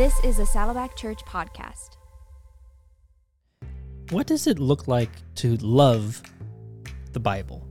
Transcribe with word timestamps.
This 0.00 0.18
is 0.24 0.38
a 0.38 0.46
Saddleback 0.46 0.96
Church 0.96 1.22
podcast. 1.26 1.98
What 4.08 4.26
does 4.26 4.46
it 4.46 4.58
look 4.58 4.88
like 4.88 5.10
to 5.34 5.58
love 5.58 6.22
the 7.12 7.20
Bible? 7.20 7.68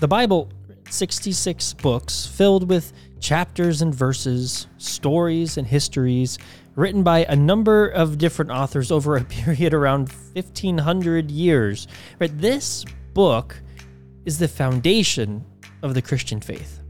The 0.00 0.06
Bible, 0.06 0.52
66 0.90 1.72
books 1.80 2.26
filled 2.26 2.68
with 2.68 2.92
chapters 3.20 3.80
and 3.80 3.94
verses, 3.94 4.66
stories 4.76 5.56
and 5.56 5.66
histories, 5.66 6.36
written 6.74 7.02
by 7.02 7.24
a 7.24 7.34
number 7.34 7.88
of 7.88 8.18
different 8.18 8.50
authors 8.50 8.92
over 8.92 9.16
a 9.16 9.24
period 9.24 9.72
around 9.72 10.10
1500 10.34 11.30
years. 11.30 11.88
Right, 12.20 12.38
this 12.38 12.84
book 13.14 13.62
is 14.26 14.38
the 14.38 14.48
foundation 14.48 15.42
of 15.82 15.94
the 15.94 16.02
Christian 16.02 16.42
faith. 16.42 16.83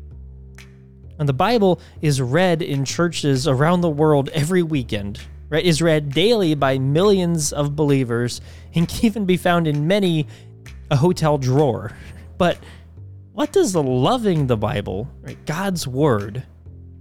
And 1.19 1.29
the 1.29 1.33
Bible 1.33 1.81
is 2.01 2.21
read 2.21 2.63
in 2.63 2.85
churches 2.85 3.47
around 3.47 3.81
the 3.81 3.91
world 3.91 4.29
every 4.31 4.63
weekend, 4.63 5.21
right? 5.49 5.65
Is 5.65 5.81
read 5.81 6.11
daily 6.11 6.55
by 6.55 6.79
millions 6.79 7.53
of 7.53 7.77
believers 7.77 8.41
and 8.75 8.89
can 8.89 9.05
even 9.05 9.27
be 9.27 9.37
found 9.37 9.67
in 9.67 9.87
many 9.87 10.27
a 10.91 10.97
hotel 10.97 11.39
drawer. 11.39 11.93
But 12.37 12.59
what 13.33 13.53
does 13.53 13.77
loving 13.77 14.49
the 14.49 14.57
Bible, 14.57 15.09
right, 15.21 15.39
God's 15.47 15.87
word, 15.87 16.43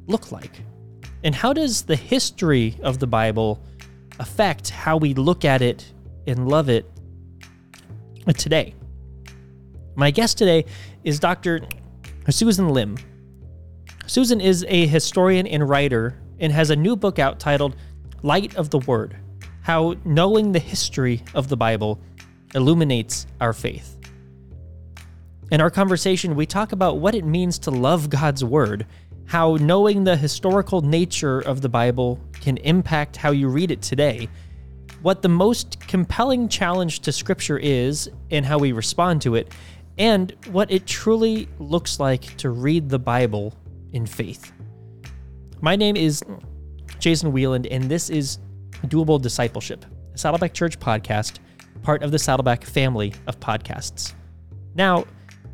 look 0.06 0.32
like? 0.32 0.62
And 1.24 1.34
how 1.34 1.54
does 1.54 1.82
the 1.82 1.96
history 1.96 2.78
of 2.84 3.00
the 3.00 3.08
Bible 3.08 3.60
affect 4.20 4.70
how 4.70 4.98
we 4.98 5.16
look 5.16 5.44
at 5.44 5.64
it 5.64 5.92
and 6.28 6.48
love 6.48 6.70
it 6.70 6.86
today? 8.38 8.76
My 9.96 10.12
guest 10.12 10.38
today 10.38 10.66
is 11.04 11.20
Dr. 11.20 11.62
Susan 12.30 12.70
Lim. 12.70 12.98
Susan 14.06 14.42
is 14.42 14.66
a 14.68 14.86
historian 14.86 15.48
and 15.48 15.68
writer 15.68 16.20
and 16.40 16.52
has 16.52 16.70
a 16.70 16.76
new 16.76 16.96
book 16.96 17.20
out 17.20 17.40
titled 17.40 17.76
Light 18.22 18.54
of 18.58 18.70
the 18.70 18.80
Word 18.80 19.16
How 19.62 19.96
Knowing 20.04 20.52
the 20.52 20.60
History 20.60 21.24
of 21.34 21.48
the 21.48 21.56
Bible 21.56 22.02
Illuminates 22.54 23.26
Our 23.40 23.54
Faith. 23.54 23.98
In 25.52 25.62
our 25.62 25.72
conversation, 25.72 26.36
we 26.36 26.46
talk 26.46 26.74
about 26.74 26.98
what 26.98 27.16
it 27.16 27.24
means 27.24 27.58
to 27.60 27.72
love 27.72 28.10
God's 28.10 28.44
Word, 28.44 28.86
how 29.26 29.56
knowing 29.56 30.04
the 30.04 30.18
historical 30.18 30.82
nature 30.82 31.40
of 31.40 31.62
the 31.62 31.70
Bible 31.70 32.20
can 32.42 32.58
impact 32.58 33.16
how 33.16 33.32
you 33.32 33.48
read 33.48 33.72
it 33.72 33.82
today, 33.82 34.28
what 35.02 35.22
the 35.22 35.30
most 35.30 35.80
compelling 35.80 36.50
challenge 36.50 37.00
to 37.02 37.14
Scripture 37.14 37.58
is, 37.58 38.10
and 38.30 38.46
how 38.46 38.58
we 38.58 38.74
respond 38.74 39.22
to 39.22 39.36
it, 39.36 39.54
and 39.98 40.36
what 40.52 40.70
it 40.70 40.86
truly 40.86 41.48
looks 41.58 42.02
like 42.02 42.36
to 42.38 42.50
read 42.50 42.90
the 42.90 43.00
Bible 43.00 43.54
in 43.94 44.06
faith. 44.06 44.52
My 45.62 45.76
name 45.76 45.96
is 45.96 46.22
Jason 47.00 47.32
Wieland, 47.32 47.68
and 47.68 47.86
this 47.86 48.10
is 48.10 48.40
Doable 48.88 49.22
Discipleship, 49.22 49.86
a 50.14 50.18
Saddleback 50.18 50.54
Church 50.54 50.80
podcast, 50.80 51.40
part 51.84 52.04
of 52.04 52.12
the 52.12 52.20
Saddleback 52.20 52.66
family 52.66 53.14
of 53.28 53.40
podcasts. 53.40 54.14
Now, 54.76 55.06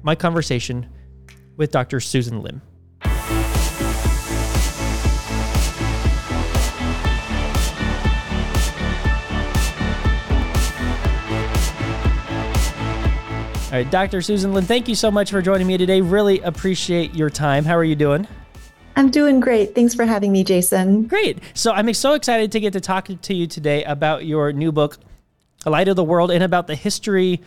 my 0.02 0.16
conversation 0.16 0.90
with 1.58 1.72
Dr. 1.72 2.00
Susan 2.00 2.42
Lim. 2.42 2.62
All 13.70 13.76
right, 13.76 13.92
Dr. 13.92 14.24
Susan 14.24 14.52
Lim, 14.52 14.66
thank 14.66 14.88
you 14.88 14.96
so 14.96 15.12
much 15.12 15.30
for 15.30 15.44
joining 15.44 15.68
me 15.68 15.78
today. 15.78 16.02
Really 16.02 16.40
appreciate 16.40 17.14
your 17.14 17.30
time. 17.30 17.64
How 17.64 17.78
are 17.78 17.84
you 17.84 17.96
doing? 17.96 18.28
I'm 18.96 19.12
doing 19.12 19.40
great. 19.40 19.76
Thanks 19.76 19.94
for 19.94 20.06
having 20.06 20.32
me, 20.32 20.44
Jason. 20.44 21.04
Great. 21.04 21.38
So 21.54 21.72
I'm 21.72 21.94
so 21.94 22.16
excited 22.16 22.52
to 22.54 22.60
get 22.60 22.74
to 22.74 22.82
talk 22.82 23.10
to 23.22 23.34
you 23.36 23.46
today 23.46 23.84
about 23.84 24.26
your 24.26 24.52
new 24.52 24.72
book, 24.72 24.98
A 25.68 25.70
Light 25.70 25.88
of 25.88 25.96
the 25.96 26.04
Word, 26.04 26.32
and 26.32 26.44
about 26.44 26.66
the 26.66 26.74
history 26.74 27.42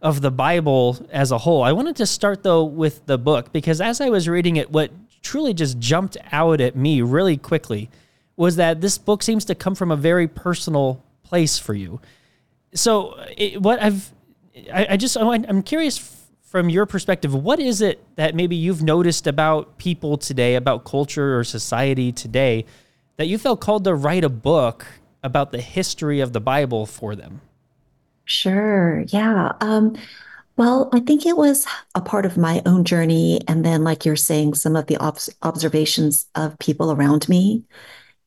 of 0.00 0.22
the 0.22 0.30
Bible 0.30 1.06
as 1.10 1.30
a 1.30 1.36
whole. 1.36 1.62
I 1.62 1.72
wanted 1.72 1.96
to 1.96 2.06
start 2.06 2.42
though 2.42 2.64
with 2.64 3.04
the 3.04 3.18
book 3.18 3.52
because 3.52 3.82
as 3.82 4.00
I 4.00 4.08
was 4.08 4.30
reading 4.30 4.56
it, 4.56 4.70
what 4.70 4.90
truly 5.20 5.52
just 5.52 5.78
jumped 5.78 6.16
out 6.32 6.62
at 6.62 6.74
me 6.74 7.02
really 7.02 7.36
quickly 7.36 7.90
was 8.34 8.56
that 8.56 8.80
this 8.80 8.96
book 8.96 9.22
seems 9.22 9.44
to 9.44 9.54
come 9.54 9.74
from 9.74 9.90
a 9.90 9.96
very 9.96 10.26
personal 10.26 11.04
place 11.22 11.58
for 11.58 11.74
you. 11.74 12.00
So, 12.72 13.22
it, 13.36 13.60
what 13.60 13.82
I've 13.82 14.10
I, 14.72 14.86
I 14.90 14.96
just 14.96 15.16
I'm 15.16 15.62
curious 15.62 16.16
from 16.46 16.70
your 16.70 16.86
perspective, 16.86 17.34
what 17.34 17.58
is 17.58 17.80
it 17.80 18.02
that 18.16 18.34
maybe 18.34 18.56
you've 18.56 18.82
noticed 18.82 19.26
about 19.26 19.78
people 19.78 20.16
today, 20.16 20.54
about 20.54 20.84
culture 20.84 21.38
or 21.38 21.44
society 21.44 22.12
today, 22.12 22.64
that 23.16 23.26
you 23.26 23.36
felt 23.36 23.60
called 23.60 23.84
to 23.84 23.94
write 23.94 24.24
a 24.24 24.28
book 24.28 24.86
about 25.22 25.52
the 25.52 25.60
history 25.60 26.20
of 26.20 26.32
the 26.32 26.40
Bible 26.40 26.86
for 26.86 27.16
them? 27.16 27.40
Sure. 28.24 29.04
Yeah. 29.08 29.52
Um, 29.60 29.96
well, 30.56 30.88
I 30.92 31.00
think 31.00 31.26
it 31.26 31.36
was 31.36 31.66
a 31.94 32.00
part 32.00 32.24
of 32.24 32.38
my 32.38 32.62
own 32.64 32.84
journey. 32.84 33.40
And 33.46 33.64
then, 33.64 33.84
like 33.84 34.04
you're 34.04 34.16
saying, 34.16 34.54
some 34.54 34.76
of 34.76 34.86
the 34.86 34.96
ob- 34.96 35.18
observations 35.42 36.26
of 36.34 36.58
people 36.58 36.90
around 36.90 37.28
me. 37.28 37.64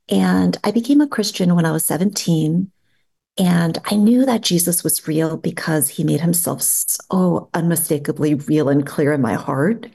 And 0.09 0.57
I 0.63 0.71
became 0.71 1.01
a 1.01 1.07
Christian 1.07 1.55
when 1.55 1.65
I 1.65 1.71
was 1.71 1.85
17. 1.85 2.71
And 3.37 3.77
I 3.85 3.95
knew 3.95 4.25
that 4.25 4.41
Jesus 4.41 4.83
was 4.83 5.07
real 5.07 5.37
because 5.37 5.89
he 5.89 6.03
made 6.03 6.21
himself 6.21 6.61
so 6.61 7.49
unmistakably 7.53 8.33
real 8.33 8.69
and 8.69 8.85
clear 8.85 9.13
in 9.13 9.21
my 9.21 9.33
heart. 9.33 9.87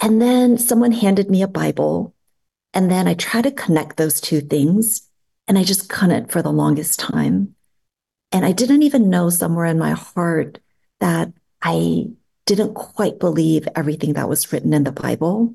And 0.00 0.20
then 0.20 0.58
someone 0.58 0.92
handed 0.92 1.30
me 1.30 1.42
a 1.42 1.48
Bible. 1.48 2.14
And 2.74 2.90
then 2.90 3.08
I 3.08 3.14
tried 3.14 3.44
to 3.44 3.50
connect 3.50 3.96
those 3.96 4.20
two 4.20 4.40
things. 4.40 5.08
And 5.48 5.56
I 5.58 5.64
just 5.64 5.88
couldn't 5.88 6.30
for 6.30 6.42
the 6.42 6.52
longest 6.52 7.00
time. 7.00 7.54
And 8.32 8.44
I 8.44 8.52
didn't 8.52 8.82
even 8.82 9.08
know 9.08 9.30
somewhere 9.30 9.66
in 9.66 9.78
my 9.78 9.92
heart 9.92 10.58
that 11.00 11.32
I 11.62 12.08
didn't 12.44 12.74
quite 12.74 13.18
believe 13.18 13.68
everything 13.74 14.14
that 14.14 14.28
was 14.28 14.52
written 14.52 14.74
in 14.74 14.84
the 14.84 14.92
Bible. 14.92 15.54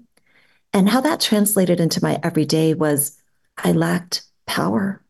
And 0.74 0.90
how 0.90 1.02
that 1.02 1.22
translated 1.22 1.80
into 1.80 2.02
my 2.02 2.20
everyday 2.24 2.74
was 2.74 3.22
I 3.58 3.74
lacked 3.74 4.24
power. 4.46 5.03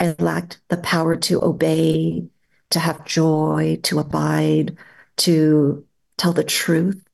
I 0.00 0.16
lacked 0.18 0.60
the 0.68 0.78
power 0.78 1.14
to 1.14 1.44
obey, 1.44 2.26
to 2.70 2.80
have 2.80 3.04
joy, 3.04 3.78
to 3.82 3.98
abide, 3.98 4.78
to 5.18 5.84
tell 6.16 6.32
the 6.32 6.42
truth. 6.42 7.04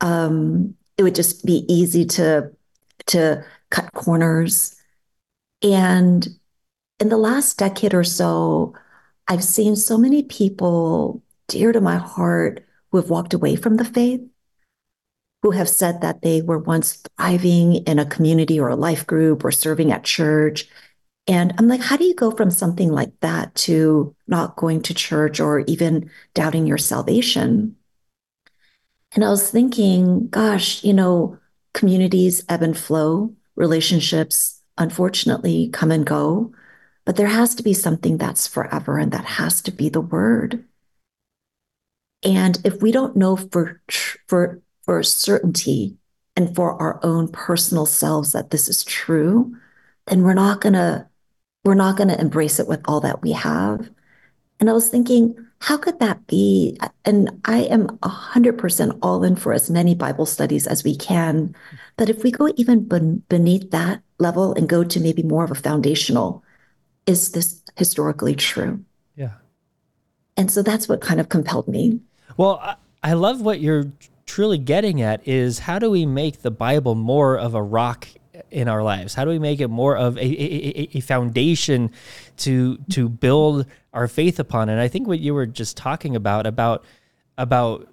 Um, 0.00 0.76
it 0.96 1.02
would 1.02 1.16
just 1.16 1.44
be 1.44 1.64
easy 1.68 2.04
to 2.06 2.52
to 3.06 3.44
cut 3.70 3.92
corners. 3.92 4.76
And 5.62 6.28
in 7.00 7.08
the 7.08 7.16
last 7.16 7.58
decade 7.58 7.94
or 7.94 8.04
so, 8.04 8.74
I've 9.26 9.42
seen 9.42 9.74
so 9.74 9.98
many 9.98 10.22
people 10.22 11.22
dear 11.48 11.72
to 11.72 11.80
my 11.80 11.96
heart 11.96 12.64
who 12.90 12.98
have 12.98 13.10
walked 13.10 13.34
away 13.34 13.56
from 13.56 13.76
the 13.76 13.84
faith, 13.84 14.20
who 15.42 15.50
have 15.50 15.68
said 15.68 16.00
that 16.02 16.22
they 16.22 16.42
were 16.42 16.58
once 16.58 17.02
thriving 17.16 17.76
in 17.86 17.98
a 17.98 18.06
community 18.06 18.60
or 18.60 18.68
a 18.68 18.76
life 18.76 19.06
group 19.06 19.44
or 19.44 19.50
serving 19.50 19.90
at 19.90 20.04
church 20.04 20.68
and 21.26 21.54
I'm 21.58 21.68
like, 21.68 21.80
how 21.80 21.96
do 21.96 22.04
you 22.04 22.14
go 22.14 22.30
from 22.30 22.50
something 22.50 22.90
like 22.90 23.12
that 23.20 23.54
to 23.54 24.14
not 24.26 24.56
going 24.56 24.82
to 24.82 24.94
church 24.94 25.38
or 25.38 25.60
even 25.60 26.10
doubting 26.34 26.66
your 26.66 26.78
salvation? 26.78 27.76
And 29.14 29.24
I 29.24 29.30
was 29.30 29.50
thinking, 29.50 30.28
gosh, 30.28 30.82
you 30.82 30.92
know, 30.92 31.38
communities 31.74 32.44
ebb 32.48 32.62
and 32.62 32.76
flow, 32.76 33.34
relationships 33.54 34.60
unfortunately 34.78 35.68
come 35.72 35.90
and 35.90 36.04
go, 36.06 36.52
but 37.04 37.16
there 37.16 37.28
has 37.28 37.54
to 37.56 37.62
be 37.62 37.74
something 37.74 38.16
that's 38.16 38.46
forever, 38.46 38.98
and 38.98 39.12
that 39.12 39.24
has 39.24 39.60
to 39.62 39.70
be 39.70 39.88
the 39.88 40.00
word. 40.00 40.64
And 42.22 42.58
if 42.64 42.80
we 42.80 42.92
don't 42.92 43.16
know 43.16 43.36
for 43.36 43.80
for 44.28 44.62
for 44.84 45.02
certainty 45.02 45.96
and 46.36 46.54
for 46.54 46.80
our 46.80 47.00
own 47.04 47.28
personal 47.28 47.86
selves 47.86 48.32
that 48.32 48.50
this 48.50 48.68
is 48.68 48.84
true, 48.84 49.56
then 50.06 50.22
we're 50.22 50.34
not 50.34 50.60
going 50.60 50.74
to 50.74 51.06
we're 51.64 51.74
not 51.74 51.96
going 51.96 52.08
to 52.08 52.20
embrace 52.20 52.58
it 52.58 52.68
with 52.68 52.80
all 52.86 53.00
that 53.00 53.22
we 53.22 53.32
have. 53.32 53.90
And 54.60 54.70
I 54.70 54.72
was 54.72 54.88
thinking, 54.88 55.36
how 55.60 55.76
could 55.76 56.00
that 56.00 56.26
be? 56.26 56.78
And 57.04 57.40
I 57.44 57.62
am 57.62 57.86
100% 57.98 58.98
all 59.02 59.22
in 59.24 59.36
for 59.36 59.52
as 59.52 59.70
many 59.70 59.94
Bible 59.94 60.26
studies 60.26 60.66
as 60.66 60.82
we 60.84 60.96
can. 60.96 61.54
But 61.96 62.08
if 62.10 62.22
we 62.22 62.30
go 62.30 62.52
even 62.56 62.84
beneath 63.28 63.70
that 63.70 64.02
level 64.18 64.54
and 64.54 64.68
go 64.68 64.82
to 64.82 65.00
maybe 65.00 65.22
more 65.22 65.44
of 65.44 65.50
a 65.50 65.56
foundational, 65.56 66.42
is 67.06 67.32
this 67.32 67.62
historically 67.76 68.34
true? 68.34 68.84
Yeah. 69.16 69.34
And 70.36 70.50
so 70.50 70.62
that's 70.62 70.88
what 70.88 71.00
kind 71.00 71.20
of 71.20 71.28
compelled 71.28 71.68
me. 71.68 72.00
Well, 72.36 72.76
I 73.02 73.12
love 73.12 73.40
what 73.40 73.60
you're 73.60 73.92
truly 74.26 74.58
getting 74.58 75.02
at 75.02 75.26
is 75.26 75.60
how 75.60 75.78
do 75.78 75.90
we 75.90 76.06
make 76.06 76.42
the 76.42 76.50
Bible 76.50 76.94
more 76.94 77.36
of 77.36 77.54
a 77.54 77.62
rock 77.62 78.08
in 78.50 78.68
our 78.68 78.82
lives? 78.82 79.14
How 79.14 79.24
do 79.24 79.30
we 79.30 79.38
make 79.38 79.60
it 79.60 79.68
more 79.68 79.96
of 79.96 80.16
a, 80.16 80.20
a, 80.20 80.88
a, 80.94 81.00
foundation 81.00 81.90
to 82.38 82.76
to 82.90 83.08
build 83.08 83.66
our 83.92 84.08
faith 84.08 84.38
upon? 84.38 84.68
And 84.68 84.80
I 84.80 84.88
think 84.88 85.06
what 85.06 85.20
you 85.20 85.34
were 85.34 85.46
just 85.46 85.76
talking 85.76 86.16
about 86.16 86.46
about 86.46 86.84
about 87.38 87.88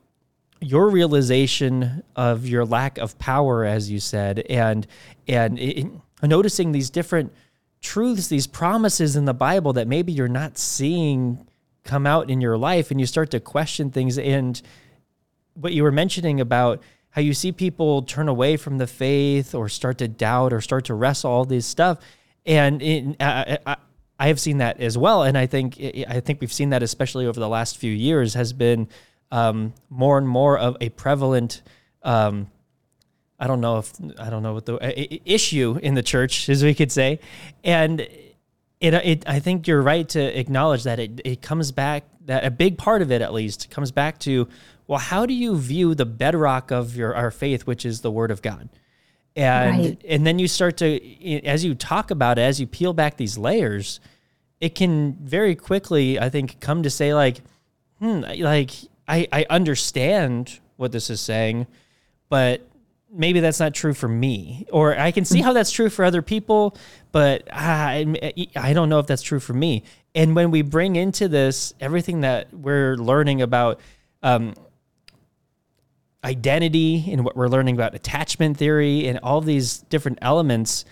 your 0.62 0.90
realization 0.90 2.04
of 2.16 2.46
your 2.46 2.66
lack 2.66 2.98
of 2.98 3.18
power, 3.18 3.66
as 3.66 3.90
you 3.90 4.00
said, 4.00 4.40
and 4.50 4.86
and 5.28 5.60
it, 5.60 5.88
noticing 6.22 6.72
these 6.72 6.90
different 6.90 7.34
truths, 7.81 8.28
these 8.28 8.48
promises 8.48 9.16
in 9.16 9.25
the 9.25 9.34
Bible 9.34 9.74
that 9.74 9.88
maybe 9.88 10.12
you're 10.12 10.28
not 10.28 10.57
seeing 10.57 11.45
come 11.84 12.06
out 12.06 12.30
in 12.30 12.42
your 12.42 12.57
life 12.57 12.92
and 12.92 13.00
you 13.00 13.06
start 13.06 13.31
to 13.31 13.40
question 13.40 13.90
things 13.90 14.18
and 14.18 14.62
what 15.54 15.74
you 15.74 15.84
were 15.84 15.92
mentioning 15.92 16.40
about 16.40 16.81
how 17.11 17.21
you 17.21 17.33
see 17.33 17.51
people 17.51 18.03
turn 18.03 18.27
away 18.27 18.57
from 18.57 18.77
the 18.77 18.88
faith 18.88 19.56
or 19.56 19.67
start 19.69 19.97
to 19.97 20.07
doubt 20.07 20.53
or 20.53 20.61
start 20.61 20.85
to 20.85 20.94
wrestle 20.94 21.31
all 21.31 21.45
this 21.45 21.65
stuff. 21.65 22.00
And 22.45 22.81
in, 22.81 23.15
uh, 23.19 23.57
I, 23.65 23.75
I 24.19 24.27
have 24.27 24.39
seen 24.39 24.57
that 24.57 24.79
as 24.79 24.97
well. 24.97 25.23
And 25.23 25.38
i 25.38 25.45
think 25.45 25.79
i 26.07 26.19
think 26.19 26.41
we've 26.41 26.53
seen 26.53 26.71
that 26.71 26.83
especially 26.83 27.25
over 27.25 27.39
the 27.39 27.50
last 27.50 27.77
few 27.77 27.91
years 27.91 28.33
has 28.33 28.53
been 28.53 28.88
um, 29.31 29.73
more 29.89 30.17
and 30.17 30.27
more 30.27 30.57
of 30.57 30.75
a 30.81 30.89
prevalent 30.89 31.61
um, 32.03 32.47
I 33.39 33.47
don't 33.47 33.61
know 33.61 33.77
if 33.77 33.94
I 34.19 34.29
don't 34.29 34.44
know 34.44 34.53
what 34.53 34.65
the 34.65 35.21
issue 35.25 35.79
in 35.81 35.94
the 35.94 36.03
church, 36.03 36.50
as 36.50 36.63
we 36.63 36.73
could 36.73 36.91
say, 36.91 37.19
and 37.63 38.01
it, 38.01 38.94
it 38.94 39.23
I 39.27 39.39
think 39.39 39.67
you're 39.67 39.81
right 39.81 40.07
to 40.09 40.39
acknowledge 40.39 40.83
that 40.83 41.00
it 41.00 41.21
it 41.23 41.41
comes 41.41 41.71
back 41.71 42.03
that 42.25 42.44
a 42.44 42.51
big 42.51 42.77
part 42.77 43.01
of 43.01 43.11
it 43.11 43.21
at 43.21 43.33
least 43.33 43.69
comes 43.69 43.91
back 43.91 44.19
to 44.19 44.47
well, 44.89 44.97
how 44.97 45.27
do 45.27 45.36
you 45.36 45.56
view 45.56 45.94
the 45.94 46.07
bedrock 46.07 46.71
of 46.71 46.95
your 46.95 47.15
our 47.15 47.30
faith, 47.30 47.68
which 47.68 47.86
is 47.86 48.01
the 48.01 48.09
Word 48.09 48.31
of 48.31 48.41
God, 48.41 48.69
and 49.36 49.80
right. 49.80 50.01
and 50.03 50.25
then 50.25 50.39
you 50.39 50.47
start 50.47 50.77
to 50.77 51.45
as 51.45 51.63
you 51.63 51.75
talk 51.75 52.09
about 52.09 52.39
it, 52.39 52.41
as 52.41 52.59
you 52.59 52.65
peel 52.65 52.91
back 52.94 53.15
these 53.15 53.38
layers, 53.38 54.00
it 54.59 54.74
can 54.74 55.13
very 55.21 55.53
quickly 55.53 56.19
I 56.19 56.30
think 56.30 56.59
come 56.59 56.81
to 56.81 56.89
say 56.89 57.13
like, 57.13 57.41
hmm, 58.00 58.21
like 58.39 58.71
I 59.07 59.27
I 59.31 59.45
understand 59.51 60.59
what 60.77 60.92
this 60.92 61.12
is 61.12 61.21
saying, 61.21 61.68
but 62.27 62.68
maybe 63.12 63.42
that's 63.42 63.59
not 63.59 63.75
true 63.75 63.94
for 63.94 64.07
me. 64.07 64.65
Or 64.71 64.97
i 64.97 65.12
can 65.12 65.24
see 65.24 65.42
how 65.42 65.53
that's 65.53 65.71
true 65.71 65.89
for 65.89 66.03
other 66.03 66.24
people 66.24 66.75
but 67.12 67.47
I, 67.51 68.35
I 68.56 68.74
don't 68.74 68.88
know 68.88 69.00
if 69.00 69.07
that's 69.07 69.24
true 69.24 69.39
for 69.39 69.53
me. 69.53 69.83
And 70.13 70.35
when 70.35 70.51
we 70.51 70.62
bring 70.62 70.95
into 70.95 71.27
this 71.27 71.74
everything 71.80 72.21
that 72.21 72.53
we're 72.53 72.95
learning 72.97 73.42
about 73.42 73.80
um, 74.21 74.53
identity 76.24 77.06
and 77.12 77.24
what 77.24 77.36
we're 77.36 77.48
learning 77.48 77.75
about 77.75 77.95
attachment 77.95 78.57
theory 78.57 79.07
and 79.07 79.19
all 79.24 79.42
these 79.42 79.80
different 79.89 80.18
elements 80.21 80.83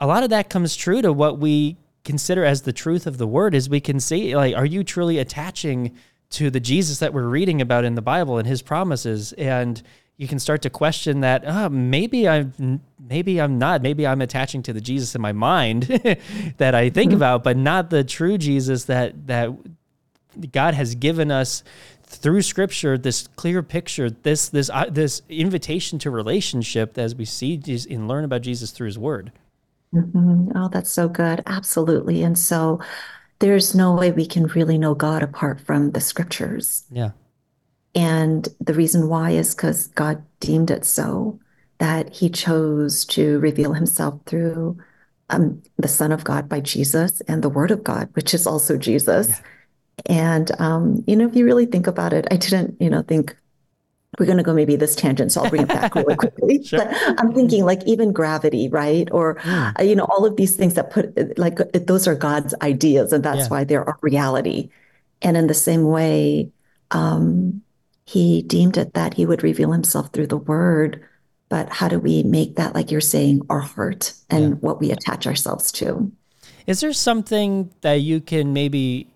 a 0.00 0.06
lot 0.06 0.24
of 0.24 0.30
that 0.30 0.50
comes 0.50 0.74
true 0.74 1.00
to 1.00 1.12
what 1.12 1.38
we 1.38 1.76
consider 2.02 2.44
as 2.44 2.62
the 2.62 2.72
truth 2.72 3.06
of 3.06 3.16
the 3.16 3.26
word 3.26 3.54
is 3.54 3.68
we 3.68 3.80
can 3.80 4.00
see 4.00 4.34
like 4.34 4.54
are 4.56 4.66
you 4.66 4.82
truly 4.82 5.18
attaching 5.18 5.96
to 6.28 6.50
the 6.50 6.58
jesus 6.58 6.98
that 6.98 7.14
we're 7.14 7.28
reading 7.28 7.60
about 7.60 7.84
in 7.84 7.94
the 7.94 8.02
bible 8.02 8.36
and 8.36 8.48
his 8.48 8.62
promises 8.62 9.32
and 9.34 9.82
you 10.16 10.28
can 10.28 10.38
start 10.38 10.62
to 10.62 10.70
question 10.70 11.20
that 11.20 11.42
oh, 11.46 11.68
maybe 11.68 12.28
I'm 12.28 12.80
maybe 13.00 13.40
I'm 13.40 13.58
not 13.58 13.82
maybe 13.82 14.06
I'm 14.06 14.20
attaching 14.20 14.62
to 14.64 14.72
the 14.72 14.80
Jesus 14.80 15.14
in 15.14 15.20
my 15.20 15.32
mind 15.32 15.82
that 16.58 16.74
I 16.74 16.90
think 16.90 17.10
mm-hmm. 17.10 17.16
about, 17.16 17.42
but 17.42 17.56
not 17.56 17.90
the 17.90 18.04
true 18.04 18.38
Jesus 18.38 18.84
that 18.84 19.26
that 19.26 19.50
God 20.52 20.74
has 20.74 20.94
given 20.94 21.30
us 21.30 21.62
through 22.14 22.42
Scripture. 22.42 22.96
This 22.96 23.28
clear 23.36 23.62
picture, 23.62 24.10
this 24.10 24.48
this 24.48 24.70
uh, 24.70 24.86
this 24.90 25.22
invitation 25.28 25.98
to 26.00 26.10
relationship 26.10 26.98
as 26.98 27.14
we 27.14 27.24
see 27.24 27.60
and 27.90 28.08
learn 28.08 28.24
about 28.24 28.42
Jesus 28.42 28.70
through 28.70 28.86
His 28.86 28.98
Word. 28.98 29.32
Mm-hmm. 29.94 30.56
Oh, 30.56 30.68
that's 30.68 30.90
so 30.90 31.08
good. 31.08 31.42
Absolutely, 31.46 32.22
and 32.22 32.38
so 32.38 32.80
there's 33.38 33.74
no 33.74 33.92
way 33.92 34.10
we 34.10 34.26
can 34.26 34.46
really 34.46 34.78
know 34.78 34.94
God 34.94 35.22
apart 35.22 35.60
from 35.60 35.90
the 35.90 36.00
Scriptures. 36.00 36.84
Yeah. 36.90 37.10
And 37.94 38.48
the 38.60 38.74
reason 38.74 39.08
why 39.08 39.30
is 39.30 39.54
because 39.54 39.88
God 39.88 40.24
deemed 40.40 40.70
it 40.70 40.84
so, 40.84 41.38
that 41.78 42.10
he 42.10 42.28
chose 42.28 43.04
to 43.06 43.38
reveal 43.40 43.72
himself 43.72 44.18
through 44.26 44.78
um, 45.30 45.62
the 45.76 45.88
Son 45.88 46.12
of 46.12 46.24
God 46.24 46.48
by 46.48 46.60
Jesus 46.60 47.20
and 47.22 47.42
the 47.42 47.48
Word 47.48 47.70
of 47.70 47.84
God, 47.84 48.08
which 48.14 48.34
is 48.34 48.46
also 48.46 48.76
Jesus. 48.76 49.28
Yeah. 49.28 49.36
And, 50.06 50.50
um, 50.60 51.04
you 51.06 51.16
know, 51.16 51.28
if 51.28 51.36
you 51.36 51.44
really 51.44 51.66
think 51.66 51.86
about 51.86 52.12
it, 52.12 52.26
I 52.30 52.36
didn't, 52.36 52.76
you 52.80 52.90
know, 52.90 53.02
think 53.02 53.36
we're 54.18 54.26
going 54.26 54.38
to 54.38 54.44
go 54.44 54.54
maybe 54.54 54.76
this 54.76 54.94
tangent, 54.94 55.32
so 55.32 55.42
I'll 55.42 55.50
bring 55.50 55.62
it 55.62 55.68
back 55.68 55.94
really 55.94 56.16
quickly. 56.18 56.62
sure. 56.62 56.80
But 56.80 56.96
I'm 57.18 57.32
thinking 57.32 57.64
like 57.64 57.82
even 57.84 58.12
gravity, 58.12 58.68
right? 58.68 59.08
Or, 59.10 59.40
yeah. 59.44 59.72
uh, 59.78 59.82
you 59.82 59.96
know, 59.96 60.04
all 60.04 60.24
of 60.24 60.36
these 60.36 60.56
things 60.56 60.74
that 60.74 60.90
put 60.90 61.38
like 61.38 61.56
those 61.72 62.06
are 62.06 62.14
God's 62.14 62.54
ideas, 62.62 63.12
and 63.12 63.24
that's 63.24 63.40
yeah. 63.40 63.48
why 63.48 63.64
they're 63.64 63.82
a 63.82 63.96
reality. 64.02 64.70
And 65.22 65.36
in 65.36 65.46
the 65.46 65.54
same 65.54 65.84
way, 65.84 66.50
um, 66.90 67.62
he 68.06 68.42
deemed 68.42 68.76
it 68.76 68.94
that 68.94 69.14
he 69.14 69.26
would 69.26 69.42
reveal 69.42 69.72
himself 69.72 70.12
through 70.12 70.26
the 70.28 70.36
word. 70.36 71.02
But 71.48 71.70
how 71.70 71.88
do 71.88 71.98
we 71.98 72.22
make 72.22 72.56
that, 72.56 72.74
like 72.74 72.90
you're 72.90 73.00
saying, 73.00 73.42
our 73.48 73.60
heart 73.60 74.12
and 74.30 74.42
yeah. 74.42 74.54
what 74.56 74.80
we 74.80 74.90
attach 74.90 75.26
ourselves 75.26 75.70
to? 75.72 76.10
Is 76.66 76.80
there 76.80 76.92
something 76.92 77.72
that 77.82 78.00
you 78.00 78.20
can 78.20 78.52
maybe, 78.52 79.08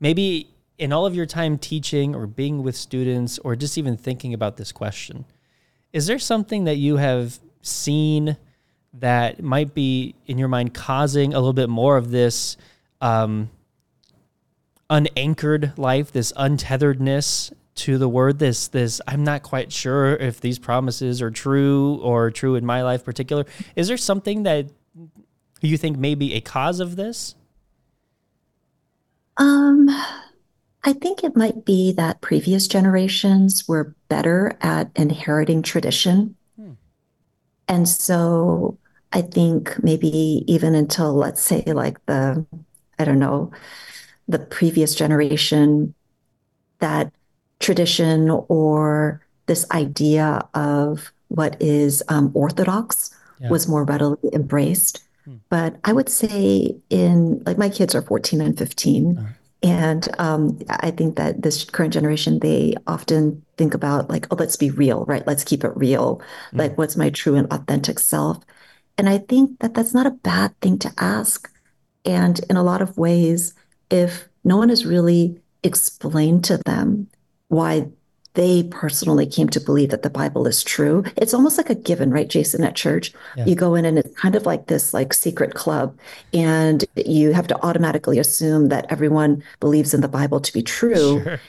maybe 0.00 0.50
in 0.78 0.92
all 0.92 1.06
of 1.06 1.14
your 1.14 1.26
time 1.26 1.58
teaching 1.58 2.14
or 2.14 2.26
being 2.26 2.62
with 2.62 2.76
students 2.76 3.38
or 3.38 3.56
just 3.56 3.78
even 3.78 3.96
thinking 3.96 4.34
about 4.34 4.56
this 4.56 4.72
question, 4.72 5.24
is 5.92 6.06
there 6.06 6.18
something 6.18 6.64
that 6.64 6.76
you 6.76 6.96
have 6.96 7.38
seen 7.62 8.36
that 8.94 9.42
might 9.42 9.74
be 9.74 10.14
in 10.26 10.38
your 10.38 10.48
mind 10.48 10.74
causing 10.74 11.32
a 11.32 11.38
little 11.38 11.52
bit 11.52 11.68
more 11.68 11.96
of 11.96 12.10
this 12.10 12.56
um, 13.00 13.50
unanchored 14.88 15.76
life, 15.76 16.12
this 16.12 16.32
untetheredness 16.32 17.52
to 17.76 17.98
the 17.98 18.08
word 18.08 18.38
this 18.38 18.68
this 18.68 19.00
i'm 19.06 19.22
not 19.22 19.42
quite 19.42 19.70
sure 19.70 20.16
if 20.16 20.40
these 20.40 20.58
promises 20.58 21.20
are 21.22 21.30
true 21.30 21.96
or 22.02 22.30
true 22.30 22.54
in 22.54 22.64
my 22.64 22.82
life 22.82 23.04
particular 23.04 23.44
is 23.76 23.86
there 23.86 23.98
something 23.98 24.44
that 24.44 24.66
you 25.60 25.76
think 25.76 25.98
may 25.98 26.14
be 26.14 26.34
a 26.34 26.40
cause 26.40 26.80
of 26.80 26.96
this 26.96 27.34
um 29.38 29.88
i 30.84 30.92
think 30.92 31.22
it 31.22 31.36
might 31.36 31.64
be 31.64 31.92
that 31.92 32.20
previous 32.20 32.66
generations 32.66 33.66
were 33.68 33.94
better 34.08 34.56
at 34.60 34.90
inheriting 34.96 35.62
tradition 35.62 36.34
hmm. 36.56 36.72
and 37.68 37.88
so 37.88 38.78
i 39.12 39.20
think 39.20 39.82
maybe 39.82 40.44
even 40.46 40.74
until 40.74 41.14
let's 41.14 41.42
say 41.42 41.62
like 41.66 42.04
the 42.06 42.44
i 42.98 43.04
don't 43.04 43.18
know 43.18 43.50
the 44.28 44.38
previous 44.38 44.94
generation 44.94 45.94
that 46.78 47.12
tradition 47.60 48.30
or 48.48 49.22
this 49.46 49.68
idea 49.70 50.46
of 50.54 51.12
what 51.28 51.56
is 51.60 52.02
um, 52.08 52.30
orthodox 52.34 53.14
yeah. 53.40 53.48
was 53.48 53.68
more 53.68 53.84
readily 53.84 54.18
embraced. 54.32 55.05
But 55.48 55.76
I 55.84 55.92
would 55.92 56.08
say 56.08 56.76
in 56.90 57.42
like 57.44 57.58
my 57.58 57.68
kids 57.68 57.94
are 57.94 58.02
14 58.02 58.40
and 58.40 58.56
15. 58.58 59.18
Uh-huh. 59.18 59.26
And 59.62 60.08
um, 60.18 60.58
I 60.68 60.90
think 60.90 61.16
that 61.16 61.42
this 61.42 61.64
current 61.64 61.94
generation, 61.94 62.38
they 62.38 62.74
often 62.86 63.42
think 63.56 63.74
about 63.74 64.10
like, 64.10 64.26
oh, 64.30 64.36
let's 64.36 64.56
be 64.56 64.70
real, 64.70 65.04
right? 65.06 65.26
Let's 65.26 65.44
keep 65.44 65.64
it 65.64 65.76
real. 65.76 66.22
Hmm. 66.50 66.58
Like, 66.58 66.78
what's 66.78 66.96
my 66.96 67.10
true 67.10 67.34
and 67.34 67.50
authentic 67.52 67.98
self? 67.98 68.44
And 68.98 69.08
I 69.08 69.18
think 69.18 69.58
that 69.60 69.74
that's 69.74 69.94
not 69.94 70.06
a 70.06 70.10
bad 70.10 70.58
thing 70.60 70.78
to 70.80 70.92
ask. 70.98 71.50
And 72.04 72.38
in 72.48 72.56
a 72.56 72.62
lot 72.62 72.82
of 72.82 72.96
ways, 72.96 73.54
if 73.90 74.28
no 74.44 74.56
one 74.56 74.68
has 74.68 74.86
really 74.86 75.40
explained 75.62 76.44
to 76.44 76.58
them 76.58 77.08
why 77.48 77.88
they 78.36 78.62
personally 78.62 79.26
came 79.26 79.48
to 79.48 79.60
believe 79.60 79.90
that 79.90 80.02
the 80.02 80.10
Bible 80.10 80.46
is 80.46 80.62
true. 80.62 81.02
It's 81.16 81.34
almost 81.34 81.58
like 81.58 81.68
a 81.68 81.74
given, 81.74 82.10
right, 82.10 82.28
Jason, 82.28 82.62
at 82.62 82.76
church? 82.76 83.12
Yeah. 83.36 83.46
You 83.46 83.56
go 83.56 83.74
in 83.74 83.84
and 83.84 83.98
it's 83.98 84.16
kind 84.16 84.36
of 84.36 84.46
like 84.46 84.68
this 84.68 84.94
like 84.94 85.12
secret 85.12 85.54
club, 85.54 85.98
and 86.32 86.84
you 86.94 87.32
have 87.32 87.48
to 87.48 87.60
automatically 87.62 88.18
assume 88.18 88.68
that 88.68 88.86
everyone 88.88 89.42
believes 89.58 89.92
in 89.92 90.00
the 90.00 90.08
Bible 90.08 90.38
to 90.40 90.52
be 90.52 90.62
true. 90.62 91.22
Sure. 91.22 91.40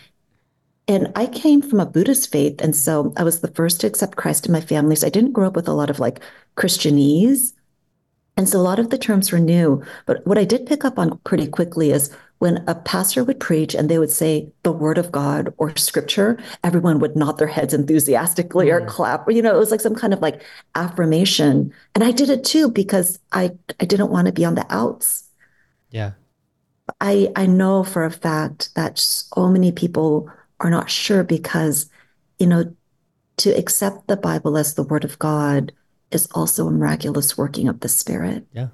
And 0.90 1.12
I 1.18 1.26
came 1.28 1.62
from 1.62 1.82
a 1.82 1.86
Buddhist 1.86 2.32
faith. 2.32 2.62
And 2.62 2.74
so 2.74 3.14
I 3.18 3.24
was 3.26 3.42
the 3.42 3.50
first 3.50 3.82
to 3.82 3.88
accept 3.88 4.16
Christ 4.16 4.46
in 4.46 4.54
my 4.54 4.62
family. 4.62 4.96
So 4.96 5.06
I 5.06 5.10
didn't 5.10 5.34
grow 5.34 5.48
up 5.48 5.56
with 5.56 5.68
a 5.68 5.74
lot 5.74 5.90
of 5.90 6.00
like 6.00 6.22
Christianese. 6.56 7.52
And 8.38 8.48
so 8.48 8.58
a 8.58 8.64
lot 8.64 8.80
of 8.80 8.90
the 8.90 8.98
terms 8.98 9.32
were 9.32 9.40
new. 9.40 9.84
But 10.06 10.26
what 10.26 10.38
I 10.38 10.46
did 10.46 10.66
pick 10.66 10.86
up 10.86 10.98
on 10.98 11.18
pretty 11.26 11.48
quickly 11.48 11.92
is 11.92 12.16
when 12.40 12.64
a 12.68 12.76
pastor 12.76 13.24
would 13.24 13.40
preach 13.40 13.74
and 13.74 13.90
they 13.90 13.98
would 13.98 14.12
say 14.12 14.52
the 14.64 14.72
word 14.72 14.98
of 14.98 15.12
God 15.12 15.54
or 15.58 15.76
scripture, 15.76 16.38
everyone 16.64 17.00
would 17.00 17.16
nod 17.16 17.40
their 17.40 17.48
heads 17.48 17.74
enthusiastically 17.74 18.68
mm. 18.68 18.74
or 18.74 18.86
clap. 18.86 19.28
Or, 19.28 19.32
you 19.32 19.42
know, 19.42 19.56
it 19.56 19.60
was 19.60 19.72
like 19.72 19.82
some 19.82 19.96
kind 19.96 20.14
of 20.14 20.22
like 20.22 20.42
affirmation. 20.76 21.74
And 21.96 22.04
I 22.04 22.12
did 22.12 22.30
it 22.30 22.44
too 22.44 22.70
because 22.70 23.20
I 23.32 23.52
I 23.80 23.86
didn't 23.86 24.12
want 24.12 24.28
to 24.28 24.34
be 24.34 24.46
on 24.46 24.56
the 24.56 24.66
outs. 24.70 25.24
Yeah. 25.90 26.12
I 27.02 27.32
I 27.36 27.48
know 27.48 27.84
for 27.84 28.06
a 28.06 28.12
fact 28.12 28.74
that 28.76 29.00
so 29.00 29.50
many 29.50 29.72
people 29.72 30.30
are 30.60 30.70
not 30.70 30.90
sure 30.90 31.24
because, 31.24 31.90
you 32.38 32.48
know, 32.48 32.76
to 33.38 33.50
accept 33.52 34.08
the 34.08 34.18
Bible 34.18 34.58
as 34.58 34.76
the 34.76 34.84
word 34.84 35.04
of 35.04 35.18
God 35.20 35.72
is 36.12 36.28
also 36.34 36.68
a 36.68 36.72
miraculous 36.72 37.38
working 37.38 37.68
of 37.68 37.80
the 37.80 37.90
Spirit. 37.90 38.46
Yeah. 38.54 38.68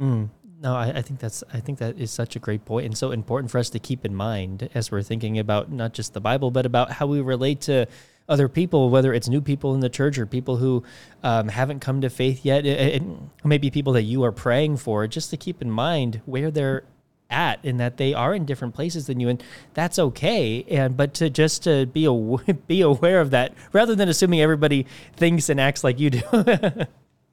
Mm 0.00 0.28
No, 0.62 0.76
I, 0.76 0.90
I 0.90 1.02
think 1.02 1.18
that's 1.18 1.42
I 1.52 1.58
think 1.58 1.80
that 1.80 1.98
is 1.98 2.12
such 2.12 2.36
a 2.36 2.38
great 2.38 2.64
point 2.64 2.86
and 2.86 2.96
so 2.96 3.10
important 3.10 3.50
for 3.50 3.58
us 3.58 3.68
to 3.70 3.80
keep 3.80 4.04
in 4.04 4.14
mind 4.14 4.70
as 4.74 4.92
we're 4.92 5.02
thinking 5.02 5.38
about 5.38 5.72
not 5.72 5.92
just 5.92 6.14
the 6.14 6.20
Bible, 6.20 6.52
but 6.52 6.64
about 6.64 6.92
how 6.92 7.06
we 7.08 7.20
relate 7.20 7.60
to 7.62 7.86
other 8.28 8.48
people, 8.48 8.88
whether 8.88 9.12
it's 9.12 9.28
new 9.28 9.40
people 9.40 9.74
in 9.74 9.80
the 9.80 9.88
church 9.88 10.16
or 10.18 10.24
people 10.24 10.58
who 10.58 10.84
um, 11.24 11.48
haven't 11.48 11.80
come 11.80 12.00
to 12.00 12.08
faith 12.08 12.44
yet, 12.44 12.64
it, 12.64 13.02
it, 13.02 13.02
maybe 13.44 13.70
people 13.70 13.92
that 13.94 14.02
you 14.02 14.22
are 14.22 14.30
praying 14.30 14.76
for, 14.76 15.08
just 15.08 15.30
to 15.30 15.36
keep 15.36 15.60
in 15.60 15.70
mind 15.70 16.22
where 16.26 16.52
they're 16.52 16.84
at 17.28 17.58
and 17.64 17.80
that 17.80 17.96
they 17.96 18.14
are 18.14 18.32
in 18.32 18.44
different 18.44 18.74
places 18.74 19.06
than 19.06 19.18
you 19.18 19.26
and 19.26 19.42
that's 19.72 19.98
okay 19.98 20.66
and 20.68 20.98
but 20.98 21.14
to 21.14 21.30
just 21.30 21.64
to 21.64 21.86
be 21.86 22.04
a, 22.04 22.12
be 22.66 22.82
aware 22.82 23.20
of 23.20 23.30
that 23.30 23.54
rather 23.72 23.94
than 23.94 24.06
assuming 24.06 24.40
everybody 24.40 24.86
thinks 25.16 25.48
and 25.48 25.58
acts 25.58 25.82
like 25.82 25.98
you 25.98 26.10
do. 26.10 26.22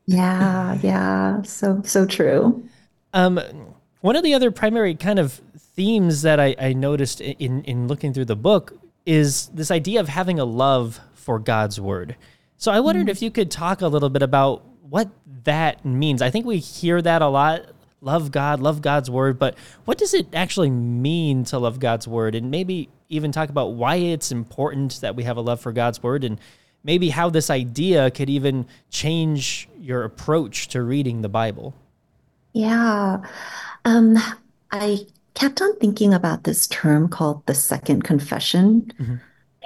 Yeah 0.06 0.80
yeah 0.82 1.44
so 1.44 1.84
so 1.84 2.04
true 2.08 2.68
um 3.13 3.39
one 4.01 4.16
of 4.16 4.24
the 4.24 4.34
other 4.34 4.51
primary 4.51 4.96
kind 4.96 5.20
of 5.20 5.42
themes 5.58 6.22
that 6.22 6.39
I, 6.39 6.56
I 6.60 6.74
noticed 6.74 7.22
in 7.22 7.63
in 7.63 7.88
looking 7.88 8.13
through 8.13 8.25
the 8.25 8.36
book 8.36 8.74
is 9.06 9.48
this 9.48 9.72
idea 9.72 10.00
of 10.00 10.08
having 10.08 10.39
a 10.39 10.46
love 10.46 11.00
for 11.13 11.39
God's 11.39 11.80
word. 11.80 12.16
So 12.58 12.72
I 12.72 12.80
wondered 12.80 13.04
mm-hmm. 13.04 13.10
if 13.10 13.22
you 13.22 13.32
could 13.32 13.50
talk 13.50 13.82
a 13.82 13.88
little 13.88 14.10
bit 14.10 14.22
about 14.22 14.63
what 14.82 15.10
that 15.44 15.86
means. 15.86 16.22
I 16.22 16.30
think 16.30 16.46
we 16.46 16.58
hear 16.58 17.01
that 17.01 17.22
a 17.22 17.28
lot 17.28 17.66
love 18.01 18.32
God, 18.32 18.60
love 18.60 18.82
God's 18.82 19.10
word, 19.10 19.39
but 19.39 19.56
what 19.86 19.98
does 19.98 20.13
it 20.13 20.28
actually 20.34 20.70
mean 20.70 21.44
to 21.46 21.60
love 21.60 21.80
God's 21.80 22.08
word? 22.08 22.36
And 22.36 22.50
maybe 22.51 22.89
even 23.10 23.32
talk 23.32 23.50
about 23.50 23.74
why 23.74 23.96
it's 23.96 24.32
important 24.32 25.01
that 25.01 25.16
we 25.16 25.24
have 25.24 25.38
a 25.38 25.42
love 25.42 25.60
for 25.60 25.72
God's 25.72 26.01
word 26.01 26.24
and 26.24 26.39
maybe 26.84 27.10
how 27.10 27.30
this 27.30 27.50
idea 27.50 28.10
could 28.12 28.30
even 28.30 28.68
change 28.89 29.68
your 29.78 30.04
approach 30.04 30.70
to 30.70 30.82
reading 30.82 31.22
the 31.22 31.30
Bible. 31.30 31.74
Yeah. 32.53 33.22
Um, 33.86 34.18
I 34.72 35.00
kept 35.34 35.62
on 35.62 35.75
thinking 35.77 36.13
about 36.13 36.44
this 36.44 36.68
term 36.68 37.08
called 37.08 37.46
the 37.46 37.53
second 37.53 38.03
confession. 38.03 38.91
Mm-hmm. 39.00 39.15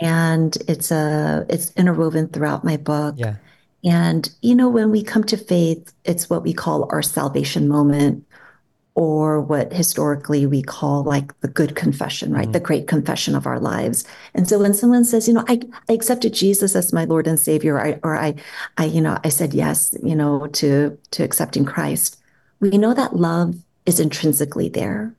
And 0.01 0.57
it's 0.67 0.91
a 0.91 1.45
it's 1.49 1.71
interwoven 1.75 2.27
throughout 2.27 2.63
my 2.63 2.77
book. 2.77 3.15
Yeah. 3.17 3.35
And 3.83 4.29
you 4.41 4.55
know, 4.55 4.69
when 4.69 4.91
we 4.91 5.03
come 5.03 5.23
to 5.25 5.37
faith, 5.37 5.93
it's 6.03 6.29
what 6.29 6.43
we 6.43 6.53
call 6.53 6.87
our 6.91 7.01
salvation 7.01 7.67
moment, 7.67 8.25
or 8.95 9.41
what 9.41 9.73
historically 9.73 10.45
we 10.45 10.61
call 10.61 11.03
like 11.03 11.39
the 11.41 11.47
good 11.47 11.75
confession, 11.75 12.31
right? 12.31 12.43
Mm-hmm. 12.43 12.51
The 12.51 12.59
great 12.59 12.87
confession 12.87 13.35
of 13.35 13.45
our 13.45 13.59
lives. 13.59 14.05
And 14.33 14.47
so 14.47 14.59
when 14.59 14.73
someone 14.73 15.03
says, 15.03 15.27
you 15.27 15.33
know, 15.33 15.45
I, 15.47 15.61
I 15.89 15.93
accepted 15.93 16.33
Jesus 16.33 16.75
as 16.75 16.93
my 16.93 17.05
Lord 17.05 17.27
and 17.27 17.39
Savior, 17.39 17.75
or 17.75 17.85
I, 17.85 17.99
or 18.03 18.15
I, 18.15 18.35
I, 18.77 18.85
you 18.85 19.01
know, 19.01 19.17
I 19.23 19.29
said 19.29 19.53
yes, 19.53 19.95
you 20.03 20.15
know, 20.15 20.47
to 20.47 20.97
to 21.11 21.23
accepting 21.23 21.65
Christ, 21.65 22.19
we 22.63 22.77
know 22.77 22.93
that 22.93 23.15
love 23.17 23.55
is 23.85 23.99
intrinsically 23.99 24.69
there. 24.69 25.13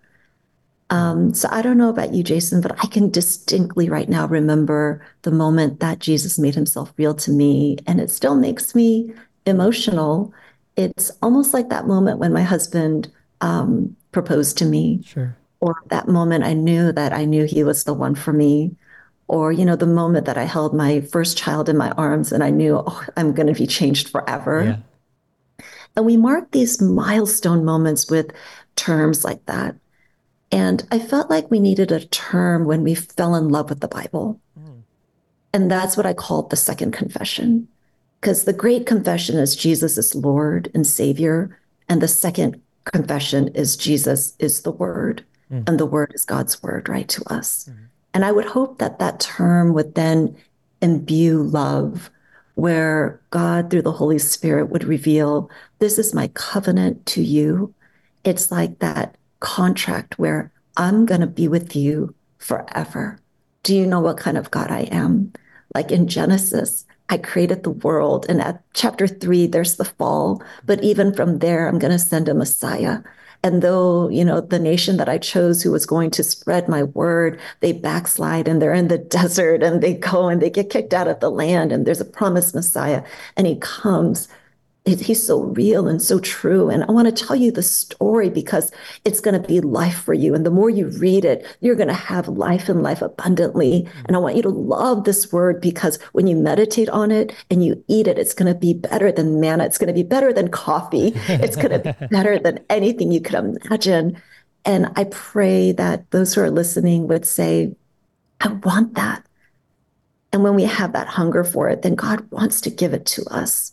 Um, 0.88 1.34
so 1.34 1.46
I 1.50 1.60
don't 1.60 1.76
know 1.76 1.90
about 1.90 2.14
you, 2.14 2.22
Jason, 2.22 2.62
but 2.62 2.72
I 2.82 2.86
can 2.86 3.10
distinctly 3.10 3.90
right 3.90 4.08
now 4.08 4.26
remember 4.26 5.04
the 5.22 5.30
moment 5.30 5.80
that 5.80 5.98
Jesus 5.98 6.38
made 6.38 6.54
himself 6.54 6.94
real 6.96 7.12
to 7.14 7.30
me, 7.30 7.76
and 7.86 8.00
it 8.00 8.10
still 8.10 8.34
makes 8.34 8.74
me 8.74 9.12
emotional. 9.44 10.32
It's 10.76 11.10
almost 11.20 11.52
like 11.52 11.68
that 11.68 11.86
moment 11.86 12.18
when 12.18 12.32
my 12.32 12.42
husband 12.42 13.12
um, 13.42 13.94
proposed 14.10 14.56
to 14.58 14.64
me. 14.64 15.02
Sure. 15.04 15.36
Or 15.60 15.76
that 15.88 16.08
moment 16.08 16.44
I 16.44 16.54
knew 16.54 16.92
that 16.92 17.12
I 17.12 17.26
knew 17.26 17.44
he 17.44 17.62
was 17.62 17.84
the 17.84 17.94
one 17.94 18.14
for 18.14 18.32
me. 18.32 18.74
Or, 19.28 19.52
you 19.52 19.66
know, 19.66 19.76
the 19.76 19.86
moment 19.86 20.24
that 20.26 20.38
I 20.38 20.44
held 20.44 20.74
my 20.74 21.02
first 21.02 21.36
child 21.36 21.68
in 21.68 21.76
my 21.76 21.90
arms 21.92 22.32
and 22.32 22.42
I 22.42 22.50
knew, 22.50 22.82
oh, 22.86 23.04
I'm 23.16 23.32
going 23.32 23.46
to 23.46 23.58
be 23.58 23.66
changed 23.66 24.08
forever. 24.08 24.64
Yeah. 24.64 24.76
And 25.96 26.06
we 26.06 26.16
mark 26.16 26.50
these 26.50 26.80
milestone 26.80 27.64
moments 27.64 28.10
with 28.10 28.32
terms 28.76 29.24
like 29.24 29.44
that. 29.46 29.76
And 30.50 30.86
I 30.90 30.98
felt 30.98 31.30
like 31.30 31.50
we 31.50 31.60
needed 31.60 31.90
a 31.90 32.04
term 32.06 32.64
when 32.64 32.82
we 32.82 32.94
fell 32.94 33.34
in 33.34 33.48
love 33.48 33.70
with 33.70 33.80
the 33.80 33.88
Bible. 33.88 34.40
Mm. 34.58 34.82
And 35.52 35.70
that's 35.70 35.96
what 35.96 36.06
I 36.06 36.14
called 36.14 36.50
the 36.50 36.56
second 36.56 36.92
confession. 36.92 37.68
Because 38.20 38.44
the 38.44 38.52
great 38.52 38.86
confession 38.86 39.36
is 39.36 39.56
Jesus 39.56 39.98
is 39.98 40.14
Lord 40.14 40.70
and 40.74 40.86
Savior. 40.86 41.58
And 41.88 42.00
the 42.00 42.08
second 42.08 42.60
confession 42.84 43.48
is 43.48 43.76
Jesus 43.76 44.34
is 44.38 44.62
the 44.62 44.70
Word. 44.70 45.24
Mm. 45.50 45.68
And 45.68 45.78
the 45.78 45.86
Word 45.86 46.12
is 46.14 46.24
God's 46.24 46.62
Word, 46.62 46.88
right, 46.88 47.08
to 47.08 47.24
us. 47.32 47.68
Mm. 47.68 47.76
And 48.14 48.24
I 48.24 48.32
would 48.32 48.46
hope 48.46 48.78
that 48.78 48.98
that 49.00 49.20
term 49.20 49.74
would 49.74 49.94
then 49.94 50.36
imbue 50.80 51.42
love, 51.42 52.10
where 52.54 53.20
God, 53.30 53.70
through 53.70 53.82
the 53.82 53.92
Holy 53.92 54.18
Spirit, 54.18 54.70
would 54.70 54.84
reveal 54.84 55.50
this 55.78 55.98
is 55.98 56.14
my 56.14 56.28
covenant 56.28 57.04
to 57.06 57.22
you. 57.22 57.74
It's 58.24 58.50
like 58.50 58.78
that 58.78 59.16
contract 59.40 60.18
where 60.18 60.52
I'm 60.76 61.06
going 61.06 61.20
to 61.20 61.26
be 61.26 61.48
with 61.48 61.76
you 61.76 62.14
forever. 62.38 63.18
Do 63.62 63.74
you 63.74 63.86
know 63.86 64.00
what 64.00 64.18
kind 64.18 64.36
of 64.36 64.50
God 64.50 64.70
I 64.70 64.82
am? 64.82 65.32
Like 65.74 65.90
in 65.90 66.06
Genesis, 66.08 66.84
I 67.08 67.18
created 67.18 67.62
the 67.62 67.70
world. 67.70 68.26
And 68.28 68.40
at 68.40 68.62
chapter 68.72 69.06
three, 69.06 69.46
there's 69.46 69.76
the 69.76 69.84
fall. 69.84 70.42
But 70.64 70.82
even 70.82 71.12
from 71.14 71.38
there, 71.40 71.68
I'm 71.68 71.78
going 71.78 71.92
to 71.92 71.98
send 71.98 72.28
a 72.28 72.34
Messiah. 72.34 73.00
And 73.44 73.62
though, 73.62 74.10
you 74.10 74.24
know, 74.26 74.42
the 74.42 74.58
nation 74.60 74.98
that 74.98 75.10
I 75.10 75.18
chose 75.18 75.62
who 75.62 75.72
was 75.72 75.86
going 75.86 76.10
to 76.12 76.24
spread 76.24 76.68
my 76.68 76.84
word, 76.84 77.40
they 77.60 77.72
backslide 77.72 78.48
and 78.48 78.62
they're 78.62 78.74
in 78.74 78.88
the 78.88 78.98
desert 79.20 79.62
and 79.62 79.82
they 79.82 79.94
go 79.94 80.28
and 80.30 80.42
they 80.42 80.50
get 80.50 80.70
kicked 80.70 80.94
out 80.94 81.08
of 81.08 81.20
the 81.20 81.30
land. 81.30 81.72
And 81.72 81.86
there's 81.86 82.02
a 82.02 82.06
promised 82.06 82.56
Messiah 82.56 83.04
and 83.38 83.46
he 83.48 83.56
comes 83.58 84.28
he's 84.84 85.24
so 85.24 85.40
real 85.40 85.88
and 85.88 86.02
so 86.02 86.18
true. 86.18 86.68
And 86.68 86.84
I 86.84 86.92
want 86.92 87.14
to 87.14 87.24
tell 87.24 87.34
you 87.34 87.50
the 87.50 87.62
story 87.62 88.28
because 88.28 88.70
it's 89.04 89.20
going 89.20 89.40
to 89.40 89.48
be 89.48 89.60
life 89.60 90.02
for 90.02 90.12
you. 90.12 90.34
And 90.34 90.44
the 90.44 90.50
more 90.50 90.68
you 90.68 90.88
read 90.88 91.24
it, 91.24 91.46
you're 91.60 91.74
going 91.74 91.88
to 91.88 91.94
have 91.94 92.28
life 92.28 92.68
and 92.68 92.82
life 92.82 93.00
abundantly. 93.00 93.82
Mm-hmm. 93.82 94.04
And 94.06 94.16
I 94.16 94.18
want 94.18 94.36
you 94.36 94.42
to 94.42 94.50
love 94.50 95.04
this 95.04 95.32
word 95.32 95.60
because 95.62 95.98
when 96.12 96.26
you 96.26 96.36
meditate 96.36 96.90
on 96.90 97.10
it 97.10 97.34
and 97.50 97.64
you 97.64 97.82
eat 97.88 98.06
it, 98.06 98.18
it's 98.18 98.34
going 98.34 98.52
to 98.52 98.58
be 98.58 98.74
better 98.74 99.10
than 99.10 99.40
manna. 99.40 99.64
It's 99.64 99.78
going 99.78 99.88
to 99.88 99.94
be 99.94 100.02
better 100.02 100.32
than 100.34 100.48
coffee. 100.48 101.12
It's 101.28 101.56
going 101.56 101.82
to 101.82 101.94
be 101.98 102.06
better 102.10 102.38
than 102.38 102.60
anything 102.68 103.10
you 103.10 103.22
could 103.22 103.36
imagine. 103.36 104.20
And 104.66 104.92
I 104.96 105.04
pray 105.04 105.72
that 105.72 106.10
those 106.10 106.34
who 106.34 106.42
are 106.42 106.50
listening 106.50 107.08
would 107.08 107.26
say, 107.26 107.74
I 108.40 108.48
want 108.48 108.94
that. 108.94 109.24
And 110.32 110.42
when 110.42 110.56
we 110.56 110.64
have 110.64 110.92
that 110.92 111.06
hunger 111.06 111.44
for 111.44 111.68
it, 111.68 111.82
then 111.82 111.94
God 111.94 112.30
wants 112.30 112.60
to 112.62 112.70
give 112.70 112.92
it 112.92 113.06
to 113.06 113.24
us. 113.26 113.72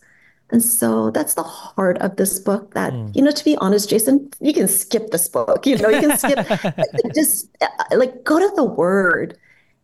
And 0.51 0.61
so 0.61 1.11
that's 1.11 1.33
the 1.35 1.43
heart 1.43 1.97
of 1.99 2.17
this 2.17 2.39
book 2.39 2.73
that, 2.73 2.91
mm. 2.93 3.15
you 3.15 3.21
know, 3.21 3.31
to 3.31 3.43
be 3.43 3.55
honest, 3.57 3.89
Jason, 3.89 4.29
you 4.39 4.53
can 4.53 4.67
skip 4.67 5.11
this 5.11 5.27
book. 5.27 5.65
You 5.65 5.77
know, 5.77 5.89
you 5.89 6.01
can 6.01 6.17
skip, 6.17 6.45
just 7.15 7.49
uh, 7.61 7.67
like 7.95 8.23
go 8.23 8.39
to 8.39 8.55
the 8.55 8.63
word. 8.63 9.37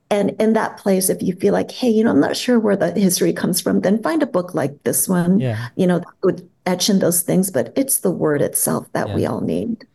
And 0.10 0.32
in 0.40 0.54
that 0.54 0.78
place, 0.78 1.10
if 1.10 1.22
you 1.22 1.34
feel 1.36 1.54
like, 1.54 1.72
hey, 1.72 1.90
you 1.90 2.04
know, 2.04 2.12
I'm 2.12 2.20
not 2.20 2.38
sure 2.38 2.60
where 2.60 2.78
the 2.78 2.92
history 2.92 3.34
comes 3.34 3.60
from, 3.60 3.82
then 3.82 4.02
find 4.02 4.24
a 4.24 4.28
book 4.28 4.54
like 4.54 4.84
this 4.84 5.08
one, 5.08 5.40
yeah. 5.40 5.68
you 5.76 5.86
know, 5.86 6.00
that 6.00 6.14
would 6.24 6.50
etch 6.66 6.90
in 6.90 7.00
those 7.00 7.22
things. 7.22 7.52
But 7.52 7.74
it's 7.76 8.00
the 8.00 8.12
word 8.12 8.42
itself 8.42 8.92
that 8.94 9.10
yeah. 9.10 9.16
we 9.16 9.26
all 9.26 9.42
need. 9.42 9.86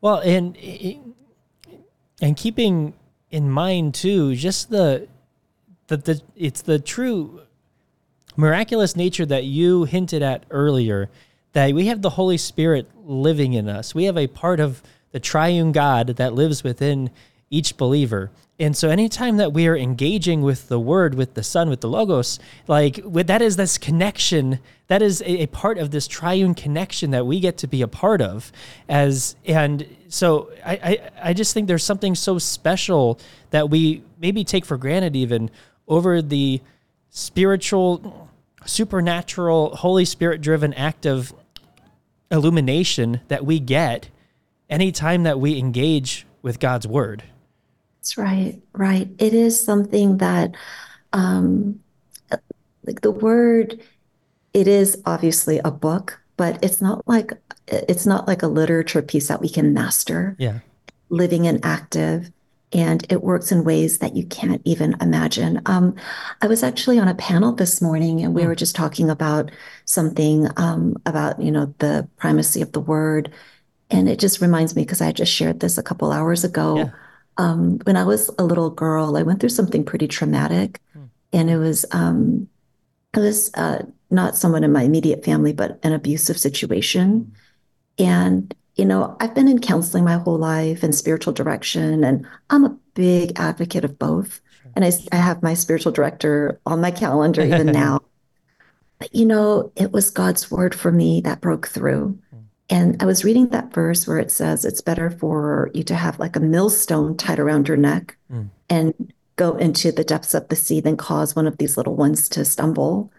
Well, 0.00 0.18
and 0.18 0.56
and 2.20 2.36
keeping 2.36 2.94
in 3.30 3.50
mind 3.50 3.94
too, 3.94 4.34
just 4.34 4.70
the 4.70 5.08
the, 5.86 5.96
the 5.96 6.22
it's 6.36 6.62
the 6.62 6.78
true 6.78 7.41
miraculous 8.36 8.96
nature 8.96 9.26
that 9.26 9.44
you 9.44 9.84
hinted 9.84 10.22
at 10.22 10.44
earlier 10.50 11.10
that 11.52 11.74
we 11.74 11.86
have 11.86 12.02
the 12.02 12.10
Holy 12.10 12.38
Spirit 12.38 12.88
living 13.04 13.52
in 13.52 13.68
us. 13.68 13.94
We 13.94 14.04
have 14.04 14.16
a 14.16 14.26
part 14.26 14.60
of 14.60 14.82
the 15.12 15.20
triune 15.20 15.72
God 15.72 16.08
that 16.08 16.32
lives 16.34 16.64
within 16.64 17.10
each 17.50 17.76
believer. 17.76 18.30
And 18.58 18.76
so 18.76 18.88
anytime 18.88 19.36
that 19.36 19.52
we 19.52 19.66
are 19.66 19.76
engaging 19.76 20.40
with 20.40 20.68
the 20.68 20.78
word, 20.78 21.14
with 21.14 21.34
the 21.34 21.42
son, 21.42 21.68
with 21.68 21.80
the 21.80 21.88
logos, 21.88 22.38
like 22.68 23.00
with, 23.04 23.26
that 23.26 23.42
is 23.42 23.56
this 23.56 23.76
connection, 23.76 24.58
that 24.86 25.02
is 25.02 25.20
a, 25.22 25.42
a, 25.42 25.46
part 25.46 25.78
of 25.78 25.90
this 25.90 26.06
triune 26.06 26.54
connection 26.54 27.10
that 27.10 27.26
we 27.26 27.40
get 27.40 27.58
to 27.58 27.66
be 27.66 27.82
a 27.82 27.88
part 27.88 28.22
of 28.22 28.52
as, 28.88 29.36
and 29.44 29.86
so 30.08 30.50
I, 30.64 30.72
I, 30.72 31.10
I 31.30 31.32
just 31.34 31.54
think 31.54 31.66
there's 31.66 31.84
something 31.84 32.14
so 32.14 32.38
special 32.38 33.18
that 33.50 33.68
we 33.68 34.02
maybe 34.18 34.44
take 34.44 34.64
for 34.64 34.76
granted 34.76 35.16
even 35.16 35.50
over 35.88 36.22
the 36.22 36.60
spiritual, 37.10 38.21
supernatural, 38.64 39.76
Holy 39.76 40.04
Spirit 40.04 40.40
driven 40.40 40.72
act 40.74 41.06
of 41.06 41.34
illumination 42.30 43.20
that 43.28 43.44
we 43.44 43.60
get 43.60 44.08
anytime 44.70 45.22
that 45.24 45.38
we 45.38 45.58
engage 45.58 46.26
with 46.40 46.58
God's 46.58 46.86
word. 46.86 47.24
That's 47.98 48.18
right, 48.18 48.60
right. 48.72 49.08
It 49.18 49.34
is 49.34 49.64
something 49.64 50.16
that, 50.18 50.56
um, 51.12 51.80
like 52.84 53.02
the 53.02 53.10
word, 53.10 53.80
it 54.52 54.66
is 54.66 55.00
obviously 55.06 55.60
a 55.64 55.70
book, 55.70 56.20
but 56.36 56.62
it's 56.64 56.80
not 56.80 57.06
like 57.06 57.32
it's 57.68 58.06
not 58.06 58.26
like 58.26 58.42
a 58.42 58.48
literature 58.48 59.02
piece 59.02 59.28
that 59.28 59.40
we 59.40 59.48
can 59.48 59.72
master. 59.72 60.34
Yeah, 60.38 60.58
living 61.10 61.46
and 61.46 61.64
active 61.64 62.32
and 62.72 63.06
it 63.10 63.22
works 63.22 63.52
in 63.52 63.64
ways 63.64 63.98
that 63.98 64.16
you 64.16 64.26
can't 64.26 64.62
even 64.64 64.96
imagine. 65.00 65.60
Um, 65.66 65.94
I 66.40 66.46
was 66.46 66.62
actually 66.62 66.98
on 66.98 67.08
a 67.08 67.14
panel 67.14 67.52
this 67.52 67.82
morning, 67.82 68.22
and 68.22 68.34
we 68.34 68.42
mm. 68.42 68.46
were 68.46 68.54
just 68.54 68.74
talking 68.76 69.10
about 69.10 69.50
something 69.84 70.48
um, 70.56 70.96
about 71.06 71.40
you 71.40 71.50
know 71.50 71.74
the 71.78 72.08
primacy 72.16 72.62
of 72.62 72.72
the 72.72 72.80
word, 72.80 73.32
And 73.90 74.08
it 74.08 74.18
just 74.18 74.40
reminds 74.40 74.74
me 74.76 74.82
because 74.82 75.00
I 75.02 75.12
just 75.12 75.32
shared 75.32 75.60
this 75.60 75.78
a 75.78 75.82
couple 75.82 76.12
hours 76.12 76.44
ago. 76.44 76.76
Yeah. 76.78 76.90
Um, 77.38 77.78
when 77.84 77.96
I 77.96 78.04
was 78.04 78.30
a 78.38 78.44
little 78.44 78.70
girl, 78.70 79.16
I 79.16 79.22
went 79.22 79.40
through 79.40 79.50
something 79.50 79.84
pretty 79.84 80.08
traumatic, 80.08 80.80
Hmm. 80.92 81.04
and 81.32 81.50
it 81.50 81.58
was 81.58 81.84
um, 81.92 82.48
it 83.14 83.20
was 83.20 83.50
uh, 83.54 83.84
not 84.10 84.36
someone 84.36 84.64
in 84.64 84.72
my 84.72 84.82
immediate 84.84 85.24
family, 85.24 85.52
but 85.52 85.78
an 85.82 85.92
abusive 85.92 86.38
situation. 86.38 87.32
And 87.98 88.54
you 88.76 88.84
know, 88.84 89.16
I've 89.20 89.34
been 89.34 89.48
in 89.48 89.60
counseling 89.60 90.04
my 90.04 90.16
whole 90.18 90.38
life 90.38 90.82
and 90.82 90.94
spiritual 90.94 91.32
direction, 91.32 92.04
and 92.04 92.26
I'm 92.50 92.64
a 92.64 92.76
big 92.94 93.32
advocate 93.38 93.84
of 93.84 93.98
both. 93.98 94.40
And 94.74 94.84
I 94.84 95.16
have 95.16 95.42
my 95.42 95.52
spiritual 95.54 95.92
director 95.92 96.58
on 96.64 96.80
my 96.80 96.90
calendar 96.90 97.42
even 97.42 97.66
now. 97.72 98.00
But 98.98 99.14
you 99.14 99.26
know, 99.26 99.72
it 99.76 99.92
was 99.92 100.08
God's 100.10 100.50
word 100.50 100.74
for 100.74 100.90
me 100.92 101.20
that 101.22 101.40
broke 101.40 101.66
through. 101.68 102.18
And 102.70 103.02
I 103.02 103.06
was 103.06 103.24
reading 103.24 103.48
that 103.48 103.74
verse 103.74 104.06
where 104.06 104.18
it 104.18 104.30
says 104.30 104.64
it's 104.64 104.80
better 104.80 105.10
for 105.10 105.70
you 105.74 105.82
to 105.84 105.94
have 105.94 106.18
like 106.18 106.36
a 106.36 106.40
millstone 106.40 107.16
tied 107.16 107.38
around 107.38 107.68
your 107.68 107.76
neck 107.76 108.16
Mm. 108.32 108.48
and 108.70 109.12
go 109.36 109.56
into 109.56 109.92
the 109.92 110.04
depths 110.04 110.32
of 110.32 110.48
the 110.48 110.56
sea 110.56 110.80
than 110.80 110.96
cause 110.96 111.36
one 111.36 111.46
of 111.46 111.58
these 111.58 111.76
little 111.76 111.96
ones 111.96 112.28
to 112.30 112.44
stumble. 112.46 113.12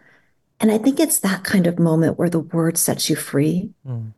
And 0.59 0.71
I 0.71 0.79
think 0.79 0.99
it's 0.99 1.19
that 1.19 1.43
kind 1.43 1.67
of 1.67 1.77
moment 1.77 2.17
where 2.17 2.29
the 2.29 2.39
word 2.39 2.77
sets 2.77 3.09
you 3.11 3.15
free 3.15 3.69
Mm. 3.87 4.13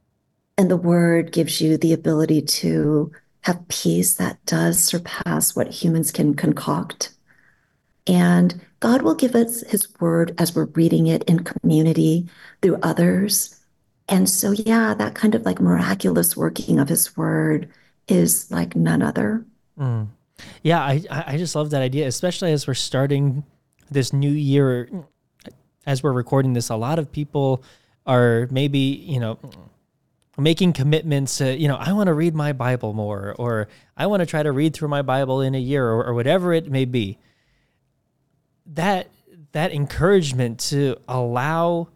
And 0.57 0.71
the 0.71 0.77
word 0.77 1.31
gives 1.31 1.61
you 1.61 1.77
the 1.77 1.93
ability 1.93 2.41
to 2.41 3.11
have 3.41 3.67
peace 3.67 4.15
that 4.15 4.43
does 4.45 4.79
surpass 4.79 5.55
what 5.55 5.67
humans 5.67 6.11
can 6.11 6.33
concoct. 6.33 7.13
And 8.07 8.61
God 8.79 9.01
will 9.01 9.15
give 9.15 9.35
us 9.35 9.61
his 9.61 9.87
word 9.99 10.33
as 10.37 10.55
we're 10.55 10.65
reading 10.65 11.07
it 11.07 11.23
in 11.23 11.43
community 11.43 12.27
through 12.61 12.77
others. 12.81 13.59
And 14.07 14.29
so, 14.29 14.51
yeah, 14.51 14.93
that 14.93 15.15
kind 15.15 15.35
of 15.35 15.43
like 15.43 15.59
miraculous 15.59 16.37
working 16.37 16.79
of 16.79 16.89
his 16.89 17.17
word 17.17 17.69
is 18.07 18.49
like 18.51 18.75
none 18.75 19.01
other. 19.01 19.45
Mm. 19.79 20.07
Yeah, 20.63 20.81
I 20.81 21.03
I 21.09 21.23
I 21.27 21.37
just 21.37 21.55
love 21.55 21.69
that 21.71 21.81
idea, 21.81 22.07
especially 22.07 22.51
as 22.51 22.67
we're 22.67 22.73
starting 22.73 23.43
this 23.89 24.13
new 24.13 24.31
year. 24.31 24.89
As 25.87 26.01
we're 26.01 26.13
recording 26.13 26.53
this, 26.53 26.69
a 26.69 26.75
lot 26.75 26.99
of 26.99 27.11
people 27.11 27.63
are 28.05 28.47
maybe 28.51 28.79
you 28.79 29.19
know 29.19 29.39
making 30.37 30.73
commitments. 30.73 31.37
To, 31.37 31.55
you 31.55 31.67
know, 31.67 31.75
I 31.75 31.93
want 31.93 32.07
to 32.07 32.13
read 32.13 32.35
my 32.35 32.53
Bible 32.53 32.93
more, 32.93 33.35
or 33.37 33.67
I 33.95 34.07
want 34.07 34.21
to 34.21 34.25
try 34.25 34.43
to 34.43 34.51
read 34.51 34.73
through 34.73 34.89
my 34.89 35.01
Bible 35.01 35.41
in 35.41 35.55
a 35.55 35.59
year, 35.59 35.87
or, 35.87 36.05
or 36.05 36.13
whatever 36.13 36.53
it 36.53 36.69
may 36.69 36.85
be. 36.85 37.17
That 38.67 39.07
that 39.51 39.71
encouragement 39.71 40.59
to 40.59 40.97
allow 41.07 41.87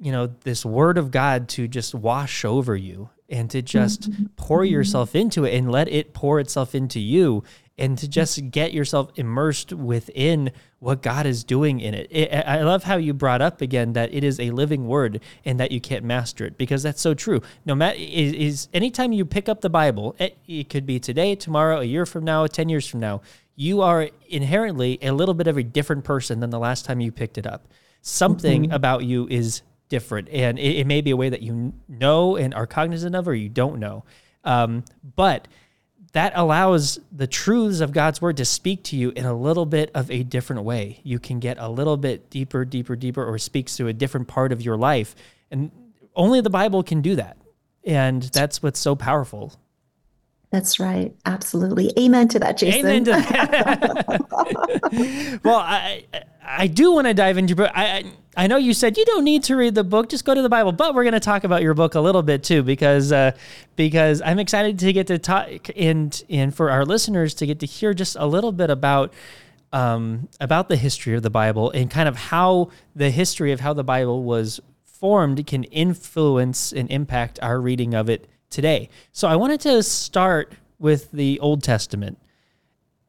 you 0.00 0.12
know 0.12 0.26
this 0.26 0.64
word 0.64 0.96
of 0.96 1.10
god 1.10 1.48
to 1.48 1.66
just 1.66 1.94
wash 1.94 2.44
over 2.44 2.76
you 2.76 3.10
and 3.28 3.50
to 3.50 3.62
just 3.62 4.08
pour 4.36 4.64
yourself 4.64 5.14
into 5.14 5.44
it 5.44 5.54
and 5.54 5.70
let 5.70 5.88
it 5.88 6.14
pour 6.14 6.40
itself 6.40 6.74
into 6.74 7.00
you 7.00 7.42
and 7.76 7.96
to 7.98 8.08
just 8.08 8.50
get 8.50 8.72
yourself 8.72 9.10
immersed 9.16 9.72
within 9.72 10.50
what 10.80 11.02
god 11.02 11.26
is 11.26 11.44
doing 11.44 11.80
in 11.80 11.94
it. 11.94 12.08
it 12.10 12.32
i 12.46 12.62
love 12.62 12.84
how 12.84 12.96
you 12.96 13.12
brought 13.12 13.42
up 13.42 13.60
again 13.60 13.92
that 13.92 14.12
it 14.12 14.24
is 14.24 14.40
a 14.40 14.50
living 14.50 14.86
word 14.86 15.20
and 15.44 15.60
that 15.60 15.70
you 15.70 15.80
can't 15.80 16.04
master 16.04 16.46
it 16.46 16.56
because 16.56 16.82
that's 16.82 17.00
so 17.00 17.14
true. 17.14 17.40
No 17.64 17.74
matter 17.74 17.98
is, 17.98 18.32
is 18.32 18.68
anytime 18.72 19.12
you 19.12 19.24
pick 19.24 19.48
up 19.48 19.60
the 19.60 19.70
bible 19.70 20.16
it, 20.18 20.38
it 20.46 20.68
could 20.68 20.86
be 20.86 20.98
today 20.98 21.34
tomorrow 21.34 21.80
a 21.80 21.84
year 21.84 22.06
from 22.06 22.24
now 22.24 22.46
10 22.46 22.68
years 22.68 22.86
from 22.86 23.00
now 23.00 23.20
you 23.60 23.82
are 23.82 24.08
inherently 24.28 25.00
a 25.02 25.10
little 25.10 25.34
bit 25.34 25.48
of 25.48 25.56
a 25.56 25.64
different 25.64 26.04
person 26.04 26.38
than 26.38 26.50
the 26.50 26.60
last 26.60 26.84
time 26.84 27.00
you 27.00 27.10
picked 27.10 27.38
it 27.38 27.46
up. 27.46 27.66
Something 28.02 28.64
mm-hmm. 28.64 28.72
about 28.72 29.02
you 29.02 29.26
is 29.28 29.62
different 29.88 30.28
and 30.28 30.58
it, 30.58 30.80
it 30.80 30.86
may 30.86 31.00
be 31.00 31.10
a 31.10 31.16
way 31.16 31.28
that 31.28 31.42
you 31.42 31.72
know 31.88 32.36
and 32.36 32.54
are 32.54 32.66
cognizant 32.66 33.14
of 33.14 33.26
or 33.28 33.34
you 33.34 33.48
don't 33.48 33.78
know. 33.78 34.04
Um, 34.44 34.84
but 35.16 35.48
that 36.12 36.32
allows 36.34 36.98
the 37.12 37.26
truths 37.26 37.80
of 37.80 37.92
god's 37.92 38.22
word 38.22 38.36
to 38.38 38.44
speak 38.44 38.82
to 38.84 38.96
you 38.96 39.10
in 39.10 39.26
a 39.26 39.34
little 39.34 39.66
bit 39.66 39.90
of 39.94 40.10
a 40.10 40.22
different 40.22 40.62
way. 40.62 41.00
You 41.02 41.18
can 41.18 41.38
get 41.38 41.58
a 41.58 41.68
little 41.68 41.96
bit 41.96 42.30
deeper 42.30 42.64
deeper 42.64 42.96
deeper 42.96 43.24
or 43.24 43.38
speaks 43.38 43.76
to 43.76 43.88
a 43.88 43.92
different 43.92 44.28
part 44.28 44.52
of 44.52 44.62
your 44.62 44.76
life 44.76 45.14
and 45.50 45.70
only 46.14 46.40
the 46.40 46.50
bible 46.50 46.82
can 46.82 47.00
do 47.00 47.16
that 47.16 47.36
and 47.84 48.22
that's 48.24 48.62
what's 48.62 48.80
so 48.80 48.96
powerful 48.96 49.54
That's 50.50 50.80
right. 50.80 51.14
Absolutely. 51.26 51.92
Amen 51.98 52.28
to 52.28 52.38
that, 52.38 52.56
Jason. 52.56 52.80
Amen 52.80 53.04
to 53.04 53.10
that. 53.10 54.20
well, 55.44 55.58
I 55.58 56.04
I 56.42 56.66
do 56.66 56.92
want 56.92 57.06
to 57.06 57.14
dive 57.14 57.36
into, 57.36 57.54
but 57.54 57.70
I 57.76 57.98
I 57.98 58.04
I 58.38 58.46
know 58.46 58.56
you 58.56 58.72
said 58.72 58.96
you 58.96 59.04
don't 59.04 59.24
need 59.24 59.42
to 59.44 59.56
read 59.56 59.74
the 59.74 59.84
book, 59.84 60.08
just 60.08 60.24
go 60.24 60.32
to 60.32 60.40
the 60.40 60.48
Bible. 60.48 60.72
But 60.72 60.94
we're 60.94 61.02
going 61.02 61.12
to 61.12 61.20
talk 61.20 61.44
about 61.44 61.60
your 61.60 61.74
book 61.74 61.96
a 61.96 62.00
little 62.00 62.22
bit 62.22 62.44
too, 62.44 62.62
because 62.62 63.12
uh, 63.12 63.32
because 63.76 64.22
I'm 64.22 64.38
excited 64.38 64.78
to 64.78 64.92
get 64.92 65.08
to 65.08 65.18
talk 65.18 65.68
and 65.76 66.22
and 66.30 66.54
for 66.54 66.70
our 66.70 66.86
listeners 66.86 67.34
to 67.34 67.46
get 67.46 67.60
to 67.60 67.66
hear 67.66 67.92
just 67.92 68.16
a 68.18 68.26
little 68.26 68.52
bit 68.52 68.70
about 68.70 69.12
um, 69.72 70.28
about 70.40 70.70
the 70.70 70.76
history 70.76 71.14
of 71.14 71.22
the 71.22 71.30
Bible 71.30 71.70
and 71.72 71.90
kind 71.90 72.08
of 72.08 72.16
how 72.16 72.70
the 72.96 73.10
history 73.10 73.52
of 73.52 73.60
how 73.60 73.74
the 73.74 73.84
Bible 73.84 74.22
was 74.22 74.60
formed 74.84 75.46
can 75.46 75.64
influence 75.64 76.72
and 76.72 76.90
impact 76.90 77.38
our 77.42 77.60
reading 77.60 77.92
of 77.92 78.08
it 78.08 78.28
today. 78.50 78.88
So 79.12 79.28
I 79.28 79.36
wanted 79.36 79.60
to 79.60 79.82
start 79.82 80.54
with 80.78 81.10
the 81.12 81.38
Old 81.40 81.62
Testament. 81.62 82.18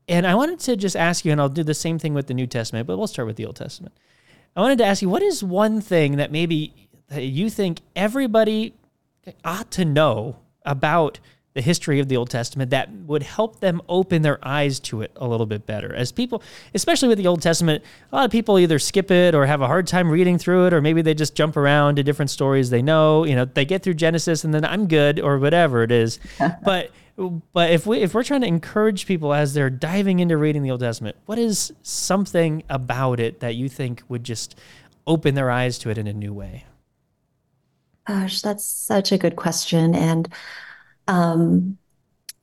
And 0.07 0.25
I 0.25 0.33
wanted 0.33 0.59
to 0.61 0.75
just 0.75 0.95
ask 0.95 1.23
you, 1.23 1.31
and 1.31 1.39
I'll 1.39 1.49
do 1.49 1.63
the 1.63 1.73
same 1.73 1.99
thing 1.99 2.13
with 2.13 2.27
the 2.27 2.33
New 2.33 2.47
Testament, 2.47 2.87
but 2.87 2.97
we'll 2.97 3.07
start 3.07 3.27
with 3.27 3.35
the 3.35 3.45
Old 3.45 3.55
Testament. 3.55 3.93
I 4.55 4.61
wanted 4.61 4.79
to 4.79 4.85
ask 4.85 5.01
you, 5.01 5.09
what 5.09 5.21
is 5.21 5.43
one 5.43 5.81
thing 5.81 6.17
that 6.17 6.31
maybe 6.31 6.73
you 7.11 7.49
think 7.49 7.81
everybody 7.95 8.73
ought 9.45 9.69
to 9.71 9.85
know 9.85 10.37
about 10.65 11.19
the 11.53 11.61
history 11.61 11.99
of 11.99 12.07
the 12.07 12.15
Old 12.15 12.29
Testament 12.29 12.71
that 12.71 12.91
would 12.91 13.23
help 13.23 13.59
them 13.59 13.81
open 13.89 14.21
their 14.21 14.39
eyes 14.45 14.79
to 14.81 15.01
it 15.01 15.11
a 15.15 15.27
little 15.27 15.45
bit 15.45 15.65
better? 15.65 15.93
As 15.93 16.11
people, 16.11 16.43
especially 16.73 17.09
with 17.09 17.17
the 17.17 17.27
Old 17.27 17.41
Testament, 17.41 17.83
a 18.11 18.15
lot 18.15 18.25
of 18.25 18.31
people 18.31 18.59
either 18.59 18.79
skip 18.79 19.11
it 19.11 19.35
or 19.35 19.45
have 19.45 19.61
a 19.61 19.67
hard 19.67 19.87
time 19.87 20.09
reading 20.09 20.37
through 20.37 20.67
it, 20.67 20.73
or 20.73 20.81
maybe 20.81 21.01
they 21.01 21.13
just 21.13 21.35
jump 21.35 21.57
around 21.57 21.95
to 21.95 22.03
different 22.03 22.31
stories 22.31 22.69
they 22.69 22.81
know. 22.81 23.25
You 23.25 23.35
know, 23.35 23.45
they 23.45 23.65
get 23.65 23.83
through 23.83 23.95
Genesis 23.95 24.43
and 24.43 24.53
then 24.53 24.65
I'm 24.65 24.87
good, 24.87 25.19
or 25.19 25.39
whatever 25.39 25.83
it 25.83 25.91
is. 25.91 26.19
but 26.63 26.91
but 27.53 27.71
if 27.71 27.85
we 27.85 27.99
if 27.99 28.13
we're 28.13 28.23
trying 28.23 28.41
to 28.41 28.47
encourage 28.47 29.05
people 29.05 29.33
as 29.33 29.53
they're 29.53 29.69
diving 29.69 30.19
into 30.19 30.37
reading 30.37 30.63
the 30.63 30.71
Old 30.71 30.79
Testament, 30.79 31.17
what 31.25 31.37
is 31.37 31.73
something 31.83 32.63
about 32.69 33.19
it 33.19 33.41
that 33.41 33.55
you 33.55 33.67
think 33.67 34.03
would 34.07 34.23
just 34.23 34.57
open 35.05 35.35
their 35.35 35.51
eyes 35.51 35.77
to 35.79 35.89
it 35.89 35.97
in 35.97 36.07
a 36.07 36.13
new 36.13 36.33
way? 36.33 36.65
Gosh, 38.07 38.41
that's 38.41 38.63
such 38.63 39.11
a 39.11 39.17
good 39.17 39.35
question. 39.35 39.93
And 39.93 40.29
um, 41.09 41.77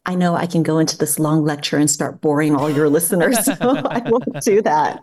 I 0.04 0.14
know 0.14 0.34
I 0.36 0.46
can 0.46 0.62
go 0.62 0.78
into 0.78 0.96
this 0.98 1.18
long 1.18 1.44
lecture 1.44 1.78
and 1.78 1.90
start 1.90 2.20
boring 2.20 2.54
all 2.54 2.70
your 2.70 2.88
listeners, 2.96 3.42
so 3.44 3.54
I 3.60 4.02
won't 4.08 4.40
do 4.42 4.62
that. 4.62 5.02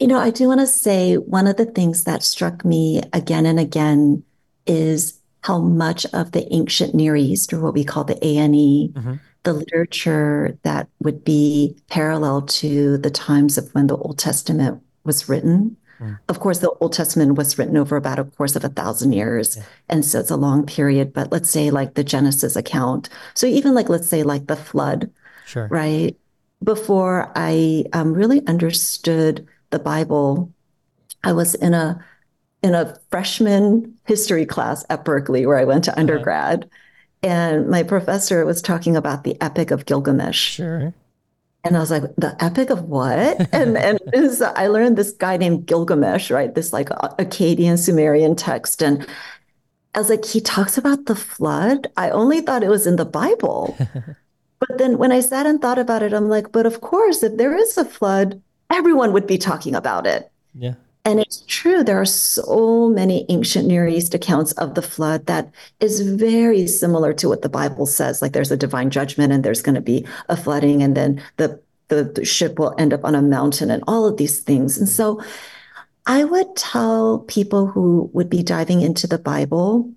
You 0.00 0.06
know, 0.06 0.18
I 0.18 0.30
do 0.30 0.48
want 0.48 0.60
to 0.60 0.66
say 0.66 1.16
one 1.16 1.46
of 1.46 1.56
the 1.56 1.66
things 1.66 2.04
that 2.04 2.22
struck 2.22 2.64
me 2.64 3.02
again 3.12 3.44
and 3.46 3.60
again 3.60 4.22
is 4.66 5.20
how 5.42 5.58
much 5.58 6.06
of 6.14 6.32
the 6.32 6.50
ancient 6.52 6.94
Near 6.94 7.16
East, 7.16 7.52
or 7.52 7.60
what 7.60 7.74
we 7.74 7.84
call 7.84 8.04
the 8.04 8.22
ANE, 8.24 8.92
Mhm. 8.92 9.20
the 9.44 9.52
literature 9.52 10.58
that 10.62 10.88
would 11.00 11.22
be 11.24 11.76
parallel 11.88 12.42
to 12.42 12.98
the 12.98 13.10
times 13.10 13.56
of 13.58 13.68
when 13.74 13.86
the 13.88 13.96
Old 13.96 14.18
Testament 14.18 14.80
was 15.04 15.28
written. 15.28 15.76
Mm. 16.00 16.18
Of 16.28 16.40
course, 16.40 16.58
the 16.60 16.70
Old 16.80 16.92
Testament 16.92 17.34
was 17.36 17.58
written 17.58 17.76
over 17.76 17.96
about 17.96 18.18
a 18.18 18.24
course 18.24 18.56
of 18.56 18.64
a 18.64 18.68
thousand 18.68 19.12
years. 19.12 19.56
Yeah. 19.56 19.62
And 19.88 20.04
so 20.04 20.18
it's 20.20 20.30
a 20.30 20.36
long 20.36 20.64
period, 20.66 21.12
but 21.12 21.30
let's 21.30 21.50
say 21.50 21.70
like 21.70 21.94
the 21.94 22.04
Genesis 22.04 22.56
account. 22.56 23.08
So 23.34 23.46
even 23.46 23.74
like, 23.74 23.88
let's 23.88 24.08
say 24.08 24.22
like 24.22 24.46
the 24.46 24.56
flood, 24.56 25.10
Sure. 25.46 25.68
right? 25.70 26.16
Before 26.62 27.30
I 27.34 27.84
um, 27.92 28.12
really 28.12 28.46
understood 28.46 29.46
the 29.70 29.78
Bible, 29.78 30.52
I 31.24 31.32
was 31.32 31.54
in 31.54 31.74
a 31.74 32.04
in 32.62 32.74
a 32.74 32.94
freshman 33.10 33.98
history 34.04 34.44
class 34.44 34.84
at 34.90 35.02
Berkeley 35.04 35.46
where 35.46 35.56
I 35.56 35.64
went 35.64 35.84
to 35.84 35.98
undergrad, 35.98 36.68
and 37.22 37.68
my 37.68 37.82
professor 37.82 38.44
was 38.44 38.60
talking 38.60 38.96
about 38.96 39.24
the 39.24 39.40
Epic 39.40 39.70
of 39.70 39.86
Gilgamesh. 39.86 40.56
Sure. 40.56 40.92
And 41.62 41.76
I 41.76 41.80
was 41.80 41.90
like, 41.90 42.02
the 42.16 42.36
epic 42.42 42.70
of 42.70 42.84
what? 42.84 43.48
and 43.52 43.76
and 43.76 43.98
I 44.56 44.66
learned 44.68 44.96
this 44.96 45.12
guy 45.12 45.36
named 45.36 45.66
Gilgamesh, 45.66 46.30
right? 46.30 46.54
This 46.54 46.72
like 46.72 46.88
Akkadian 46.88 47.78
Sumerian 47.78 48.34
text. 48.34 48.82
And 48.82 49.06
I 49.94 49.98
was 49.98 50.10
like, 50.10 50.24
he 50.24 50.40
talks 50.40 50.78
about 50.78 51.06
the 51.06 51.16
flood. 51.16 51.88
I 51.96 52.10
only 52.10 52.40
thought 52.40 52.62
it 52.62 52.70
was 52.70 52.86
in 52.86 52.96
the 52.96 53.04
Bible. 53.04 53.76
but 54.58 54.78
then 54.78 54.98
when 54.98 55.12
I 55.12 55.20
sat 55.20 55.46
and 55.46 55.60
thought 55.60 55.78
about 55.78 56.02
it, 56.02 56.12
I'm 56.12 56.28
like, 56.28 56.52
but 56.52 56.66
of 56.66 56.80
course, 56.80 57.22
if 57.22 57.36
there 57.36 57.56
is 57.56 57.76
a 57.76 57.84
flood, 57.84 58.40
everyone 58.70 59.12
would 59.12 59.26
be 59.26 59.38
talking 59.38 59.74
about 59.74 60.06
it. 60.06 60.30
Yeah. 60.54 60.74
And 61.10 61.18
it's 61.18 61.42
true, 61.48 61.82
there 61.82 62.00
are 62.00 62.06
so 62.06 62.88
many 62.88 63.26
ancient 63.28 63.66
Near 63.66 63.84
East 63.88 64.14
accounts 64.14 64.52
of 64.52 64.76
the 64.76 64.82
flood 64.82 65.26
that 65.26 65.50
is 65.80 66.02
very 66.02 66.68
similar 66.68 67.12
to 67.14 67.28
what 67.28 67.42
the 67.42 67.48
Bible 67.48 67.84
says. 67.84 68.22
Like 68.22 68.32
there's 68.32 68.52
a 68.52 68.56
divine 68.56 68.90
judgment 68.90 69.32
and 69.32 69.42
there's 69.42 69.60
going 69.60 69.74
to 69.74 69.80
be 69.80 70.06
a 70.28 70.36
flooding, 70.36 70.84
and 70.84 70.96
then 70.96 71.20
the, 71.36 71.60
the, 71.88 72.04
the 72.04 72.24
ship 72.24 72.60
will 72.60 72.76
end 72.78 72.92
up 72.92 73.04
on 73.04 73.16
a 73.16 73.22
mountain 73.22 73.72
and 73.72 73.82
all 73.88 74.06
of 74.06 74.18
these 74.18 74.38
things. 74.38 74.78
And 74.78 74.88
so 74.88 75.20
I 76.06 76.22
would 76.22 76.54
tell 76.54 77.18
people 77.26 77.66
who 77.66 78.08
would 78.12 78.30
be 78.30 78.44
diving 78.44 78.80
into 78.80 79.08
the 79.08 79.18
Bible 79.18 79.90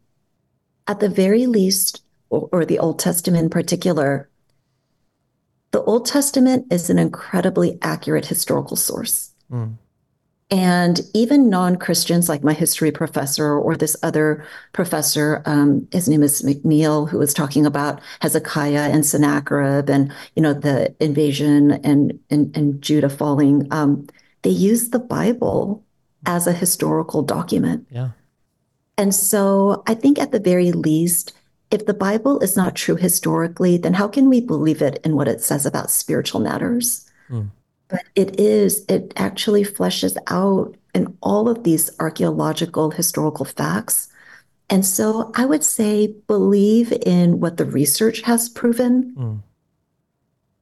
at 0.87 0.99
the 0.99 1.09
very 1.09 1.45
least, 1.45 2.01
or, 2.31 2.49
or 2.51 2.65
the 2.65 2.79
Old 2.79 2.97
Testament 2.97 3.43
in 3.43 3.49
particular, 3.51 4.31
the 5.69 5.83
Old 5.83 6.07
Testament 6.07 6.73
is 6.73 6.89
an 6.89 6.97
incredibly 6.97 7.77
accurate 7.83 8.25
historical 8.25 8.77
source. 8.77 9.29
Mm. 9.51 9.75
And 10.53 11.01
even 11.15 11.49
non 11.49 11.77
Christians, 11.77 12.29
like 12.29 12.43
my 12.43 12.53
history 12.53 12.91
professor 12.91 13.57
or 13.57 13.75
this 13.75 13.97
other 14.03 14.45
professor, 14.71 15.41
um, 15.47 15.87
his 15.91 16.07
name 16.07 16.21
is 16.21 16.43
McNeil, 16.43 17.09
who 17.09 17.17
was 17.17 17.33
talking 17.33 17.65
about 17.65 17.99
Hezekiah 18.21 18.91
and 18.91 19.03
Sennacherib 19.03 19.89
and 19.89 20.13
you 20.35 20.43
know 20.43 20.53
the 20.53 20.93
invasion 20.99 21.71
and 21.83 22.19
and, 22.29 22.55
and 22.55 22.79
Judah 22.83 23.09
falling. 23.09 23.67
Um, 23.71 24.05
they 24.43 24.51
use 24.51 24.91
the 24.91 24.99
Bible 24.99 25.83
as 26.27 26.45
a 26.45 26.53
historical 26.53 27.23
document. 27.23 27.87
Yeah. 27.89 28.09
And 28.95 29.15
so 29.15 29.81
I 29.87 29.95
think 29.95 30.19
at 30.19 30.31
the 30.31 30.39
very 30.39 30.71
least, 30.71 31.33
if 31.71 31.87
the 31.87 31.95
Bible 31.95 32.39
is 32.41 32.55
not 32.55 32.75
true 32.75 32.95
historically, 32.95 33.77
then 33.77 33.95
how 33.95 34.07
can 34.07 34.29
we 34.29 34.39
believe 34.39 34.83
it 34.83 34.99
in 35.03 35.15
what 35.15 35.27
it 35.27 35.41
says 35.41 35.65
about 35.65 35.89
spiritual 35.89 36.41
matters? 36.41 37.09
Mm 37.27 37.49
but 37.93 38.05
it 38.15 38.39
is, 38.39 38.83
it 38.89 39.13
actually 39.17 39.63
fleshes 39.63 40.17
out 40.25 40.75
in 40.95 41.15
all 41.21 41.47
of 41.47 41.63
these 41.63 41.91
archaeological 41.99 42.89
historical 42.89 43.45
facts. 43.45 44.07
And 44.67 44.83
so 44.83 45.31
I 45.35 45.45
would 45.45 45.63
say 45.63 46.07
believe 46.25 46.91
in 47.05 47.39
what 47.39 47.57
the 47.57 47.65
research 47.65 48.21
has 48.21 48.49
proven. 48.49 49.13
Mm. 49.15 49.43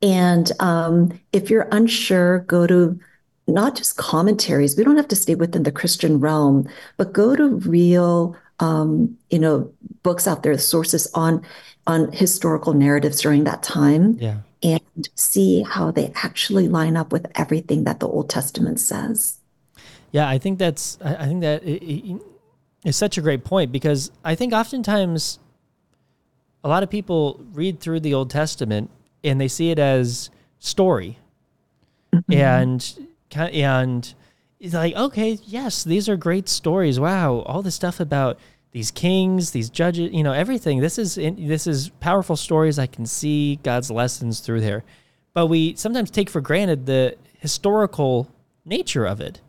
And 0.01 0.51
um, 0.59 1.21
if 1.31 1.49
you're 1.49 1.69
unsure, 1.71 2.39
go 2.39 2.67
to 2.67 2.99
not 3.47 3.77
just 3.77 3.95
commentaries. 3.95 4.75
We 4.75 4.83
don't 4.83 4.97
have 4.97 5.07
to 5.07 5.15
stay 5.15 5.35
within 5.35 5.63
the 5.63 5.71
Christian 5.71 6.19
realm, 6.19 6.67
but 6.97 7.13
go 7.13 7.37
to 7.37 7.47
real, 7.59 8.35
um, 8.59 9.17
you 9.29 9.39
know, 9.39 9.71
books 10.03 10.27
out 10.27 10.43
there, 10.43 10.57
sources 10.57 11.09
on 11.13 11.45
on 11.87 12.11
historical 12.11 12.73
narratives 12.73 13.21
during 13.21 13.45
that 13.45 13.63
time. 13.63 14.17
Yeah 14.19 14.39
and 14.63 15.09
see 15.15 15.63
how 15.63 15.91
they 15.91 16.11
actually 16.15 16.67
line 16.67 16.95
up 16.95 17.11
with 17.11 17.25
everything 17.35 17.83
that 17.85 17.99
the 17.99 18.07
Old 18.07 18.29
Testament 18.29 18.79
says. 18.79 19.39
Yeah, 20.11 20.27
I 20.27 20.37
think 20.37 20.59
that's, 20.59 20.97
I 21.01 21.25
think 21.25 21.41
that 21.41 21.63
is 21.63 22.95
such 22.95 23.17
a 23.17 23.21
great 23.21 23.43
point 23.43 23.71
because 23.71 24.11
I 24.23 24.35
think 24.35 24.53
oftentimes 24.53 25.39
a 26.63 26.69
lot 26.69 26.83
of 26.83 26.89
people 26.89 27.43
read 27.53 27.79
through 27.79 28.01
the 28.01 28.13
Old 28.13 28.29
Testament 28.29 28.89
and 29.23 29.39
they 29.39 29.47
see 29.47 29.71
it 29.71 29.79
as 29.79 30.29
story. 30.59 31.17
Mm-hmm. 32.13 32.33
And, 32.33 33.09
and 33.35 34.13
it's 34.59 34.73
like, 34.73 34.95
okay, 34.95 35.39
yes, 35.45 35.83
these 35.83 36.07
are 36.07 36.17
great 36.17 36.49
stories. 36.49 36.99
Wow, 36.99 37.39
all 37.39 37.61
the 37.61 37.71
stuff 37.71 37.99
about 37.99 38.37
these 38.71 38.91
kings, 38.91 39.51
these 39.51 39.69
judges, 39.69 40.11
you 40.13 40.23
know, 40.23 40.33
everything. 40.33 40.79
This 40.79 40.97
is 40.97 41.15
this 41.15 41.67
is 41.67 41.89
powerful 41.99 42.35
stories. 42.35 42.79
I 42.79 42.87
can 42.87 43.05
see 43.05 43.57
God's 43.63 43.91
lessons 43.91 44.39
through 44.39 44.61
there, 44.61 44.83
but 45.33 45.47
we 45.47 45.75
sometimes 45.75 46.09
take 46.09 46.29
for 46.29 46.41
granted 46.41 46.85
the 46.85 47.17
historical 47.39 48.29
nature 48.65 49.05
of 49.05 49.19
it. 49.19 49.41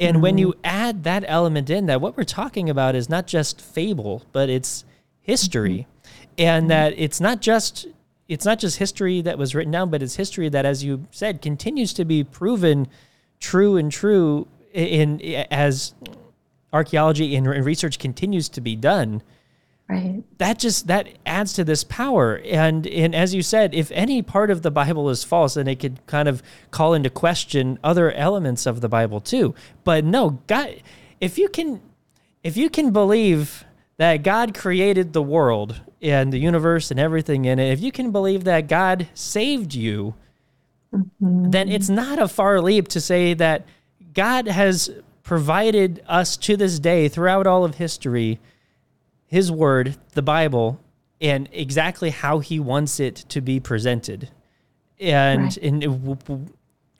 And 0.00 0.16
mm-hmm. 0.16 0.22
when 0.22 0.38
you 0.38 0.54
add 0.64 1.04
that 1.04 1.24
element 1.28 1.70
in, 1.70 1.86
that 1.86 2.00
what 2.00 2.16
we're 2.16 2.24
talking 2.24 2.68
about 2.68 2.96
is 2.96 3.08
not 3.08 3.28
just 3.28 3.60
fable, 3.60 4.24
but 4.32 4.48
it's 4.48 4.84
history, 5.20 5.86
mm-hmm. 6.02 6.24
and 6.38 6.62
mm-hmm. 6.62 6.68
that 6.68 6.94
it's 6.96 7.20
not 7.20 7.40
just 7.40 7.86
it's 8.28 8.44
not 8.44 8.58
just 8.58 8.78
history 8.78 9.20
that 9.20 9.38
was 9.38 9.54
written 9.54 9.70
down, 9.70 9.90
but 9.90 10.02
it's 10.02 10.16
history 10.16 10.48
that, 10.48 10.66
as 10.66 10.82
you 10.82 11.06
said, 11.12 11.40
continues 11.40 11.92
to 11.94 12.04
be 12.04 12.24
proven 12.24 12.88
true 13.38 13.76
and 13.76 13.92
true 13.92 14.48
in, 14.72 15.20
in 15.20 15.46
as 15.52 15.94
archaeology 16.72 17.34
and, 17.36 17.46
research 17.46 17.98
continues 17.98 18.48
to 18.50 18.60
be 18.60 18.76
done, 18.76 19.22
right. 19.88 20.22
that 20.38 20.58
just 20.58 20.86
that 20.86 21.08
adds 21.24 21.52
to 21.54 21.64
this 21.64 21.84
power. 21.84 22.40
And 22.44 22.86
and 22.86 23.14
as 23.14 23.34
you 23.34 23.42
said 23.42 23.74
if 23.74 23.90
any 23.92 24.22
part 24.22 24.50
of 24.50 24.62
the 24.62 24.70
bible 24.70 25.08
is 25.10 25.24
false 25.24 25.54
then 25.54 25.68
it 25.68 25.80
could 25.80 26.04
kind 26.06 26.28
of 26.28 26.42
call 26.70 26.94
into 26.94 27.10
question 27.10 27.78
other 27.82 28.12
elements 28.12 28.66
of 28.66 28.80
the 28.80 28.88
bible 28.88 29.20
too. 29.20 29.54
But 29.84 30.04
no 30.04 30.40
god 30.46 30.82
if 31.20 31.38
you 31.38 31.48
can 31.48 31.80
if 32.42 32.56
you 32.56 32.70
can 32.70 32.92
believe 32.92 33.64
that 33.98 34.22
god 34.22 34.54
created 34.54 35.12
the 35.12 35.22
world 35.22 35.80
and 36.02 36.32
the 36.32 36.38
universe 36.38 36.90
and 36.90 37.00
everything 37.00 37.44
in 37.44 37.58
it 37.58 37.72
if 37.72 37.80
you 37.80 37.90
can 37.90 38.12
believe 38.12 38.44
that 38.44 38.68
god 38.68 39.08
saved 39.14 39.74
you 39.74 40.14
mm-hmm. 40.92 41.50
then 41.50 41.68
it's 41.68 41.88
not 41.88 42.18
a 42.18 42.28
far 42.28 42.60
leap 42.60 42.88
to 42.88 43.00
say 43.00 43.32
that 43.34 43.64
god 44.12 44.46
has 44.46 44.90
provided 45.26 46.02
us 46.06 46.36
to 46.36 46.56
this 46.56 46.78
day 46.78 47.08
throughout 47.08 47.48
all 47.48 47.64
of 47.64 47.74
history 47.74 48.38
his 49.26 49.50
word, 49.50 49.96
the 50.12 50.22
Bible, 50.22 50.80
and 51.20 51.48
exactly 51.50 52.10
how 52.10 52.38
he 52.38 52.60
wants 52.60 53.00
it 53.00 53.16
to 53.28 53.40
be 53.40 53.58
presented. 53.58 54.30
And 55.00 55.42
right. 55.42 55.56
in 55.58 56.18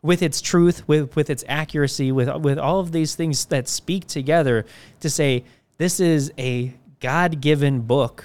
with 0.02 0.22
its 0.22 0.40
truth, 0.40 0.86
with 0.88 1.14
with 1.14 1.30
its 1.30 1.44
accuracy, 1.46 2.10
with 2.10 2.28
with 2.42 2.58
all 2.58 2.80
of 2.80 2.90
these 2.90 3.14
things 3.14 3.44
that 3.46 3.68
speak 3.68 4.08
together 4.08 4.66
to 5.00 5.08
say 5.08 5.44
this 5.78 6.00
is 6.00 6.32
a 6.36 6.74
God-given 6.98 7.82
book 7.82 8.24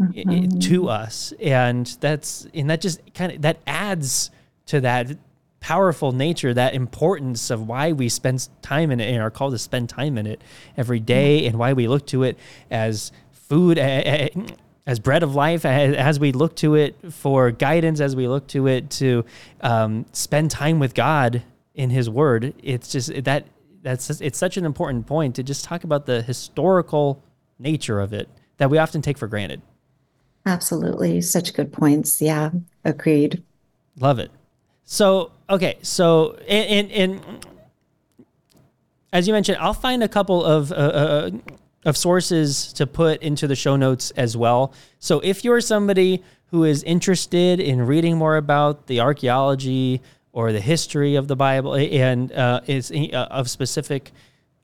mm-hmm. 0.00 0.58
to 0.60 0.88
us, 0.88 1.34
and 1.40 1.86
that's 2.00 2.46
and 2.54 2.70
that 2.70 2.80
just 2.80 3.00
kind 3.12 3.32
of 3.32 3.42
that 3.42 3.58
adds 3.66 4.30
to 4.66 4.80
that 4.80 5.18
powerful 5.66 6.12
nature, 6.12 6.54
that 6.54 6.74
importance 6.74 7.50
of 7.50 7.66
why 7.66 7.90
we 7.90 8.08
spend 8.08 8.48
time 8.62 8.92
in 8.92 9.00
it 9.00 9.12
and 9.12 9.20
are 9.20 9.32
called 9.32 9.52
to 9.52 9.58
spend 9.58 9.88
time 9.88 10.16
in 10.16 10.24
it 10.24 10.40
every 10.76 11.00
day, 11.00 11.44
and 11.44 11.58
why 11.58 11.72
we 11.72 11.88
look 11.88 12.06
to 12.06 12.22
it 12.22 12.38
as 12.70 13.10
food, 13.32 13.76
as 13.76 15.00
bread 15.00 15.24
of 15.24 15.34
life, 15.34 15.64
as 15.64 16.20
we 16.20 16.30
look 16.30 16.54
to 16.54 16.76
it 16.76 16.94
for 17.10 17.50
guidance, 17.50 17.98
as 17.98 18.14
we 18.14 18.28
look 18.28 18.46
to 18.46 18.68
it 18.68 18.90
to 18.90 19.24
um, 19.60 20.06
spend 20.12 20.52
time 20.52 20.78
with 20.78 20.94
God 20.94 21.42
in 21.74 21.90
His 21.90 22.08
Word. 22.08 22.54
It's 22.62 22.92
just 22.92 23.24
that 23.24 23.48
that's 23.82 24.20
it's 24.20 24.38
such 24.38 24.56
an 24.56 24.64
important 24.64 25.08
point 25.08 25.34
to 25.34 25.42
just 25.42 25.64
talk 25.64 25.82
about 25.82 26.06
the 26.06 26.22
historical 26.22 27.24
nature 27.58 27.98
of 27.98 28.12
it 28.12 28.28
that 28.58 28.70
we 28.70 28.78
often 28.78 29.02
take 29.02 29.18
for 29.18 29.26
granted. 29.26 29.62
Absolutely, 30.46 31.20
such 31.22 31.54
good 31.54 31.72
points. 31.72 32.22
Yeah, 32.22 32.50
agreed. 32.84 33.42
Love 33.98 34.20
it. 34.20 34.30
So 34.84 35.32
okay, 35.48 35.78
so 35.82 36.36
and, 36.48 36.90
and, 36.90 37.20
and 37.22 37.46
as 39.12 39.26
you 39.26 39.32
mentioned, 39.32 39.58
I'll 39.60 39.74
find 39.74 40.02
a 40.02 40.08
couple 40.08 40.44
of 40.44 40.72
uh, 40.72 40.74
uh, 40.74 41.30
of 41.84 41.96
sources 41.96 42.72
to 42.74 42.86
put 42.86 43.22
into 43.22 43.46
the 43.46 43.56
show 43.56 43.76
notes 43.76 44.10
as 44.12 44.36
well. 44.36 44.72
So 44.98 45.20
if 45.20 45.44
you're 45.44 45.60
somebody 45.60 46.22
who 46.46 46.64
is 46.64 46.82
interested 46.82 47.60
in 47.60 47.86
reading 47.86 48.16
more 48.16 48.36
about 48.36 48.88
the 48.88 49.00
archaeology 49.00 50.02
or 50.32 50.52
the 50.52 50.60
history 50.60 51.14
of 51.14 51.28
the 51.28 51.36
Bible 51.36 51.74
and 51.74 52.32
uh, 52.32 52.60
is 52.66 52.90
uh, 52.90 53.28
of 53.30 53.48
specific 53.48 54.12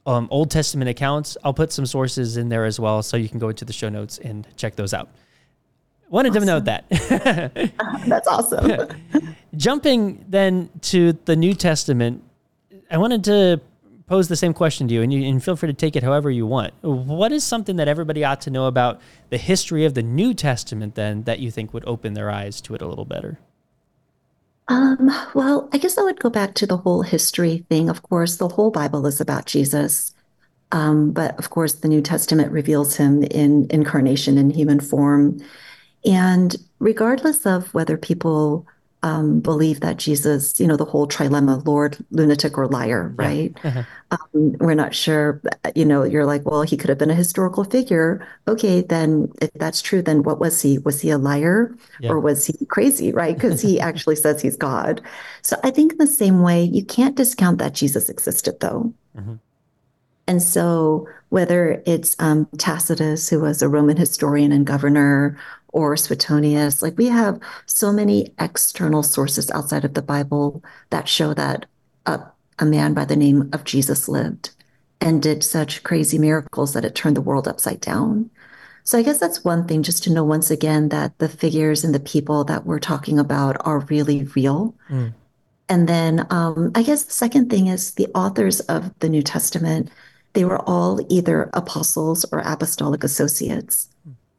um, 0.05 0.29
Old 0.31 0.51
Testament 0.51 0.90
accounts, 0.90 1.37
I'll 1.45 1.55
put 1.55 1.73
some 1.73 1.87
sources 1.87 2.37
in 2.37 2.49
there 2.49 2.64
as 2.64 2.79
well, 2.81 3.03
so 3.03 3.16
you 3.16 3.29
can 3.29 3.38
go 3.38 3.49
into 3.49 3.64
the 3.64 3.73
show 3.73 3.88
notes 3.88 4.18
and 4.18 4.47
check 4.57 4.75
those 4.75 4.92
out. 4.92 5.09
Wanted 6.12 6.33
awesome. 6.33 6.42
to 6.42 6.46
note 6.46 6.64
that. 6.66 6.85
That's 8.07 8.29
awesome. 8.29 8.87
Jumping 9.57 10.22
then 10.29 10.68
to 10.83 11.14
the 11.25 11.35
New 11.35 11.55
Testament, 11.55 12.22
I 12.90 12.98
wanted 12.98 13.25
to 13.25 13.62
pose 14.07 14.29
the 14.29 14.37
same 14.37 14.53
question 14.53 14.87
to 14.88 14.92
you, 14.92 15.01
and 15.01 15.11
you 15.11 15.27
and 15.27 15.42
feel 15.42 15.57
free 15.57 15.68
to 15.68 15.72
take 15.72 15.96
it 15.96 16.03
however 16.03 16.31
you 16.31 16.46
want. 16.46 16.75
What 16.83 17.33
is 17.33 17.44
something 17.44 17.77
that 17.77 17.88
everybody 17.88 18.25
ought 18.25 18.42
to 18.42 18.51
know 18.51 18.66
about 18.66 19.01
the 19.31 19.38
history 19.38 19.87
of 19.87 19.94
the 19.94 20.03
New 20.03 20.35
Testament 20.35 20.96
then 20.96 21.22
that 21.22 21.38
you 21.38 21.51
think 21.51 21.72
would 21.72 21.85
open 21.87 22.12
their 22.12 22.31
eyes 22.31 22.61
to 22.61 22.75
it 22.75 22.83
a 22.83 22.87
little 22.87 23.07
better? 23.07 23.38
Um, 24.68 25.11
well, 25.35 25.70
I 25.72 25.79
guess 25.79 25.96
I 25.96 26.03
would 26.03 26.20
go 26.20 26.29
back 26.29 26.53
to 26.57 26.66
the 26.66 26.77
whole 26.77 27.01
history 27.01 27.64
thing. 27.70 27.88
Of 27.88 28.03
course, 28.03 28.37
the 28.37 28.48
whole 28.48 28.70
Bible 28.70 29.07
is 29.07 29.18
about 29.18 29.46
Jesus. 29.46 30.12
Um, 30.72 31.12
but 31.12 31.38
of 31.38 31.48
course, 31.48 31.72
the 31.72 31.88
New 31.88 32.03
Testament 32.03 32.53
reveals 32.53 32.96
him 32.96 33.22
in 33.22 33.66
incarnation 33.70 34.37
in 34.37 34.51
human 34.51 34.79
form. 34.79 35.40
And 36.05 36.57
regardless 36.79 37.47
of 37.47 37.73
whether 37.75 37.97
people 37.97 38.67
um, 39.05 39.41
believe 39.41 39.81
that 39.81 39.97
Jesus, 39.97 40.61
you 40.61 40.67
know, 40.67 40.77
the 40.77 40.85
whole 40.85 41.09
trilemma, 41.09 41.67
Lord, 41.67 41.97
lunatic, 42.11 42.57
or 42.57 42.69
liar, 42.69 43.15
yeah. 43.19 43.27
right? 43.27 43.59
Uh-huh. 43.65 43.83
Um, 44.11 44.53
we're 44.59 44.75
not 44.75 44.95
sure, 44.95 45.41
you 45.75 45.87
know, 45.87 46.03
you're 46.03 46.27
like, 46.27 46.45
well, 46.45 46.61
he 46.61 46.77
could 46.77 46.91
have 46.91 46.99
been 46.99 47.11
a 47.11 47.15
historical 47.15 47.65
figure. 47.65 48.27
Okay, 48.47 48.83
then 48.83 49.33
if 49.41 49.51
that's 49.55 49.81
true, 49.81 50.03
then 50.03 50.23
what 50.23 50.38
was 50.38 50.61
he? 50.61 50.77
Was 50.79 51.01
he 51.01 51.09
a 51.09 51.17
liar 51.17 51.75
yeah. 51.99 52.11
or 52.11 52.21
was 52.21 52.47
he 52.47 52.67
crazy, 52.67 53.11
right? 53.11 53.35
Because 53.35 53.62
he 53.62 53.81
actually 53.88 54.17
says 54.17 54.43
he's 54.43 54.57
God. 54.57 55.01
So 55.41 55.57
I 55.65 55.71
think 55.71 55.93
in 55.93 55.99
the 55.99 56.07
same 56.07 56.43
way, 56.43 56.62
you 56.62 56.85
can't 56.85 57.17
discount 57.17 57.57
that 57.59 57.73
Jesus 57.73 58.11
existed, 58.11 58.61
though. 58.61 58.93
Mm-hmm. 59.17 59.37
And 60.27 60.43
so, 60.43 61.09
whether 61.31 61.83
it's 61.87 62.15
um, 62.19 62.47
Tacitus, 62.59 63.29
who 63.29 63.41
was 63.41 63.62
a 63.62 63.69
Roman 63.69 63.97
historian 63.97 64.53
and 64.53 64.67
governor, 64.67 65.38
or 65.73 65.97
Suetonius. 65.97 66.83
Like 66.83 66.97
we 66.97 67.07
have 67.07 67.41
so 67.67 67.93
many 67.93 68.33
external 68.39 69.03
sources 69.03 69.51
outside 69.51 69.85
of 69.85 69.95
the 69.95 70.03
Bible 70.03 70.63
that 70.91 71.09
show 71.09 71.35
that 71.35 71.67
a, 72.07 72.21
a 72.59 72.65
man 72.65 72.95
by 72.95 73.05
the 73.05 73.17
name 73.17 73.51
of 73.53 73.65
Jesus 73.65 74.09
lived 74.09 74.51
and 75.01 75.21
did 75.21 75.43
such 75.43 75.83
crazy 75.83 76.19
miracles 76.19 76.75
that 76.75 76.85
it 76.85 76.95
turned 76.95 77.17
the 77.17 77.23
world 77.23 77.49
upside 77.49 77.81
down. 77.81 78.31
So 78.85 78.99
I 78.99 79.03
guess 79.03 79.19
that's 79.19 79.45
one 79.45 79.67
thing 79.67 79.83
just 79.83 80.03
to 80.05 80.13
know 80.13 80.25
once 80.25 80.51
again 80.51 80.89
that 80.91 81.19
the 81.19 81.29
figures 81.29 81.85
and 81.85 81.95
the 81.95 82.01
people 82.01 82.45
that 82.45 82.67
we're 82.67 82.81
talking 82.81 83.19
about 83.19 83.57
are 83.67 83.81
really 83.81 84.25
real. 84.37 84.75
Mm. 84.91 85.15
And 85.69 85.89
then 85.89 86.27
um, 86.31 86.73
I 86.75 86.83
guess 86.83 87.05
the 87.05 87.13
second 87.13 87.49
thing 87.49 87.69
is 87.69 87.95
the 87.95 88.09
authors 88.15 88.61
of 88.61 88.97
the 88.99 89.09
New 89.09 89.23
Testament, 89.23 89.91
they 90.33 90.45
were 90.45 90.61
all 90.69 91.01
either 91.09 91.51
apostles 91.55 92.25
or 92.33 92.41
apostolic 92.41 93.05
associates. 93.05 93.89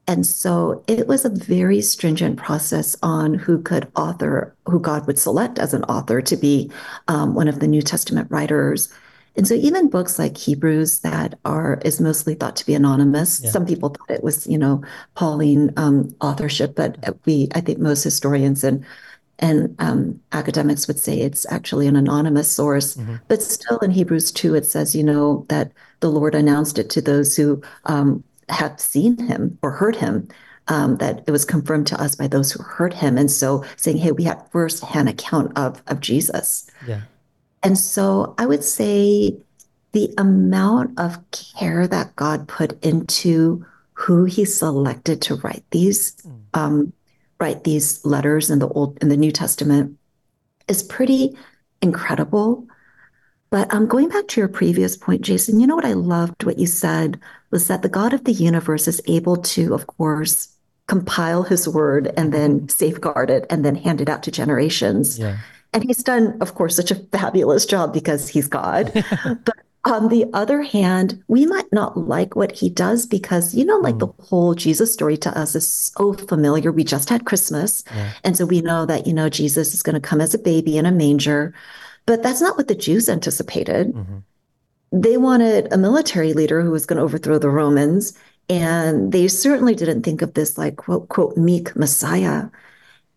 And 0.06 0.26
so 0.26 0.84
it 0.88 1.08
was 1.08 1.24
a 1.24 1.30
very 1.30 1.82
stringent 1.82 2.38
process 2.38 2.98
on 3.02 3.34
who 3.34 3.62
could 3.62 3.90
author, 3.96 4.54
who 4.66 4.80
God 4.80 5.08
would 5.08 5.18
select 5.18 5.60
as 5.60 5.74
an 5.74 5.86
author 5.86 6.22
to 6.22 6.36
be 6.36 6.70
um, 7.08 7.36
one 7.36 7.48
of 7.48 7.60
the 7.62 7.68
New 7.68 7.82
Testament 7.82 8.30
writers. 8.30 8.92
And 9.36 9.48
so 9.48 9.56
even 9.56 9.90
books 9.90 10.20
like 10.20 10.38
Hebrews 10.38 11.00
that 11.00 11.40
are 11.46 11.80
is 11.86 12.02
mostly 12.02 12.36
thought 12.36 12.56
to 12.58 12.66
be 12.66 12.76
anonymous. 12.76 13.42
Yeah. 13.42 13.50
Some 13.50 13.66
people 13.66 13.90
thought 13.90 14.12
it 14.12 14.24
was, 14.24 14.46
you 14.46 14.58
know, 14.58 14.84
Pauline 15.16 15.72
um, 15.78 16.14
authorship, 16.20 16.76
but 16.76 16.98
we, 17.26 17.48
I 17.56 17.62
think 17.62 17.80
most 17.80 18.04
historians 18.04 18.64
and 18.64 18.86
and 19.40 19.76
um, 19.80 20.22
academics 20.32 20.88
would 20.88 21.00
say 21.00 21.20
it's 21.20 21.52
actually 21.52 21.88
an 21.88 21.96
anonymous 21.96 22.52
source. 22.52 22.96
Mm-hmm. 22.96 23.16
But 23.28 23.42
still, 23.42 23.80
in 23.80 23.90
Hebrews 23.90 24.32
two, 24.32 24.54
it 24.54 24.66
says, 24.66 24.96
you 24.96 25.04
know, 25.04 25.46
that 25.50 25.72
the 26.02 26.12
Lord 26.12 26.36
announced 26.36 26.78
it 26.78 26.90
to 26.92 27.02
those 27.02 27.36
who 27.36 27.62
um, 27.86 28.24
have 28.50 28.80
seen 28.80 29.18
Him 29.18 29.58
or 29.62 29.72
heard 29.72 29.96
Him. 29.96 30.28
Um, 30.70 30.96
that 30.98 31.26
it 31.28 31.32
was 31.32 31.44
confirmed 31.44 31.88
to 31.88 32.02
us 32.02 32.16
by 32.16 32.28
those 32.28 32.54
who 32.54 32.64
heard 32.64 32.94
Him, 32.94 33.18
and 33.18 33.30
so 33.30 33.66
saying, 33.76 33.98
"Hey, 33.98 34.14
we 34.14 34.24
have 34.24 34.50
firsthand 34.52 35.10
account 35.10 35.52
of 35.58 35.84
of 35.88 36.00
Jesus." 36.00 36.68
Yeah. 36.88 37.02
And 37.64 37.78
so 37.78 38.34
I 38.38 38.46
would 38.46 38.64
say 38.64 39.38
the 39.94 40.14
amount 40.18 41.00
of 41.00 41.20
care 41.32 41.88
that 41.88 42.16
God 42.16 42.48
put 42.48 42.84
into 42.84 43.66
who 43.94 44.26
he 44.26 44.44
selected 44.44 45.22
to 45.24 45.36
write 45.36 45.64
these 45.72 46.16
um, 46.54 46.94
write 47.40 47.64
these 47.64 48.04
letters 48.06 48.50
in 48.50 48.60
the 48.60 48.68
old 48.68 48.98
in 49.02 49.10
the 49.10 49.18
New 49.18 49.32
Testament 49.32 49.98
is 50.68 50.84
pretty 50.84 51.38
incredible. 51.82 52.68
But 53.50 53.72
um, 53.74 53.88
going 53.88 54.10
back 54.10 54.28
to 54.30 54.42
your 54.42 54.48
previous 54.48 54.98
point, 54.98 55.22
Jason, 55.22 55.60
you 55.60 55.68
know 55.68 55.76
what 55.76 55.86
I 55.86 55.94
loved 55.94 56.44
what 56.44 56.58
you 56.58 56.66
said 56.66 57.20
was 57.54 57.68
that 57.68 57.84
the 57.84 57.90
God 57.90 58.14
of 58.14 58.26
the 58.26 58.34
universe 58.34 58.88
is 58.88 59.00
able 59.08 59.38
to, 59.38 59.74
of 59.74 59.88
course, 59.88 60.50
compile 60.88 61.44
his 61.44 61.70
word 61.70 62.12
and 62.18 62.34
then 62.34 62.68
safeguard 62.68 63.30
it 63.30 63.46
and 63.50 63.64
then 63.64 63.76
hand 63.76 64.02
it 64.02 64.10
out 64.10 64.24
to 64.24 64.32
generations. 64.32 65.18
Yeah. 65.18 65.38
And 65.72 65.84
he's 65.84 66.04
done, 66.04 66.36
of 66.42 66.56
course, 66.56 66.76
such 66.76 66.92
a 66.92 66.96
fabulous 66.96 67.66
job 67.66 67.94
because 67.94 68.28
he's 68.28 68.48
God. 68.48 68.92
but 69.46 69.56
on 69.86 70.10
the 70.10 70.26
other 70.34 70.64
hand, 70.64 71.24
we 71.28 71.46
might 71.46 71.72
not 71.72 71.96
like 71.96 72.36
what 72.36 72.52
he 72.52 72.70
does 72.70 73.06
because, 73.06 73.54
you 73.54 73.64
know, 73.66 73.78
like 73.78 74.00
the 74.00 74.12
whole 74.20 74.56
Jesus 74.56 74.92
story 74.92 75.18
to 75.18 75.38
us 75.38 75.56
is 75.56 75.68
so 75.68 76.14
familiar. 76.14 76.72
We 76.72 76.84
just 76.84 77.10
had 77.10 77.26
Christmas. 77.26 77.84
Yeah. 77.94 78.12
And 78.24 78.36
so 78.36 78.46
we 78.46 78.62
know 78.62 78.86
that, 78.86 79.06
you 79.06 79.14
know, 79.14 79.30
Jesus 79.30 79.74
is 79.74 79.84
going 79.84 79.96
to 79.96 80.00
come 80.10 80.22
as 80.22 80.34
a 80.34 80.40
baby 80.40 80.78
in 80.78 80.86
a 80.86 80.92
manger. 80.92 81.54
But 82.06 82.24
that's 82.24 82.42
not 82.42 82.58
what 82.58 82.68
the 82.68 82.76
Jews 82.76 83.08
anticipated. 83.08 83.94
Mhm. 83.94 84.24
They 84.94 85.18
wanted 85.18 85.74
a 85.74 85.78
military 85.78 86.34
leader 86.34 86.62
who 86.62 86.72
was 86.72 86.86
going 86.86 86.98
to 86.98 87.04
overthrow 87.04 87.40
the 87.40 87.50
Romans. 87.50 88.14
And 88.50 89.12
they 89.12 89.28
certainly 89.28 89.76
didn't 89.76 90.04
think 90.04 90.22
of 90.22 90.36
this 90.36 90.58
like, 90.58 90.78
quote, 90.78 91.10
quote, 91.10 91.38
meek 91.38 91.76
Messiah. 91.76 92.50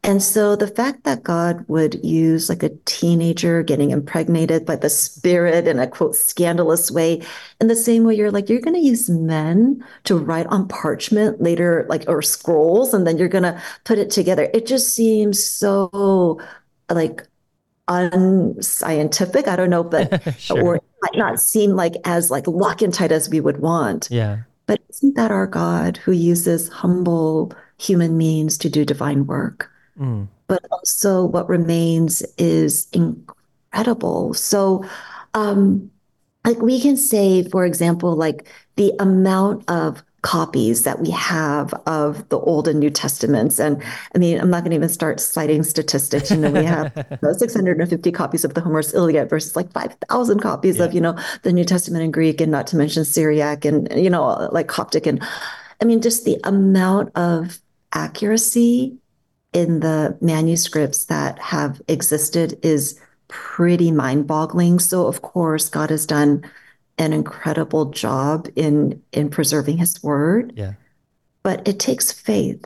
And 0.04 0.22
so 0.22 0.56
the 0.56 0.68
fact 0.68 1.04
that 1.04 1.24
God 1.24 1.64
would 1.68 2.04
use 2.04 2.48
like 2.48 2.62
a 2.62 2.70
teenager 2.84 3.62
getting 3.64 3.90
impregnated 3.90 4.64
by 4.64 4.76
the 4.76 4.90
spirit 4.90 5.66
in 5.66 5.80
a 5.80 5.88
quote 5.88 6.14
scandalous 6.14 6.92
way, 6.92 7.22
in 7.60 7.66
the 7.68 7.76
same 7.76 8.04
way 8.04 8.14
you're 8.14 8.30
like, 8.30 8.48
you're 8.48 8.60
going 8.60 8.76
to 8.76 8.80
use 8.86 9.10
men 9.10 9.84
to 10.04 10.16
write 10.16 10.46
on 10.46 10.68
parchment 10.68 11.42
later, 11.42 11.86
like, 11.88 12.04
or 12.08 12.22
scrolls, 12.22 12.94
and 12.94 13.06
then 13.06 13.18
you're 13.18 13.28
going 13.28 13.44
to 13.44 13.60
put 13.84 13.98
it 13.98 14.10
together. 14.10 14.48
It 14.54 14.66
just 14.66 14.94
seems 14.94 15.42
so 15.44 16.40
like 16.88 17.26
unscientific. 17.88 19.48
I 19.48 19.56
don't 19.56 19.70
know, 19.70 19.84
but, 19.84 20.22
Sure. 20.38 20.62
or 20.62 20.80
might 21.06 21.18
not 21.18 21.40
seem 21.40 21.72
like 21.72 21.94
as 22.04 22.30
like 22.30 22.46
lock 22.46 22.82
and 22.82 22.92
tight 22.92 23.12
as 23.12 23.28
we 23.28 23.40
would 23.40 23.60
want. 23.60 24.08
Yeah. 24.10 24.38
But 24.66 24.80
isn't 24.90 25.14
that 25.14 25.30
our 25.30 25.46
God 25.46 25.96
who 25.98 26.12
uses 26.12 26.68
humble 26.68 27.52
human 27.78 28.16
means 28.16 28.58
to 28.58 28.68
do 28.68 28.84
divine 28.84 29.26
work? 29.26 29.70
Mm. 29.98 30.28
But 30.48 30.64
also, 30.70 31.24
what 31.24 31.48
remains 31.48 32.22
is 32.38 32.88
incredible. 32.92 34.34
So, 34.34 34.84
um, 35.34 35.90
like 36.44 36.58
we 36.58 36.80
can 36.80 36.96
say, 36.96 37.48
for 37.48 37.64
example, 37.64 38.14
like 38.14 38.48
the 38.76 38.92
amount 39.00 39.68
of 39.68 40.02
copies 40.26 40.82
that 40.82 40.98
we 40.98 41.10
have 41.10 41.72
of 41.86 42.28
the 42.30 42.38
Old 42.40 42.66
and 42.66 42.80
New 42.80 42.90
Testaments. 42.90 43.60
And 43.60 43.80
I 44.12 44.18
mean, 44.18 44.40
I'm 44.40 44.50
not 44.50 44.64
going 44.64 44.72
to 44.72 44.76
even 44.76 44.88
start 44.88 45.20
citing 45.20 45.62
statistics. 45.62 46.32
You 46.32 46.38
know, 46.38 46.50
we 46.50 46.64
have 46.64 46.86
uh, 47.22 47.32
650 47.32 48.10
copies 48.10 48.44
of 48.44 48.54
the 48.54 48.60
Homer's 48.60 48.92
Iliad 48.92 49.30
versus 49.30 49.54
like 49.54 49.70
5,000 49.70 50.40
copies 50.40 50.80
of, 50.80 50.92
you 50.92 51.00
know, 51.00 51.16
the 51.44 51.52
New 51.52 51.62
Testament 51.64 52.02
in 52.02 52.10
Greek, 52.10 52.40
and 52.40 52.50
not 52.50 52.66
to 52.66 52.76
mention 52.76 53.04
Syriac 53.04 53.64
and, 53.64 53.88
you 53.94 54.10
know, 54.10 54.48
like 54.50 54.66
Coptic. 54.66 55.06
And 55.06 55.22
I 55.80 55.84
mean, 55.84 56.02
just 56.02 56.24
the 56.24 56.40
amount 56.42 57.16
of 57.16 57.60
accuracy 57.92 58.98
in 59.52 59.78
the 59.78 60.18
manuscripts 60.20 61.04
that 61.04 61.38
have 61.38 61.80
existed 61.86 62.58
is 62.64 63.00
pretty 63.28 63.92
mind-boggling. 63.92 64.80
So 64.80 65.06
of 65.06 65.22
course, 65.22 65.68
God 65.68 65.90
has 65.90 66.04
done 66.04 66.42
an 66.98 67.12
incredible 67.12 67.86
job 67.86 68.48
in 68.56 69.02
in 69.12 69.28
preserving 69.28 69.78
his 69.78 70.02
word, 70.02 70.52
Yeah. 70.56 70.74
but 71.42 71.66
it 71.68 71.78
takes 71.78 72.10
faith 72.12 72.64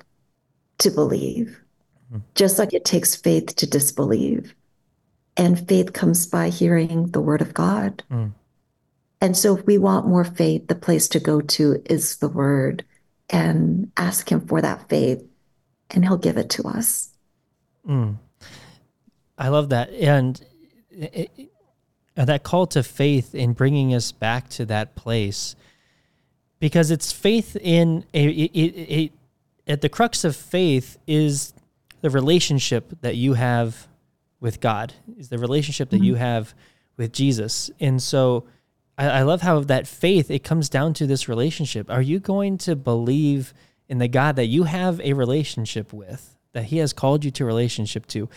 to 0.79 0.91
believe. 0.91 1.61
Mhm. 2.13 2.23
Just 2.35 2.59
like 2.59 2.73
it 2.73 2.85
takes 2.85 3.15
faith 3.17 3.55
to 3.57 3.67
disbelieve. 3.67 4.55
And 5.37 5.67
faith 5.69 5.93
comes 5.93 6.27
by 6.27 6.49
hearing 6.49 7.07
the 7.09 7.21
word 7.21 7.41
of 7.41 7.55
God. 7.55 8.03
Mm. 8.11 8.33
And 9.21 9.37
so 9.37 9.57
if 9.57 9.65
we 9.67 9.79
want 9.79 10.07
more 10.09 10.25
faith, 10.25 10.67
the 10.69 10.75
place 10.75 11.09
to 11.09 11.21
go 11.21 11.41
to 11.41 11.83
is 11.87 12.17
the 12.17 12.29
word 12.29 12.85
and 13.29 13.91
ask 13.97 14.31
him 14.31 14.41
for 14.47 14.61
that 14.61 14.89
faith 14.89 15.23
and 15.91 16.05
he'll 16.05 16.17
give 16.17 16.37
it 16.37 16.51
to 16.51 16.63
us. 16.69 17.11
Mm. 17.87 18.17
I 19.39 19.49
love 19.49 19.71
that, 19.71 19.91
and 19.91 20.41
it, 20.91 21.15
it- 21.15 21.31
and 21.37 21.50
Uh, 22.17 22.25
that 22.25 22.43
call 22.43 22.67
to 22.67 22.83
faith 22.83 23.35
in 23.35 23.53
bringing 23.53 23.95
us 23.95 24.13
back 24.13 24.49
to 24.49 24.67
that 24.67 24.95
place, 24.97 25.55
because 26.59 26.91
it's 26.91 27.13
faith 27.13 27.57
in 27.57 28.05
a, 28.13 28.27
it, 28.27 28.51
it, 28.53 28.93
it, 28.93 29.13
at 29.67 29.81
the 29.81 29.89
crux 29.89 30.25
of 30.25 30.35
faith 30.35 30.99
is 31.07 31.55
the 32.01 32.11
relationship 32.11 32.93
that 33.01 33.15
you 33.15 33.35
have 33.35 33.87
with 34.41 34.61
God, 34.61 34.93
is 35.19 35.29
the 35.29 35.39
relationship 35.39 35.91
that 35.91 35.99
mm-hmm. 35.99 36.05
you 36.05 36.15
have 36.17 36.55
with 36.97 37.13
Jesus, 37.13 37.71
and 37.81 38.03
so. 38.03 38.45
I 38.99 39.21
I 39.21 39.23
love 39.23 39.41
how 39.41 39.61
that 39.61 39.87
faith 39.87 40.31
it 40.31 40.45
comes 40.45 40.69
down 40.69 40.93
to 40.95 41.07
this 41.07 41.29
relationship. 41.29 41.89
Are 41.91 42.03
you 42.03 42.19
going 42.19 42.59
to 42.59 42.77
believe 42.77 43.55
in 43.89 43.99
the 43.99 44.09
God 44.09 44.37
that 44.37 44.47
you 44.47 44.65
have 44.65 45.01
a 45.01 45.15
relationship 45.15 45.93
with, 45.93 46.37
that 46.53 46.65
He 46.65 46.79
has 46.79 46.93
called 46.93 47.25
you 47.25 47.31
to 47.31 47.45
relationship 47.47 48.07
to? 48.09 48.29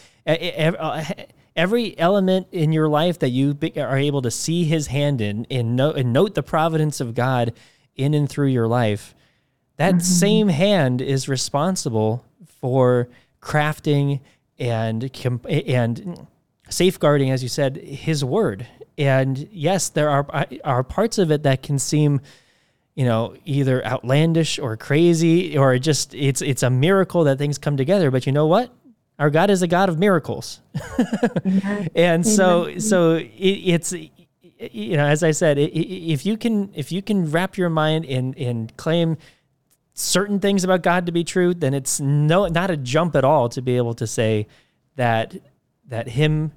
Ev- 1.55 1.63
Every 1.63 1.97
element 1.97 2.47
in 2.51 2.71
your 2.71 2.87
life 2.87 3.19
that 3.19 3.29
you 3.29 3.57
are 3.77 3.97
able 3.97 4.21
to 4.21 4.31
see 4.31 4.65
His 4.65 4.87
hand 4.87 5.21
in, 5.21 5.47
and 5.49 5.75
note, 5.75 5.97
and 5.97 6.11
note 6.13 6.35
the 6.35 6.43
providence 6.43 6.99
of 6.99 7.15
God 7.15 7.53
in 7.95 8.13
and 8.13 8.29
through 8.29 8.47
your 8.47 8.67
life, 8.67 9.15
that 9.77 9.95
mm-hmm. 9.95 10.01
same 10.01 10.47
hand 10.49 11.01
is 11.01 11.29
responsible 11.29 12.25
for 12.61 13.09
crafting 13.41 14.21
and 14.57 15.11
and 15.47 16.27
safeguarding, 16.69 17.29
as 17.31 17.43
you 17.43 17.49
said, 17.49 17.77
His 17.77 18.23
word. 18.23 18.67
And 18.97 19.47
yes, 19.51 19.89
there 19.89 20.09
are 20.09 20.47
are 20.63 20.83
parts 20.83 21.17
of 21.17 21.31
it 21.31 21.43
that 21.43 21.63
can 21.63 21.79
seem, 21.79 22.21
you 22.95 23.05
know, 23.05 23.35
either 23.45 23.85
outlandish 23.85 24.59
or 24.59 24.77
crazy, 24.77 25.57
or 25.57 25.77
just 25.79 26.13
it's 26.13 26.41
it's 26.41 26.63
a 26.63 26.69
miracle 26.69 27.23
that 27.25 27.37
things 27.37 27.57
come 27.57 27.77
together. 27.77 28.11
But 28.11 28.25
you 28.25 28.31
know 28.31 28.47
what? 28.47 28.71
Our 29.19 29.29
God 29.29 29.49
is 29.49 29.61
a 29.61 29.67
God 29.67 29.89
of 29.89 29.99
miracles, 29.99 30.59
and 31.95 32.25
so 32.25 32.77
so 32.79 33.15
it, 33.15 33.27
it's 33.31 33.93
you 33.93 34.97
know, 34.97 35.05
as 35.05 35.23
I 35.23 35.31
said, 35.31 35.57
i- 35.59 35.61
i- 35.61 35.65
if 35.65 36.25
you 36.25 36.35
can 36.37 36.71
if 36.73 36.91
you 36.91 37.01
can 37.01 37.29
wrap 37.31 37.57
your 37.57 37.69
mind 37.69 38.05
and 38.05 38.35
and 38.37 38.75
claim 38.77 39.17
certain 39.93 40.39
things 40.39 40.63
about 40.63 40.81
God 40.81 41.05
to 41.05 41.11
be 41.11 41.23
true, 41.23 41.53
then 41.53 41.73
it's 41.73 41.99
no 41.99 42.47
not 42.47 42.71
a 42.71 42.77
jump 42.77 43.15
at 43.15 43.23
all 43.23 43.49
to 43.49 43.61
be 43.61 43.77
able 43.77 43.93
to 43.95 44.07
say 44.07 44.47
that 44.95 45.35
that 45.87 46.09
Him 46.09 46.51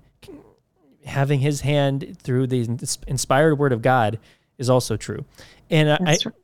having 1.05 1.41
His 1.41 1.61
hand 1.61 2.17
through 2.23 2.47
the 2.47 2.67
inspired 3.07 3.57
Word 3.57 3.73
of 3.73 3.83
God 3.83 4.19
is 4.59 4.71
also 4.71 4.97
true. 4.97 5.25
And 5.71 5.91
I, 5.93 5.99
That's 6.01 6.27
right. 6.27 6.35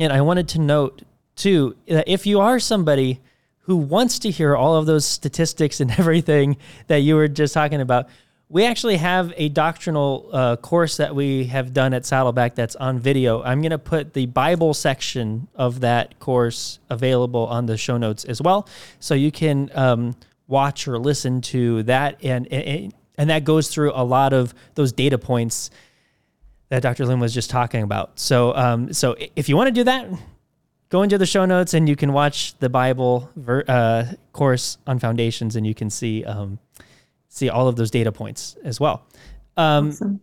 and 0.00 0.12
I 0.12 0.22
wanted 0.22 0.48
to 0.48 0.60
note 0.60 1.02
too 1.36 1.76
that 1.88 2.08
if 2.08 2.26
you 2.26 2.40
are 2.40 2.58
somebody 2.58 3.20
who 3.62 3.76
wants 3.76 4.20
to 4.20 4.30
hear 4.30 4.56
all 4.56 4.76
of 4.76 4.86
those 4.86 5.04
statistics 5.04 5.80
and 5.80 5.90
everything 5.98 6.56
that 6.86 6.98
you 6.98 7.16
were 7.16 7.28
just 7.28 7.54
talking 7.54 7.80
about, 7.80 8.08
we 8.48 8.66
actually 8.66 8.98
have 8.98 9.32
a 9.36 9.48
doctrinal 9.48 10.28
uh, 10.30 10.56
course 10.56 10.98
that 10.98 11.14
we 11.14 11.44
have 11.44 11.72
done 11.72 11.94
at 11.94 12.04
Saddleback 12.04 12.54
that's 12.54 12.76
on 12.76 12.98
video. 12.98 13.42
I'm 13.42 13.62
going 13.62 13.70
to 13.70 13.78
put 13.78 14.12
the 14.12 14.26
Bible 14.26 14.74
section 14.74 15.48
of 15.54 15.80
that 15.80 16.18
course 16.18 16.78
available 16.90 17.46
on 17.46 17.64
the 17.64 17.78
show 17.78 17.96
notes 17.96 18.24
as 18.24 18.42
well, 18.42 18.68
so 19.00 19.14
you 19.14 19.32
can 19.32 19.70
um, 19.74 20.14
watch 20.48 20.86
or 20.86 20.98
listen 20.98 21.40
to 21.40 21.82
that, 21.84 22.22
and, 22.22 22.46
and 22.52 22.92
and 23.18 23.30
that 23.30 23.44
goes 23.44 23.68
through 23.68 23.92
a 23.94 24.04
lot 24.04 24.32
of 24.32 24.54
those 24.74 24.92
data 24.92 25.18
points 25.18 25.70
that 26.70 26.82
Dr. 26.82 27.04
Lim 27.04 27.20
was 27.20 27.34
just 27.34 27.50
talking 27.50 27.82
about. 27.82 28.18
So, 28.18 28.54
um, 28.56 28.92
so 28.92 29.14
if 29.36 29.48
you 29.48 29.56
want 29.56 29.68
to 29.68 29.72
do 29.72 29.84
that, 29.84 30.08
go 30.92 31.02
into 31.02 31.16
the 31.16 31.24
show 31.24 31.46
notes 31.46 31.72
and 31.72 31.88
you 31.88 31.96
can 31.96 32.12
watch 32.12 32.54
the 32.58 32.68
Bible 32.68 33.30
ver- 33.34 33.64
uh, 33.66 34.12
course 34.34 34.76
on 34.86 34.98
foundations, 34.98 35.56
and 35.56 35.66
you 35.66 35.74
can 35.74 35.88
see 35.88 36.22
um, 36.24 36.58
see 37.28 37.48
all 37.48 37.66
of 37.66 37.76
those 37.76 37.90
data 37.90 38.12
points 38.12 38.56
as 38.62 38.78
well. 38.78 39.02
Um, 39.56 39.88
Awesome. 39.88 40.20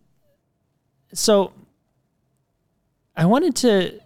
so 1.12 1.52
I 3.16 3.26
wanted 3.26 3.56
to 3.56 4.00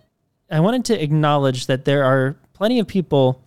I 0.51 0.61
wanted 0.61 0.87
to 0.87 1.03
acknowledge 1.03 1.67
that 1.67 1.85
there 1.85 2.03
are 2.05 2.35
plenty 2.55 2.79
of 2.81 2.89
people 2.89 3.43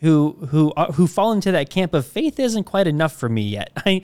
who 0.00 0.32
who 0.48 0.72
who 0.94 1.06
fall 1.06 1.32
into 1.32 1.52
that 1.52 1.68
camp 1.68 1.92
of 1.92 2.06
faith 2.06 2.40
isn't 2.40 2.64
quite 2.64 2.86
enough 2.86 3.12
for 3.12 3.28
me 3.28 3.42
yet. 3.42 3.70
I 3.84 4.00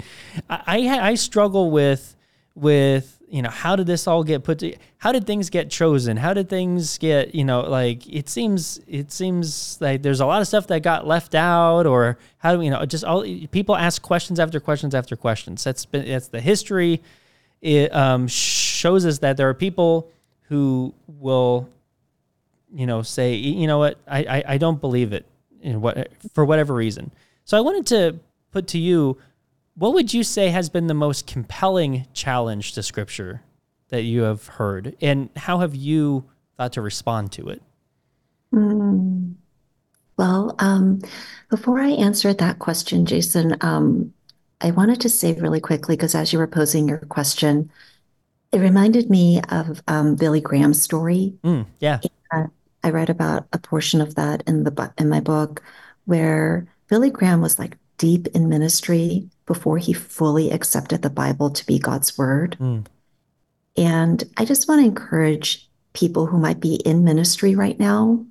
I 0.51 1.11
I 1.11 1.15
struggle 1.15 1.71
with 1.71 2.15
with 2.55 3.16
you 3.29 3.43
know 3.43 3.51
how 3.51 3.75
did 3.77 3.87
this 3.87 4.07
all 4.07 4.23
get 4.23 4.45
put 4.45 4.61
to 4.61 4.77
how 4.99 5.13
did 5.13 5.27
things 5.27 5.51
get 5.51 5.71
chosen? 5.71 6.17
How 6.17 6.33
did 6.33 6.49
things 6.49 6.99
get 6.99 7.35
you 7.35 7.45
know 7.45 7.61
like 7.61 8.07
it 8.07 8.29
seems 8.29 8.81
it 8.87 9.11
seems 9.11 9.79
like 9.81 10.03
there's 10.03 10.21
a 10.21 10.27
lot 10.27 10.41
of 10.41 10.49
stuff 10.49 10.67
that 10.69 10.83
got 10.83 11.07
left 11.07 11.35
out 11.35 11.87
or 11.87 12.19
how 12.39 12.57
do 12.57 12.63
you 12.63 12.71
know 12.71 12.85
just 12.87 13.05
all 13.05 13.23
people 13.51 13.77
ask 13.77 14.01
questions 14.03 14.39
after 14.39 14.61
questions 14.61 14.95
after 14.95 15.17
questions. 15.17 15.65
That's 15.65 15.85
been 15.85 16.07
that's 16.07 16.29
the 16.29 16.41
history. 16.41 17.03
It 17.61 17.95
um, 17.95 18.29
shows 18.29 19.05
us 19.05 19.19
that 19.19 19.37
there 19.37 19.49
are 19.49 19.55
people 19.55 20.11
who 20.43 20.95
will 21.07 21.69
you 22.73 22.87
know 22.87 23.03
say 23.03 23.35
you 23.35 23.67
know 23.67 23.79
what? 23.79 23.99
I 24.07 24.25
i, 24.25 24.45
I 24.55 24.59
don't 24.59 24.81
believe 24.81 25.13
it 25.13 25.27
in 25.61 25.81
what 25.81 26.09
for 26.33 26.45
whatever 26.45 26.75
reason. 26.75 27.11
So 27.45 27.57
i 27.57 27.61
wanted 27.61 27.87
to 27.87 28.19
put 28.51 28.69
to 28.69 28.79
you 28.79 29.19
what 29.77 29.95
would 29.95 30.13
you 30.13 30.25
say 30.25 30.49
has 30.49 30.69
been 30.69 30.87
the 30.87 30.95
most 30.95 31.27
compelling 31.27 32.07
challenge 32.13 32.73
to 32.73 32.83
scripture 32.83 33.43
that 33.89 34.03
you 34.03 34.23
have 34.23 34.47
heard 34.47 34.97
and 35.01 35.31
how 35.37 35.59
have 35.61 35.75
you 35.75 36.25
thought 36.57 36.73
to 36.73 36.83
respond 36.83 37.31
to 37.33 37.49
it 37.49 37.63
Mm. 38.53 39.35
Well, 40.17 40.55
um, 40.59 41.03
before 41.51 41.79
I 41.79 41.91
answer 41.91 42.33
that 42.33 42.59
question, 42.59 43.05
Jason, 43.05 43.57
um, 43.61 44.15
I 44.61 44.71
wanted 44.71 45.01
to 45.03 45.09
say 45.09 45.35
really 45.35 45.61
quickly, 45.61 45.95
because 45.97 46.15
as 46.15 46.33
you 46.33 46.39
were 46.39 46.47
posing 46.47 46.89
your 46.89 46.99
question, 46.99 47.71
it 48.53 48.59
reminded 48.59 49.11
me 49.11 49.43
of 49.51 49.83
um, 49.89 50.17
Billy 50.17 50.41
Graham's 50.41 50.83
story. 50.83 51.35
Mm, 51.45 51.67
yeah 51.81 52.01
I 52.83 52.91
read 52.91 53.11
about 53.11 53.47
a 53.53 53.59
portion 53.59 54.01
of 54.01 54.15
that 54.15 54.45
in 54.47 54.63
the 54.63 54.93
in 54.97 55.09
my 55.09 55.19
book, 55.19 55.63
where 56.05 56.69
Billy 56.89 57.11
Graham 57.11 57.41
was 57.41 57.59
like 57.59 57.77
deep 57.99 58.27
in 58.29 58.49
ministry 58.49 59.29
before 59.47 59.79
he 59.79 59.93
fully 59.93 60.51
accepted 60.51 61.03
the 61.03 61.11
Bible 61.11 61.51
to 61.51 61.67
be 61.67 61.79
God's 61.79 62.17
word. 62.19 62.57
Mm. 62.61 62.87
And 63.77 64.25
I 64.37 64.45
just 64.45 64.69
want 64.69 64.81
to 64.81 64.87
encourage 64.87 65.69
people 65.93 66.27
who 66.27 66.39
might 66.39 66.61
be 66.61 66.77
in 66.77 67.05
ministry 67.05 67.55
right 67.55 67.79
now. 67.79 68.25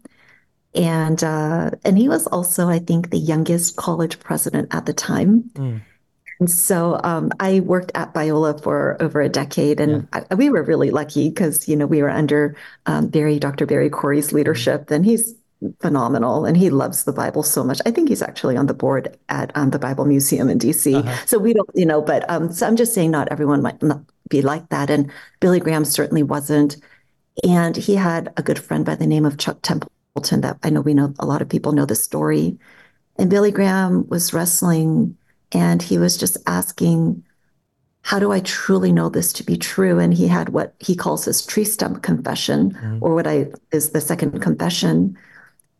And 0.73 1.23
uh, 1.23 1.71
and 1.85 1.97
he 1.97 2.09
was 2.09 2.27
also, 2.27 2.67
I 2.67 2.79
think, 2.79 3.09
the 3.09 3.17
youngest 3.17 3.77
college 3.77 4.19
president 4.19 4.73
at 4.75 4.85
the 4.85 4.93
time. 4.93 5.49
Mm. 5.53 5.81
And 6.39 6.51
so 6.51 6.99
um, 7.03 7.31
I 7.39 7.61
worked 7.61 7.91
at 7.95 8.13
Biola 8.13 8.61
for 8.61 9.01
over 9.01 9.21
a 9.21 9.29
decade, 9.29 9.79
and 9.79 10.05
I, 10.11 10.35
we 10.35 10.49
were 10.49 10.63
really 10.63 10.91
lucky 10.91 11.29
because 11.29 11.69
you 11.69 11.77
know 11.77 11.85
we 11.85 12.01
were 12.01 12.09
under 12.09 12.57
um, 12.87 13.07
Barry, 13.07 13.39
Dr. 13.39 13.65
Barry 13.65 13.89
Corey's 13.89 14.33
leadership, 14.33 14.91
and 14.91 15.05
he's 15.05 15.33
phenomenal, 15.81 16.45
and 16.45 16.57
he 16.57 16.69
loves 16.69 17.03
the 17.03 17.13
Bible 17.13 17.43
so 17.43 17.63
much. 17.63 17.81
I 17.85 17.91
think 17.91 18.09
he's 18.09 18.21
actually 18.21 18.57
on 18.57 18.67
the 18.67 18.73
board 18.73 19.17
at 19.29 19.51
um, 19.55 19.69
the 19.71 19.79
Bible 19.79 20.05
Museum 20.05 20.49
in 20.49 20.59
DC. 20.59 20.95
Uh-huh. 20.95 21.25
So 21.25 21.37
we 21.39 21.53
don't, 21.53 21.69
you 21.73 21.85
know, 21.85 22.01
but 22.01 22.29
um, 22.29 22.51
so 22.51 22.67
I'm 22.67 22.75
just 22.75 22.93
saying, 22.93 23.11
not 23.11 23.29
everyone 23.29 23.61
might 23.61 23.81
not 23.81 24.01
be 24.29 24.41
like 24.41 24.69
that, 24.69 24.89
and 24.89 25.11
Billy 25.39 25.59
Graham 25.59 25.85
certainly 25.85 26.23
wasn't. 26.23 26.77
And 27.43 27.75
he 27.75 27.95
had 27.95 28.31
a 28.37 28.43
good 28.43 28.59
friend 28.59 28.85
by 28.85 28.95
the 28.95 29.07
name 29.07 29.25
of 29.25 29.37
Chuck 29.37 29.59
Templeton 29.61 30.41
that 30.41 30.57
I 30.63 30.69
know 30.69 30.81
we 30.81 30.93
know 30.93 31.13
a 31.19 31.25
lot 31.25 31.41
of 31.41 31.49
people 31.49 31.73
know 31.73 31.85
the 31.85 31.95
story. 31.95 32.57
And 33.17 33.29
Billy 33.29 33.51
Graham 33.51 34.07
was 34.07 34.33
wrestling 34.33 35.17
and 35.51 35.81
he 35.81 35.97
was 35.97 36.17
just 36.17 36.37
asking, 36.47 37.23
How 38.03 38.19
do 38.19 38.31
I 38.31 38.39
truly 38.39 38.91
know 38.91 39.09
this 39.09 39.33
to 39.33 39.43
be 39.43 39.57
true? 39.57 39.99
And 39.99 40.13
he 40.13 40.27
had 40.27 40.49
what 40.49 40.75
he 40.79 40.95
calls 40.95 41.25
his 41.25 41.45
tree 41.45 41.65
stump 41.65 42.03
confession, 42.03 42.71
Mhm. 42.81 42.99
or 43.01 43.13
what 43.15 43.27
I 43.27 43.47
is 43.71 43.89
the 43.91 44.01
second 44.01 44.41
confession. 44.41 45.17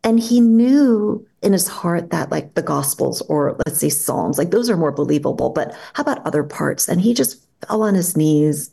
And 0.02 0.20
he 0.20 0.40
knew 0.40 1.26
in 1.42 1.52
his 1.52 1.66
heart 1.66 2.10
that, 2.10 2.30
like 2.30 2.54
the 2.54 2.62
Gospels 2.62 3.22
or 3.22 3.56
let's 3.66 3.80
say 3.80 3.88
Psalms, 3.88 4.38
like 4.38 4.50
those 4.50 4.70
are 4.70 4.76
more 4.76 4.92
believable, 4.92 5.50
but 5.50 5.74
how 5.94 6.02
about 6.02 6.24
other 6.24 6.44
parts? 6.44 6.88
And 6.88 7.00
he 7.00 7.12
just 7.12 7.44
fell 7.66 7.82
on 7.82 7.94
his 7.94 8.16
knees 8.16 8.70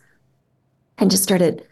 and 0.98 1.10
just 1.10 1.24
started, 1.24 1.66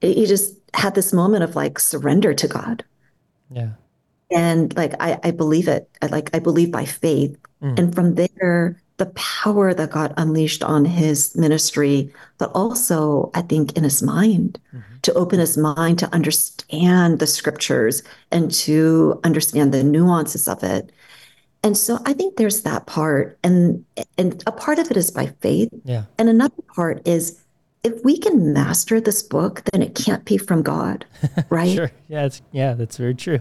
he 0.00 0.26
just 0.26 0.54
had 0.74 0.94
this 0.94 1.12
moment 1.12 1.42
of 1.42 1.56
like 1.56 1.78
surrender 1.78 2.34
to 2.34 2.48
God. 2.48 2.84
yeah 3.50 3.70
And 4.30 4.76
like, 4.76 4.94
I, 5.00 5.18
I 5.22 5.30
believe 5.30 5.68
it. 5.68 5.88
I, 6.02 6.06
like, 6.06 6.28
I 6.34 6.38
believe 6.38 6.70
by 6.70 6.84
faith. 6.84 7.36
Mm. 7.62 7.78
And 7.78 7.94
from 7.94 8.14
there, 8.14 8.80
the 8.98 9.06
power 9.14 9.72
that 9.74 9.90
God 9.90 10.12
unleashed 10.16 10.62
on 10.62 10.84
his 10.84 11.34
ministry, 11.36 12.12
but 12.38 12.50
also, 12.54 13.30
I 13.34 13.42
think, 13.42 13.76
in 13.76 13.84
his 13.84 14.02
mind, 14.02 14.58
Mhm. 14.74 15.02
to 15.02 15.14
open 15.14 15.38
his 15.38 15.56
mind 15.56 15.98
to 16.00 16.12
understand 16.14 17.18
the 17.20 17.26
scriptures 17.26 18.02
and 18.30 18.50
to 18.66 19.20
understand 19.24 19.72
the 19.72 19.82
nuances 19.84 20.48
of 20.48 20.62
it. 20.62 20.90
And 21.62 21.76
so 21.76 21.98
I 22.06 22.12
think 22.12 22.36
there's 22.36 22.62
that 22.62 22.86
part. 22.86 23.38
And 23.42 23.84
and 24.16 24.42
a 24.46 24.52
part 24.52 24.78
of 24.78 24.90
it 24.90 24.96
is 24.96 25.10
by 25.10 25.26
faith. 25.40 25.70
yeah 25.84 26.04
And 26.18 26.28
another 26.28 26.62
part 26.74 27.00
is 27.06 27.38
if 27.84 27.94
we 28.04 28.18
can 28.18 28.52
master 28.52 29.00
this 29.00 29.22
book, 29.22 29.62
then 29.72 29.82
it 29.82 29.94
can't 29.94 30.24
be 30.24 30.38
from 30.38 30.62
God, 30.62 31.04
right? 31.50 31.74
sure 31.74 31.90
yeah 32.08 32.26
it's 32.26 32.42
yeah 32.52 32.74
that's 32.74 32.96
very 32.96 33.14
true 33.14 33.40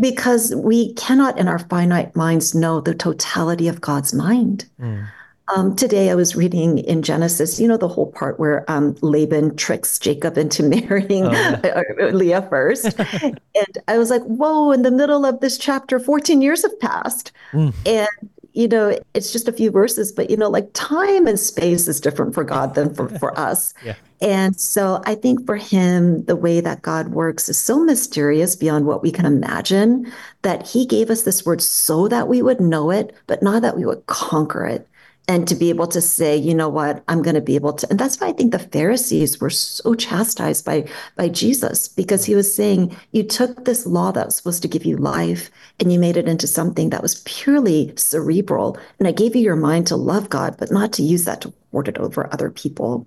because 0.00 0.54
we 0.56 0.92
cannot 0.94 1.38
in 1.38 1.48
our 1.48 1.58
finite 1.58 2.14
minds 2.16 2.54
know 2.54 2.80
the 2.80 2.94
totality 2.94 3.68
of 3.68 3.80
God's 3.80 4.12
mind. 4.14 4.66
Mm. 4.80 5.06
Um, 5.54 5.76
today 5.76 6.10
I 6.10 6.14
was 6.14 6.34
reading 6.34 6.78
in 6.78 7.02
Genesis, 7.02 7.60
you 7.60 7.68
know, 7.68 7.76
the 7.76 7.88
whole 7.88 8.10
part 8.10 8.40
where 8.40 8.64
um, 8.70 8.96
Laban 9.02 9.56
tricks 9.56 9.98
Jacob 9.98 10.38
into 10.38 10.62
marrying 10.88 11.26
Oh, 11.26 11.32
yeah. 11.32 11.82
uh, 12.00 12.06
Leah 12.06 12.42
first. 12.48 12.98
and 13.22 13.78
I 13.86 13.98
was 13.98 14.08
like, 14.08 14.22
whoa, 14.22 14.72
in 14.72 14.82
the 14.82 14.90
middle 14.90 15.26
of 15.26 15.40
this 15.40 15.58
chapter, 15.58 16.00
14 16.00 16.40
years 16.40 16.62
have 16.62 16.80
passed. 16.80 17.32
Mm. 17.52 17.74
And, 17.84 18.30
you 18.54 18.68
know, 18.68 18.96
it's 19.14 19.32
just 19.32 19.48
a 19.48 19.52
few 19.52 19.70
verses, 19.70 20.12
but, 20.12 20.30
you 20.30 20.36
know, 20.36 20.48
like 20.48 20.70
time 20.72 21.26
and 21.26 21.38
space 21.38 21.88
is 21.88 22.00
different 22.00 22.34
for 22.34 22.44
God 22.44 22.74
than 22.74 22.94
for, 22.94 23.08
for 23.18 23.38
us. 23.38 23.74
Yeah. 23.84 23.96
And 24.20 24.58
so 24.58 25.02
I 25.04 25.16
think 25.16 25.44
for 25.44 25.56
him, 25.56 26.24
the 26.24 26.36
way 26.36 26.60
that 26.60 26.80
God 26.80 27.08
works 27.08 27.48
is 27.48 27.60
so 27.60 27.84
mysterious 27.84 28.54
beyond 28.54 28.86
what 28.86 29.02
we 29.02 29.10
can 29.10 29.26
imagine 29.26 30.10
that 30.42 30.66
he 30.66 30.86
gave 30.86 31.10
us 31.10 31.24
this 31.24 31.44
word 31.44 31.60
so 31.60 32.08
that 32.08 32.28
we 32.28 32.40
would 32.40 32.60
know 32.60 32.90
it, 32.90 33.14
but 33.26 33.42
not 33.42 33.62
that 33.62 33.76
we 33.76 33.84
would 33.84 34.06
conquer 34.06 34.64
it. 34.64 34.88
And 35.26 35.48
to 35.48 35.54
be 35.54 35.70
able 35.70 35.86
to 35.86 36.02
say, 36.02 36.36
you 36.36 36.54
know 36.54 36.68
what, 36.68 37.02
I'm 37.08 37.22
going 37.22 37.34
to 37.34 37.40
be 37.40 37.54
able 37.54 37.72
to. 37.72 37.88
And 37.88 37.98
that's 37.98 38.20
why 38.20 38.28
I 38.28 38.32
think 38.32 38.52
the 38.52 38.58
Pharisees 38.58 39.40
were 39.40 39.48
so 39.48 39.94
chastised 39.94 40.66
by, 40.66 40.86
by 41.16 41.30
Jesus, 41.30 41.88
because 41.88 42.26
he 42.26 42.34
was 42.34 42.54
saying, 42.54 42.94
you 43.12 43.22
took 43.22 43.64
this 43.64 43.86
law 43.86 44.12
that 44.12 44.26
was 44.26 44.36
supposed 44.36 44.60
to 44.62 44.68
give 44.68 44.84
you 44.84 44.98
life 44.98 45.50
and 45.80 45.90
you 45.90 45.98
made 45.98 46.18
it 46.18 46.28
into 46.28 46.46
something 46.46 46.90
that 46.90 47.00
was 47.00 47.22
purely 47.24 47.94
cerebral. 47.96 48.76
And 48.98 49.08
I 49.08 49.12
gave 49.12 49.34
you 49.34 49.40
your 49.40 49.56
mind 49.56 49.86
to 49.86 49.96
love 49.96 50.28
God, 50.28 50.56
but 50.58 50.70
not 50.70 50.92
to 50.94 51.02
use 51.02 51.24
that 51.24 51.40
to 51.40 51.54
lord 51.72 51.88
it 51.88 51.96
over 51.96 52.28
other 52.30 52.50
people. 52.50 53.06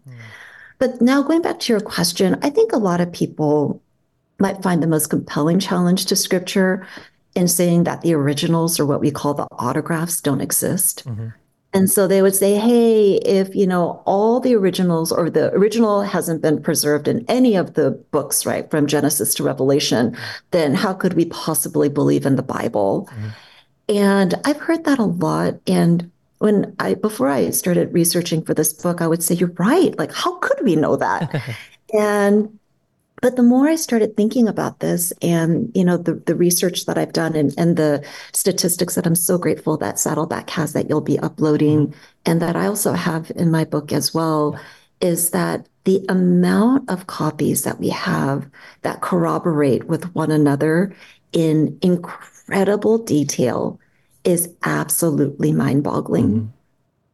But 0.79 0.99
now 1.01 1.21
going 1.21 1.43
back 1.43 1.59
to 1.61 1.73
your 1.73 1.81
question, 1.81 2.39
I 2.41 2.49
think 2.49 2.73
a 2.73 2.77
lot 2.77 2.99
of 2.99 3.11
people 3.11 3.81
might 4.39 4.63
find 4.63 4.81
the 4.81 4.87
most 4.87 5.07
compelling 5.11 5.59
challenge 5.59 6.07
to 6.07 6.15
scripture 6.15 6.85
in 7.35 7.47
saying 7.47 7.83
that 7.83 8.01
the 8.01 8.13
originals 8.15 8.79
or 8.79 8.87
what 8.87 9.01
we 9.01 9.11
call 9.11 9.35
the 9.35 9.47
autographs 9.51 10.19
don't 10.19 10.41
exist. 10.41 11.03
Mhm. 11.05 11.33
And 11.77 11.91
so 11.91 12.07
they 12.07 12.23
would 12.23 12.35
say, 12.35 12.55
hey, 12.55 13.17
if 13.17 13.55
you 13.55 13.67
know 13.67 14.01
all 14.05 14.39
the 14.39 14.55
originals 14.55 15.11
or 15.11 15.29
the 15.29 15.53
original 15.53 16.01
hasn't 16.01 16.41
been 16.41 16.59
preserved 16.59 17.07
in 17.07 17.23
any 17.27 17.55
of 17.55 17.75
the 17.75 17.91
books, 18.11 18.47
right, 18.47 18.69
from 18.71 18.87
Genesis 18.87 19.35
to 19.35 19.43
Revelation, 19.43 20.17
then 20.49 20.73
how 20.73 20.93
could 20.93 21.13
we 21.13 21.25
possibly 21.25 21.87
believe 21.87 22.25
in 22.25 22.35
the 22.35 22.41
Bible? 22.41 23.07
Mm-hmm. 23.11 23.27
And 23.95 24.33
I've 24.43 24.59
heard 24.59 24.85
that 24.85 24.97
a 24.97 25.03
lot. 25.03 25.59
And 25.67 26.09
when 26.39 26.75
I 26.79 26.95
before 26.95 27.27
I 27.27 27.51
started 27.51 27.93
researching 27.93 28.43
for 28.43 28.55
this 28.55 28.73
book, 28.73 28.99
I 28.99 29.07
would 29.07 29.21
say, 29.21 29.35
You're 29.35 29.53
right. 29.59 29.95
Like, 29.99 30.11
how 30.11 30.37
could 30.39 30.59
we 30.63 30.75
know 30.75 30.95
that? 30.95 31.43
and 31.93 32.57
but 33.21 33.35
the 33.35 33.43
more 33.43 33.67
I 33.67 33.75
started 33.75 34.15
thinking 34.15 34.47
about 34.47 34.79
this 34.79 35.11
and, 35.21 35.71
you 35.73 35.83
know, 35.83 35.97
the, 35.97 36.15
the 36.15 36.35
research 36.35 36.85
that 36.85 36.97
I've 36.97 37.13
done 37.13 37.35
and, 37.35 37.53
and 37.57 37.75
the 37.75 38.05
statistics 38.31 38.95
that 38.95 39.07
I'm 39.07 39.15
so 39.15 39.37
grateful 39.37 39.75
that 39.77 39.99
Saddleback 39.99 40.49
has 40.51 40.73
that 40.73 40.87
you'll 40.87 41.01
be 41.01 41.19
uploading 41.19 41.87
mm-hmm. 41.87 41.99
and 42.25 42.41
that 42.41 42.55
I 42.55 42.67
also 42.67 42.93
have 42.93 43.31
in 43.35 43.49
my 43.49 43.65
book 43.65 43.91
as 43.91 44.13
well, 44.13 44.59
is 45.01 45.31
that 45.31 45.67
the 45.85 46.05
amount 46.09 46.89
of 46.89 47.07
copies 47.07 47.63
that 47.63 47.79
we 47.79 47.89
have 47.89 48.47
that 48.81 49.01
corroborate 49.01 49.85
with 49.85 50.13
one 50.13 50.31
another 50.31 50.95
in 51.31 51.77
incredible 51.81 52.97
detail 52.97 53.79
is 54.23 54.49
absolutely 54.63 55.51
mind 55.51 55.83
boggling. 55.83 56.29
Mm-hmm. 56.29 56.47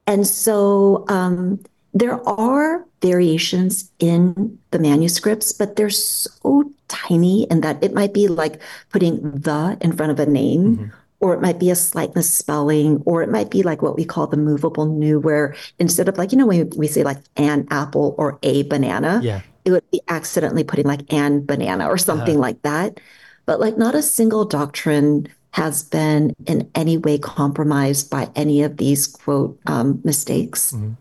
And 0.07 0.27
so 0.27 1.05
um, 1.07 1.63
there 1.93 2.27
are 2.27 2.85
variations 3.03 3.91
in 3.99 4.57
the 4.71 4.79
manuscripts, 4.79 5.51
but 5.51 5.75
they're 5.75 5.91
so 5.91 6.71
tiny 6.87 7.45
and 7.51 7.61
that 7.63 7.83
it 7.83 7.93
might 7.93 8.13
be 8.13 8.27
like 8.27 8.61
putting 8.89 9.19
the 9.31 9.77
in 9.81 9.91
front 9.91 10.11
of 10.11 10.19
a 10.19 10.25
name. 10.25 10.77
Mm-hmm. 10.77 10.99
Or 11.23 11.33
it 11.33 11.39
might 11.39 11.57
be 11.57 11.71
a 11.71 11.75
slight 11.75 12.13
misspelling, 12.19 13.01
or 13.05 13.23
it 13.23 13.29
might 13.31 13.49
be 13.49 13.63
like 13.63 13.81
what 13.81 13.95
we 13.95 14.03
call 14.03 14.27
the 14.27 14.35
movable 14.35 14.85
nu, 14.85 15.21
where 15.23 15.55
instead 15.79 16.09
of 16.09 16.17
like, 16.17 16.33
you 16.33 16.37
know, 16.37 16.45
when 16.45 16.69
we 16.75 16.85
say 16.85 17.01
like 17.03 17.23
an 17.37 17.65
apple 17.71 18.13
or 18.17 18.39
a 18.43 18.63
banana, 18.63 19.21
yeah. 19.23 19.39
it 19.63 19.71
would 19.71 19.89
be 19.89 20.01
accidentally 20.09 20.65
putting 20.65 20.85
like 20.85 21.07
an 21.13 21.45
banana 21.45 21.87
or 21.87 21.97
something 21.97 22.35
uh-huh. 22.35 22.51
like 22.51 22.61
that. 22.63 22.99
But 23.45 23.61
like 23.61 23.77
not 23.77 23.95
a 23.95 24.03
single 24.03 24.43
doctrine 24.43 25.31
has 25.51 25.83
been 25.83 26.35
in 26.45 26.69
any 26.75 26.97
way 26.97 27.17
compromised 27.17 28.09
by 28.09 28.27
any 28.35 28.61
of 28.61 28.75
these 28.75 29.07
quote 29.07 29.57
um, 29.65 30.01
mistakes. 30.03 30.73
Mm-hmm. 30.73 30.99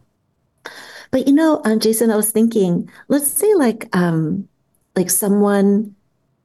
But 1.13 1.29
you 1.29 1.35
know, 1.35 1.61
um, 1.65 1.79
Jason, 1.79 2.11
I 2.11 2.17
was 2.17 2.33
thinking, 2.33 2.91
let's 3.07 3.31
say 3.31 3.55
like 3.55 3.95
um, 3.95 4.49
like 4.97 5.11
someone 5.11 5.95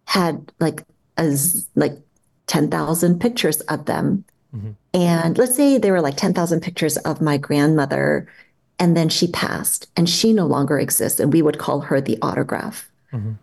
had 0.06 0.52
like 0.60 0.84
as 1.18 1.68
like 1.74 1.98
ten 2.46 2.70
thousand 2.70 3.20
pictures 3.20 3.62
of 3.62 3.86
them, 3.86 4.26
mm-hmm. 4.56 4.72
and 4.94 5.38
let's 5.38 5.56
say 5.56 5.78
there 5.78 5.94
were 5.94 6.02
like 6.02 6.18
ten 6.18 6.34
thousand 6.34 6.62
pictures 6.62 6.98
of 6.98 7.22
my 7.22 7.38
grandmother, 7.38 8.28
and 8.78 8.96
then 8.96 9.08
she 9.08 9.28
passed, 9.32 9.88
and 9.96 10.10
she 10.10 10.34
no 10.34 10.46
longer 10.46 10.78
exists, 10.78 11.20
and 11.20 11.32
we 11.32 11.42
would 11.42 11.58
call 11.58 11.80
her 11.80 12.02
the 12.02 12.20
autograph, 12.22 12.90
mm-hmm. 13.14 13.34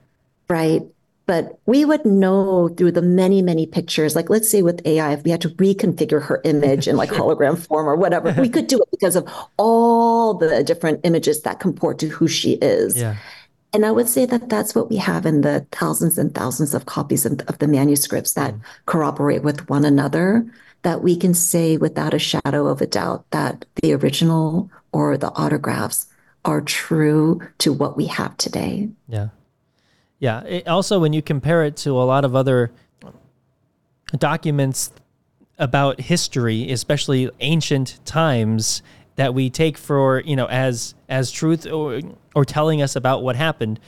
right? 0.49 0.83
But 1.27 1.59
we 1.67 1.85
would 1.85 2.05
know 2.05 2.69
through 2.69 2.93
the 2.93 3.03
many 3.03 3.43
many 3.43 3.67
pictures 3.67 4.15
like 4.15 4.31
let's 4.31 4.51
say 4.51 4.63
with 4.63 4.85
ai 4.87 5.13
if 5.13 5.23
we 5.25 5.31
had 5.31 5.41
to 5.41 5.49
reconfigure 5.51 6.23
her 6.23 6.41
image 6.45 6.87
in 6.89 6.97
like 6.97 7.11
hologram 7.21 7.59
form 7.59 7.89
or 7.89 7.97
whatever 7.97 8.35
we 8.41 8.49
could 8.49 8.67
do 8.67 8.79
it 8.79 8.89
because 8.91 9.17
of 9.17 9.29
all 9.57 10.35
the 10.35 10.63
different 10.65 11.01
images 11.05 11.43
that 11.43 11.61
comport 11.61 11.99
to 11.99 12.09
who 12.09 12.29
she 12.29 12.55
is 12.55 12.97
yeah. 12.97 13.17
and 13.73 13.85
i 13.87 13.91
would 13.91 14.09
say 14.09 14.27
that 14.27 14.49
that's 14.49 14.75
what 14.75 14.91
we 14.91 14.97
have 14.97 15.27
in 15.27 15.41
the 15.41 15.67
thousands 15.73 16.19
and 16.19 16.35
thousands 16.35 16.75
of 16.75 16.87
copies 16.87 17.25
of, 17.27 17.41
of 17.49 17.59
the 17.59 17.69
manuscripts 17.69 18.33
that 18.33 18.55
mm. 18.55 18.61
corroborate 18.87 19.43
with 19.43 19.69
one 19.69 19.85
another 19.85 20.47
that 20.83 21.03
we 21.03 21.17
can 21.17 21.33
say 21.33 21.79
without 21.79 22.13
a 22.13 22.19
shadow 22.19 22.67
of 22.67 22.83
a 22.83 22.87
doubt 22.87 23.25
that 23.31 23.65
the 23.77 23.95
original 23.95 24.71
or 24.93 25.17
the 25.17 25.33
autographs 25.33 26.07
are 26.45 26.61
true 26.61 27.41
to 27.57 27.73
what 27.73 27.97
we 27.97 28.07
have 28.07 28.37
today 28.37 28.89
yeah 29.09 29.29
yeah. 30.25 30.43
It, 30.45 30.67
also, 30.67 30.99
when 30.99 31.13
you 31.13 31.21
compare 31.21 31.65
it 31.65 31.77
to 31.79 31.91
a 31.91 32.05
lot 32.05 32.25
of 32.25 32.35
other 32.35 32.73
documents 34.17 34.91
about 35.59 36.01
history, 36.01 36.73
especially 36.73 37.29
ancient 37.41 38.01
times, 38.07 38.83
that 39.17 39.35
we 39.35 39.51
take 39.51 39.77
for 39.77 40.21
you 40.21 40.35
know 40.35 40.47
as 40.47 40.95
as 41.11 41.31
truth 41.31 41.67
or 41.67 42.01
or 42.35 42.47
telling 42.47 42.81
us 42.81 42.97
about 42.97 43.23
what 43.23 43.37
happened. 43.37 43.79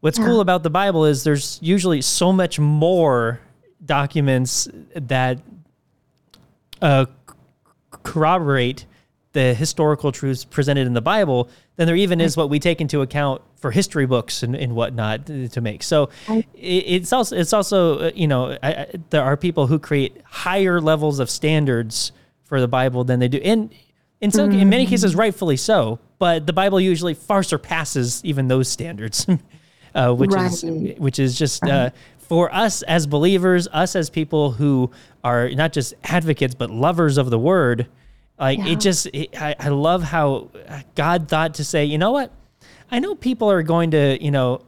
What's 0.00 0.18
yeah. 0.18 0.26
cool 0.26 0.40
about 0.40 0.64
the 0.64 0.70
Bible 0.70 1.04
is 1.04 1.22
there's 1.22 1.60
usually 1.62 2.02
so 2.02 2.32
much 2.32 2.58
more 2.58 3.38
documents 3.84 4.66
that 4.96 5.38
uh, 6.82 7.06
corroborate 8.02 8.86
the 9.32 9.54
historical 9.54 10.10
truths 10.10 10.44
presented 10.44 10.86
in 10.86 10.94
the 10.94 11.00
Bible 11.00 11.48
than 11.76 11.86
there 11.86 11.96
even 11.96 12.20
is 12.20 12.36
what 12.36 12.50
we 12.50 12.58
take 12.58 12.80
into 12.80 13.00
account 13.00 13.42
for 13.56 13.70
history 13.70 14.06
books 14.06 14.42
and, 14.42 14.56
and 14.56 14.74
whatnot 14.74 15.26
to 15.26 15.60
make. 15.60 15.82
So 15.82 16.10
it's 16.54 17.12
also 17.12 17.36
it's 17.36 17.52
also 17.52 17.98
uh, 17.98 18.10
you 18.14 18.26
know 18.26 18.58
I, 18.62 18.72
I, 18.72 18.86
there 19.10 19.22
are 19.22 19.36
people 19.36 19.66
who 19.66 19.78
create 19.78 20.20
higher 20.24 20.80
levels 20.80 21.20
of 21.20 21.30
standards 21.30 22.12
for 22.42 22.60
the 22.60 22.68
Bible 22.68 23.04
than 23.04 23.20
they 23.20 23.28
do, 23.28 23.38
and 23.38 23.72
in 24.20 24.32
some 24.32 24.50
mm. 24.50 24.60
in 24.60 24.68
many 24.68 24.86
cases 24.86 25.14
rightfully 25.14 25.56
so. 25.56 26.00
But 26.18 26.46
the 26.46 26.52
Bible 26.52 26.80
usually 26.80 27.14
far 27.14 27.42
surpasses 27.42 28.22
even 28.24 28.48
those 28.48 28.68
standards, 28.68 29.26
uh, 29.94 30.12
which 30.12 30.32
right. 30.32 30.52
is 30.52 30.64
which 30.98 31.18
is 31.18 31.38
just. 31.38 31.62
Right. 31.62 31.72
Uh, 31.72 31.90
for 32.18 32.54
us 32.54 32.82
as 32.82 33.08
believers, 33.08 33.66
us 33.72 33.96
as 33.96 34.08
people 34.08 34.52
who 34.52 34.88
are 35.24 35.48
not 35.48 35.72
just 35.72 35.94
advocates 36.04 36.54
but 36.54 36.70
lovers 36.70 37.18
of 37.18 37.28
the 37.28 37.38
word, 37.40 37.88
like 38.40 38.58
yeah. 38.58 38.68
it 38.68 38.80
just, 38.80 39.06
it, 39.06 39.40
I, 39.40 39.54
I 39.58 39.68
love 39.68 40.02
how 40.02 40.50
God 40.94 41.28
thought 41.28 41.54
to 41.54 41.64
say, 41.64 41.84
you 41.84 41.98
know 41.98 42.10
what? 42.10 42.32
I 42.90 42.98
know 42.98 43.14
people 43.14 43.50
are 43.50 43.62
going 43.62 43.92
to, 43.92 44.22
you 44.22 44.30
know, 44.30 44.62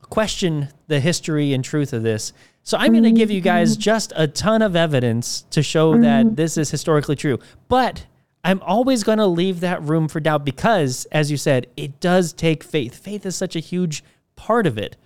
question 0.00 0.68
the 0.88 0.98
history 0.98 1.52
and 1.52 1.64
truth 1.64 1.92
of 1.92 2.02
this. 2.02 2.32
So 2.62 2.76
I'm 2.76 2.92
going 2.92 3.04
to 3.04 3.12
give 3.12 3.30
you 3.30 3.40
guys 3.40 3.72
mm-hmm. 3.72 3.82
just 3.82 4.12
a 4.16 4.26
ton 4.26 4.62
of 4.62 4.76
evidence 4.76 5.42
to 5.50 5.62
show 5.62 5.92
mm-hmm. 5.92 6.02
that 6.02 6.36
this 6.36 6.56
is 6.56 6.70
historically 6.70 7.16
true. 7.16 7.38
But 7.68 8.06
I'm 8.44 8.60
always 8.62 9.04
going 9.04 9.18
to 9.18 9.26
leave 9.26 9.60
that 9.60 9.82
room 9.82 10.08
for 10.08 10.20
doubt 10.20 10.44
because, 10.44 11.06
as 11.12 11.30
you 11.30 11.36
said, 11.36 11.66
it 11.76 12.00
does 12.00 12.32
take 12.32 12.64
faith. 12.64 12.96
Faith 12.96 13.26
is 13.26 13.36
such 13.36 13.56
a 13.56 13.60
huge 13.60 14.02
part 14.36 14.66
of 14.66 14.78
it. 14.78 14.96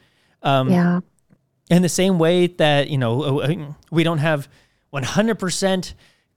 Um, 0.42 0.70
yeah. 0.70 1.00
In 1.70 1.82
the 1.82 1.88
same 1.88 2.18
way 2.18 2.46
that, 2.46 2.88
you 2.88 2.98
know, 2.98 3.40
uh, 3.40 3.72
we 3.90 4.04
don't 4.04 4.18
have 4.18 4.48
100% 4.92 5.94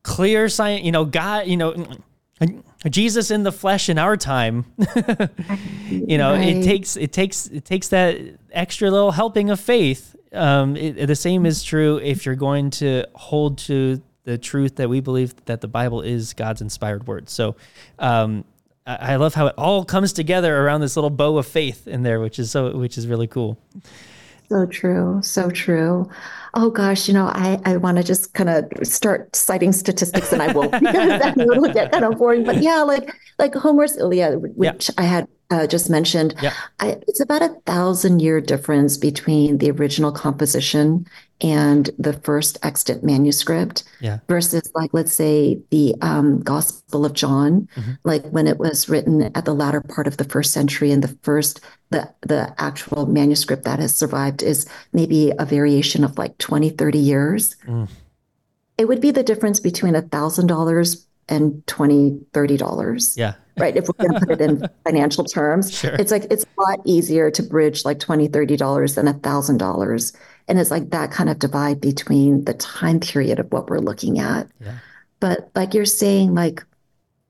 clear 0.08 0.48
science, 0.48 0.86
you 0.86 0.92
know, 0.92 1.04
God, 1.04 1.48
you 1.48 1.58
know, 1.58 1.76
Jesus 2.90 3.30
in 3.30 3.44
the 3.44 3.52
flesh 3.52 3.90
in 3.90 4.00
our 4.00 4.16
time. 4.16 4.66
you 5.90 6.18
know, 6.18 6.34
right. 6.34 6.48
it 6.48 6.64
takes 6.64 6.96
it 6.96 7.12
takes 7.12 7.48
it 7.48 7.66
takes 7.66 7.90
that 7.90 8.18
extra 8.52 8.90
little 8.90 9.12
helping 9.12 9.50
of 9.50 9.60
faith. 9.60 10.16
Um, 10.32 10.76
it, 10.78 11.06
the 11.08 11.16
same 11.16 11.46
is 11.46 11.64
true 11.64 11.98
if 11.98 12.26
you're 12.26 12.36
going 12.36 12.70
to 12.72 13.06
hold 13.16 13.58
to 13.60 14.02
the 14.24 14.38
truth 14.38 14.78
that 14.78 14.90
we 14.90 15.02
believe 15.02 15.34
that 15.46 15.62
the 15.62 15.68
Bible 15.68 16.02
is 16.02 16.34
God's 16.34 16.62
inspired 16.62 17.08
word. 17.08 17.30
So, 17.30 17.56
um, 18.00 18.46
I, 18.86 19.14
I 19.14 19.16
love 19.18 19.34
how 19.34 19.48
it 19.48 19.56
all 19.58 19.84
comes 19.84 20.14
together 20.14 20.56
around 20.58 20.82
this 20.82 20.96
little 20.96 21.10
bow 21.10 21.38
of 21.38 21.48
faith 21.48 21.88
in 21.88 22.04
there, 22.04 22.20
which 22.22 22.40
is 22.40 22.52
so 22.52 22.78
which 22.78 22.98
is 22.98 23.08
really 23.08 23.28
cool. 23.28 23.58
So 24.50 24.66
true. 24.66 25.20
So 25.22 25.50
true. 25.50 26.10
Oh 26.60 26.72
gosh, 26.72 27.08
you 27.08 27.14
know, 27.14 27.28
I, 27.28 27.60
I 27.66 27.78
want 27.78 27.98
to 27.98 28.04
just 28.04 28.34
kind 28.34 28.50
of 28.50 28.66
start 28.82 29.36
citing 29.36 29.72
statistics 29.72 30.34
and 30.34 30.42
I 30.42 30.52
won't 30.52 30.72
because 30.80 31.22
that 31.22 31.36
will 31.38 31.72
get 31.72 31.92
kind 31.92 32.04
of 32.04 32.18
boring. 32.18 32.44
But 32.46 32.64
yeah, 32.64 32.82
like 32.82 33.14
like 33.38 33.54
Homer's 33.54 33.96
Iliad, 33.96 34.58
which 34.58 34.90
I 34.98 35.04
had 35.04 35.28
uh, 35.50 35.66
just 35.68 35.90
mentioned, 35.90 36.36
yeah. 36.42 36.54
I, 36.80 36.98
it's 37.08 37.22
about 37.22 37.42
a 37.42 37.56
thousand 37.66 38.20
year 38.22 38.42
difference 38.42 38.98
between 38.98 39.60
the 39.60 39.72
original 39.72 40.12
composition 40.12 41.08
and 41.42 41.90
the 42.00 42.14
first 42.14 42.58
extant 42.64 43.04
manuscript 43.04 43.84
yeah. 44.00 44.20
versus 44.28 44.72
like 44.74 44.90
let's 44.94 45.14
say 45.14 45.60
the 45.70 45.94
um, 46.02 46.42
gospel 46.42 47.06
of 47.06 47.14
john 47.14 47.68
mm-hmm. 47.76 47.92
like 48.04 48.26
when 48.30 48.48
it 48.48 48.58
was 48.58 48.90
written 48.90 49.22
at 49.36 49.46
the 49.46 49.54
latter 49.54 49.82
part 49.82 50.08
of 50.08 50.18
the 50.18 50.24
first 50.24 50.52
century 50.52 50.92
and 50.92 51.04
the 51.04 51.16
first 51.22 51.60
the 51.92 52.12
the 52.22 52.54
actual 52.58 53.06
manuscript 53.06 53.64
that 53.66 53.80
has 53.80 53.96
survived 53.96 54.42
is 54.42 54.68
maybe 54.94 55.32
a 55.38 55.46
variation 55.46 56.04
of 56.04 56.18
like 56.18 56.36
20 56.40 56.72
30 56.72 56.98
years 56.98 57.56
mm. 57.68 57.88
it 58.80 58.88
would 58.88 59.02
be 59.02 59.12
the 59.12 59.24
difference 59.24 59.60
between 59.60 59.96
a 59.96 60.02
thousand 60.02 60.48
dollars 60.48 61.06
and 61.30 61.66
20 61.68 62.20
30 62.34 62.58
dollars 62.58 63.16
yeah 63.16 63.36
right 63.58 63.76
if 63.76 63.88
we're 63.88 64.08
going 64.08 64.20
to 64.20 64.26
put 64.26 64.32
it 64.32 64.42
in 64.42 64.68
financial 64.84 65.24
terms 65.24 65.72
sure. 65.72 65.96
it's 65.96 66.12
like 66.12 66.26
it's 66.32 66.44
a 66.44 66.62
lot 66.62 66.80
easier 66.86 67.30
to 67.32 67.44
bridge 67.44 67.86
like 67.86 68.00
$20, 68.00 68.32
30 68.32 68.58
dollars 68.58 68.96
than 68.96 69.08
a 69.08 69.14
thousand 69.14 69.58
dollars 69.58 70.14
and 70.48 70.60
it's 70.60 70.72
like 70.72 70.90
that 70.92 71.12
kind 71.12 71.30
of 71.30 71.40
divide 71.40 71.82
between 71.82 72.44
the 72.46 72.54
time 72.54 73.00
period 73.00 73.40
of 73.40 73.52
what 73.52 73.70
we're 73.70 73.80
looking 73.80 74.20
at 74.20 74.48
yeah. 74.60 74.76
but 75.20 75.50
like 75.56 75.74
you're 75.74 75.86
saying 75.86 76.34
like 76.34 76.64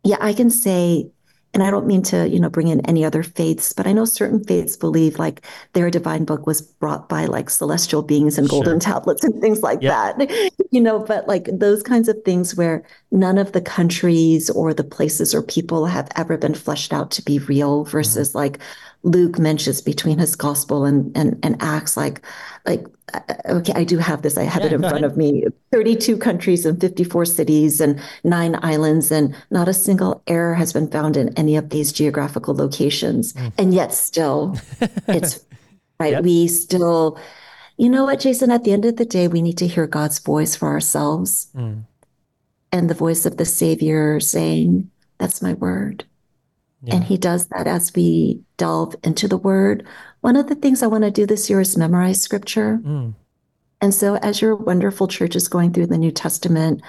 yeah 0.03 0.17
i 0.19 0.33
can 0.33 0.49
say 0.49 1.09
and 1.57 1.65
I 1.65 1.71
don't 1.71 1.87
mean 1.87 2.03
to, 2.03 2.29
you 2.29 2.39
know, 2.39 2.51
bring 2.51 2.67
in 2.67 2.81
any 2.81 3.03
other 3.03 3.23
faiths, 3.23 3.73
but 3.73 3.87
I 3.87 3.91
know 3.91 4.05
certain 4.05 4.43
faiths 4.43 4.77
believe 4.77 5.17
like 5.17 5.43
their 5.73 5.89
divine 5.89 6.23
book 6.23 6.45
was 6.45 6.61
brought 6.61 7.09
by 7.09 7.25
like 7.25 7.49
celestial 7.49 8.03
beings 8.03 8.37
and 8.37 8.47
golden 8.47 8.79
sure. 8.79 8.93
tablets 8.93 9.23
and 9.23 9.41
things 9.41 9.63
like 9.63 9.81
yep. 9.81 10.19
that, 10.19 10.51
you 10.69 10.79
know, 10.79 10.99
but 10.99 11.27
like 11.27 11.49
those 11.51 11.81
kinds 11.81 12.09
of 12.09 12.21
things 12.23 12.55
where 12.55 12.85
none 13.09 13.39
of 13.39 13.53
the 13.53 13.61
countries 13.61 14.51
or 14.51 14.71
the 14.71 14.83
places 14.83 15.33
or 15.33 15.41
people 15.41 15.87
have 15.87 16.07
ever 16.15 16.37
been 16.37 16.53
fleshed 16.53 16.93
out 16.93 17.09
to 17.09 17.23
be 17.23 17.39
real 17.39 17.85
versus 17.85 18.29
mm-hmm. 18.29 18.37
like 18.37 18.59
Luke 19.07 19.39
mentions 19.39 19.81
between 19.81 20.19
his 20.19 20.35
gospel 20.35 20.85
and 20.85 21.15
and, 21.15 21.39
and 21.41 21.55
Acts, 21.61 21.95
like 21.95 22.21
like 22.65 22.85
uh, 23.13 23.21
okay, 23.45 23.71
I 23.73 23.83
do 23.85 23.97
have 23.97 24.21
this. 24.21 24.37
I 24.37 24.43
have 24.43 24.61
yeah, 24.61 24.67
it 24.67 24.73
in 24.73 24.81
front 24.81 24.95
ahead. 25.05 25.11
of 25.11 25.17
me. 25.17 25.45
32 25.71 26.17
countries 26.17 26.65
and 26.65 26.79
54 26.79 27.23
cities 27.25 27.79
and 27.79 27.99
nine 28.25 28.59
islands, 28.61 29.11
and 29.11 29.33
not 29.49 29.69
a 29.69 29.73
single 29.73 30.21
error 30.27 30.53
has 30.55 30.73
been 30.73 30.89
found 30.91 31.15
in 31.15 31.33
any 31.35 31.55
of 31.55 31.69
these 31.69 31.93
geographical 31.93 32.53
locations. 32.53 33.31
Mm. 33.33 33.53
And 33.57 33.73
yet, 33.73 33.93
still, 33.93 34.59
it's 35.07 35.39
right? 35.99 36.11
Yep. 36.19 36.23
We 36.23 36.47
still, 36.49 37.17
you 37.77 37.89
know 37.89 38.03
what, 38.03 38.19
Jason, 38.19 38.51
at 38.51 38.65
the 38.65 38.73
end 38.73 38.83
of 38.83 38.97
the 38.97 39.05
day, 39.05 39.29
we 39.29 39.41
need 39.41 39.57
to 39.59 39.67
hear 39.67 39.87
God's 39.87 40.19
voice 40.19 40.55
for 40.55 40.67
ourselves 40.67 41.47
Mm. 41.55 41.85
and 42.73 42.89
the 42.89 42.93
voice 42.93 43.25
of 43.25 43.37
the 43.37 43.45
Savior 43.45 44.19
saying, 44.19 44.91
That's 45.17 45.41
my 45.41 45.53
word. 45.53 46.03
Yeah. 46.83 46.95
And 46.95 47.03
he 47.03 47.17
does 47.17 47.47
that 47.47 47.67
as 47.67 47.93
we 47.95 48.41
delve 48.57 48.95
into 49.03 49.27
the 49.27 49.37
word. 49.37 49.85
One 50.21 50.35
of 50.35 50.47
the 50.47 50.55
things 50.55 50.83
I 50.83 50.87
want 50.87 51.03
to 51.03 51.11
do 51.11 51.25
this 51.25 51.49
year 51.49 51.61
is 51.61 51.77
memorize 51.77 52.21
scripture. 52.21 52.79
Mm. 52.83 53.15
And 53.81 53.93
so, 53.93 54.15
as 54.17 54.41
your 54.41 54.55
wonderful 54.55 55.07
church 55.07 55.35
is 55.35 55.47
going 55.47 55.73
through 55.73 55.87
the 55.87 55.97
New 55.97 56.11
Testament, 56.11 56.81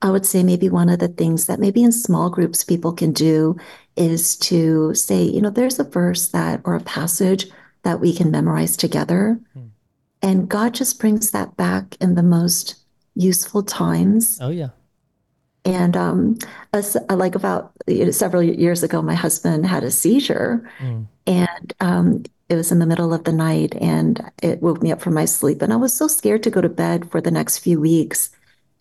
I 0.00 0.10
would 0.10 0.26
say 0.26 0.42
maybe 0.42 0.68
one 0.68 0.88
of 0.88 0.98
the 0.98 1.08
things 1.08 1.46
that 1.46 1.60
maybe 1.60 1.82
in 1.82 1.92
small 1.92 2.28
groups 2.28 2.64
people 2.64 2.92
can 2.92 3.12
do 3.12 3.56
is 3.96 4.36
to 4.38 4.94
say, 4.94 5.22
you 5.22 5.40
know, 5.40 5.50
there's 5.50 5.78
a 5.78 5.84
verse 5.84 6.28
that 6.28 6.60
or 6.64 6.74
a 6.74 6.80
passage 6.80 7.46
that 7.84 8.00
we 8.00 8.12
can 8.12 8.30
memorize 8.30 8.76
together. 8.76 9.40
Hmm. 9.54 9.66
And 10.20 10.48
God 10.48 10.74
just 10.74 11.00
brings 11.00 11.30
that 11.30 11.56
back 11.56 11.96
in 12.00 12.14
the 12.14 12.22
most 12.22 12.76
useful 13.14 13.62
times. 13.62 14.38
Oh 14.40 14.50
yeah. 14.50 14.70
And 15.64 15.96
um, 15.96 16.38
as, 16.72 16.96
like 17.08 17.34
about 17.36 17.72
you 17.86 18.06
know, 18.06 18.10
several 18.10 18.42
years 18.42 18.82
ago, 18.82 19.00
my 19.00 19.14
husband 19.14 19.66
had 19.66 19.84
a 19.84 19.90
seizure, 19.90 20.68
Mm. 20.80 21.06
and 21.26 21.72
um, 21.80 22.24
it 22.48 22.56
was 22.56 22.72
in 22.72 22.80
the 22.80 22.86
middle 22.86 23.14
of 23.14 23.24
the 23.24 23.32
night, 23.32 23.74
and 23.76 24.20
it 24.42 24.60
woke 24.60 24.82
me 24.82 24.90
up 24.92 25.00
from 25.00 25.14
my 25.14 25.24
sleep. 25.24 25.62
And 25.62 25.72
I 25.72 25.76
was 25.76 25.94
so 25.94 26.08
scared 26.08 26.42
to 26.42 26.50
go 26.50 26.60
to 26.60 26.68
bed 26.68 27.10
for 27.10 27.20
the 27.20 27.30
next 27.30 27.58
few 27.58 27.80
weeks. 27.80 28.30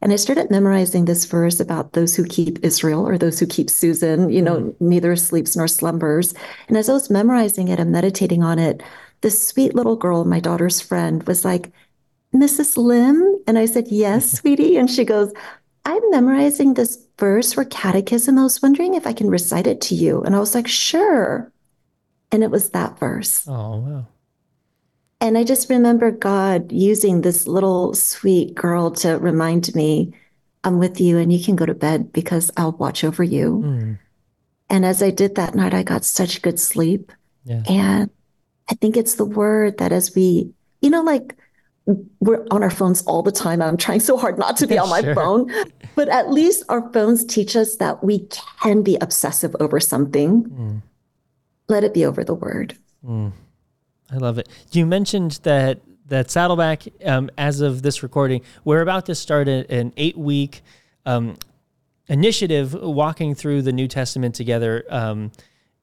And 0.02 0.12
I 0.12 0.16
started 0.16 0.50
memorizing 0.50 1.06
this 1.06 1.26
verse 1.26 1.60
about 1.60 1.94
those 1.94 2.16
who 2.16 2.26
keep 2.26 2.58
Israel 2.64 3.08
or 3.08 3.18
those 3.20 3.40
who 3.40 3.46
keep 3.46 3.70
Susan, 3.70 4.32
you 4.32 4.42
know, 4.42 4.76
neither 4.80 5.16
sleeps 5.16 5.56
nor 5.56 5.68
slumbers. 5.68 6.34
And 6.68 6.76
as 6.76 6.90
I 6.90 6.94
was 6.94 7.12
memorizing 7.12 7.68
it 7.68 7.80
and 7.80 7.92
meditating 7.92 8.42
on 8.44 8.58
it, 8.58 8.82
this 9.22 9.48
sweet 9.48 9.76
little 9.76 9.96
girl, 9.96 10.26
my 10.26 10.40
daughter's 10.40 10.82
friend, 10.82 11.22
was 11.28 11.46
like, 11.46 11.72
Mrs. 12.34 12.78
Lim? 12.78 13.40
And 13.46 13.60
I 13.60 13.66
said, 13.68 13.88
Yes, 13.90 14.32
sweetie. 14.40 14.76
And 14.78 14.90
she 14.90 15.06
goes, 15.06 15.32
I'm 15.86 16.12
memorizing 16.12 16.74
this 16.74 17.04
verse 17.18 17.54
for 17.54 17.66
catechism. 17.66 18.38
I 18.38 18.44
was 18.44 18.62
wondering 18.62 18.94
if 18.94 19.08
I 19.08 19.14
can 19.14 19.30
recite 19.30 19.68
it 19.68 19.82
to 19.82 19.96
you. 19.96 20.22
And 20.22 20.36
I 20.36 20.40
was 20.40 20.56
like, 20.56 20.68
Sure. 20.68 21.52
And 22.32 22.44
it 22.44 22.52
was 22.52 22.70
that 22.70 23.00
verse. 23.00 23.48
Oh 23.48 23.78
wow. 23.78 24.08
And 25.20 25.38
I 25.38 25.44
just 25.44 25.70
remember 25.70 26.10
God 26.10 26.72
using 26.72 27.22
this 27.22 27.48
little 27.48 27.94
sweet 27.94 28.56
girl 28.56 28.90
to 28.92 29.20
remind 29.20 29.74
me, 29.76 30.14
I'm 30.64 30.80
with 30.80 31.00
you 31.00 31.20
and 31.20 31.32
you 31.32 31.44
can 31.44 31.56
go 31.56 31.66
to 31.66 31.76
bed 31.76 32.12
because 32.12 32.50
I'll 32.58 32.72
watch 32.74 33.04
over 33.04 33.24
you. 33.24 33.62
Mm. 33.64 34.00
And 34.70 34.86
as 34.86 35.04
I 35.04 35.12
did 35.12 35.36
that 35.36 35.54
night, 35.54 35.74
I 35.74 35.84
got 35.84 36.06
such 36.06 36.42
good 36.42 36.60
sleep. 36.60 37.12
Yeah. 37.44 37.62
And 37.68 38.10
I 38.70 38.76
think 38.76 38.98
it's 38.98 39.16
the 39.16 39.26
word 39.26 39.78
that 39.78 39.92
as 39.92 40.16
we, 40.16 40.54
you 40.82 40.90
know, 40.90 41.04
like 41.04 41.36
we're 42.20 42.46
on 42.52 42.64
our 42.64 42.70
phones 42.70 43.02
all 43.04 43.22
the 43.22 43.32
time. 43.32 43.62
I'm 43.62 43.78
trying 43.78 44.00
so 44.00 44.18
hard 44.18 44.38
not 44.38 44.58
to 44.58 44.68
be 44.68 44.78
on 44.84 44.90
my 44.90 45.02
Sure. 45.02 45.16
phone, 45.16 45.52
but 45.96 46.10
at 46.10 46.32
least 46.32 46.64
our 46.70 46.92
phones 46.92 47.24
teach 47.26 47.56
us 47.56 47.76
that 47.78 48.04
we 48.04 48.28
can 48.62 48.82
be 48.84 48.98
obsessive 49.02 49.56
over 49.60 49.80
something. 49.80 50.44
Mm. 50.44 50.82
Let 51.68 51.84
it 51.84 51.94
be 51.94 52.06
over 52.06 52.24
the 52.24 52.34
word. 52.34 52.78
Mm. 53.06 53.32
I 54.12 54.18
love 54.18 54.38
it. 54.38 54.50
You 54.72 54.86
mentioned 54.86 55.40
that 55.44 55.80
that 56.08 56.30
Saddleback, 56.30 56.84
um, 57.06 57.30
as 57.38 57.62
of 57.62 57.82
this 57.84 58.04
recording, 58.04 58.42
we're 58.66 58.82
about 58.82 59.06
to 59.06 59.16
start 59.16 59.48
a, 59.48 59.66
an 59.74 59.94
eight 59.96 60.18
week 60.18 60.62
um, 61.06 61.38
initiative 62.10 62.74
walking 62.74 63.34
through 63.34 63.62
the 63.62 63.72
New 63.72 63.88
Testament 63.88 64.36
together. 64.36 64.84
Um, 64.90 65.32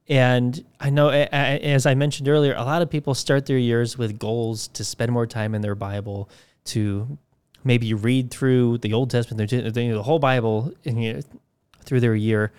and 0.09 0.65
I 0.81 0.89
know, 0.89 1.11
as 1.11 1.85
I 1.85 1.95
mentioned 1.95 2.29
earlier, 2.29 2.55
a 2.55 2.65
lot 2.65 2.81
of 2.81 2.89
people 2.89 3.15
start 3.15 3.45
their 3.45 3.59
years 3.59 3.99
with 3.99 4.19
goals 4.19 4.69
to 4.69 4.83
spend 4.83 5.13
more 5.13 5.27
time 5.27 5.55
in 5.55 5.61
their 5.61 5.75
Bible, 5.75 6.31
to 6.67 7.19
maybe 7.63 7.93
read 7.93 8.31
through 8.31 8.79
the 8.79 8.95
Old 8.95 9.11
Testament, 9.11 9.51
the, 9.51 10.03
whole 10.03 10.19
Bible 10.19 10.73
in, 10.85 11.23
through 11.85 12.01
their 12.01 12.15
year. 12.15 12.53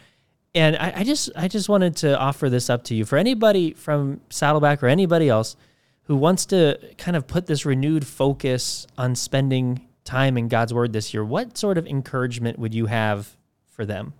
And 0.54 0.76
I, 0.78 0.94
I 0.98 1.04
just 1.04 1.30
I 1.36 1.48
just 1.48 1.70
wanted 1.70 1.96
to 1.98 2.18
offer 2.20 2.50
this 2.50 2.70
up 2.70 2.84
to 2.86 2.96
you 2.96 3.06
for 3.06 3.18
anybody 3.18 3.74
from 3.74 4.22
Saddleback 4.30 4.82
or 4.82 4.88
anybody 4.88 5.30
else 5.30 5.56
who 6.04 6.16
wants 6.16 6.48
to 6.48 6.80
kind 6.98 7.16
of 7.16 7.28
put 7.28 7.46
this 7.46 7.66
renewed 7.66 8.06
focus 8.06 8.88
on 8.98 9.16
spending 9.16 9.88
time 10.06 10.38
in 10.38 10.48
God's 10.48 10.74
Word 10.74 10.92
this 10.92 11.14
year. 11.14 11.24
What 11.24 11.58
sort 11.58 11.78
of 11.78 11.86
encouragement 11.86 12.58
would 12.58 12.74
you 12.74 12.88
have 12.88 13.38
for 13.70 13.86
them? 13.86 14.14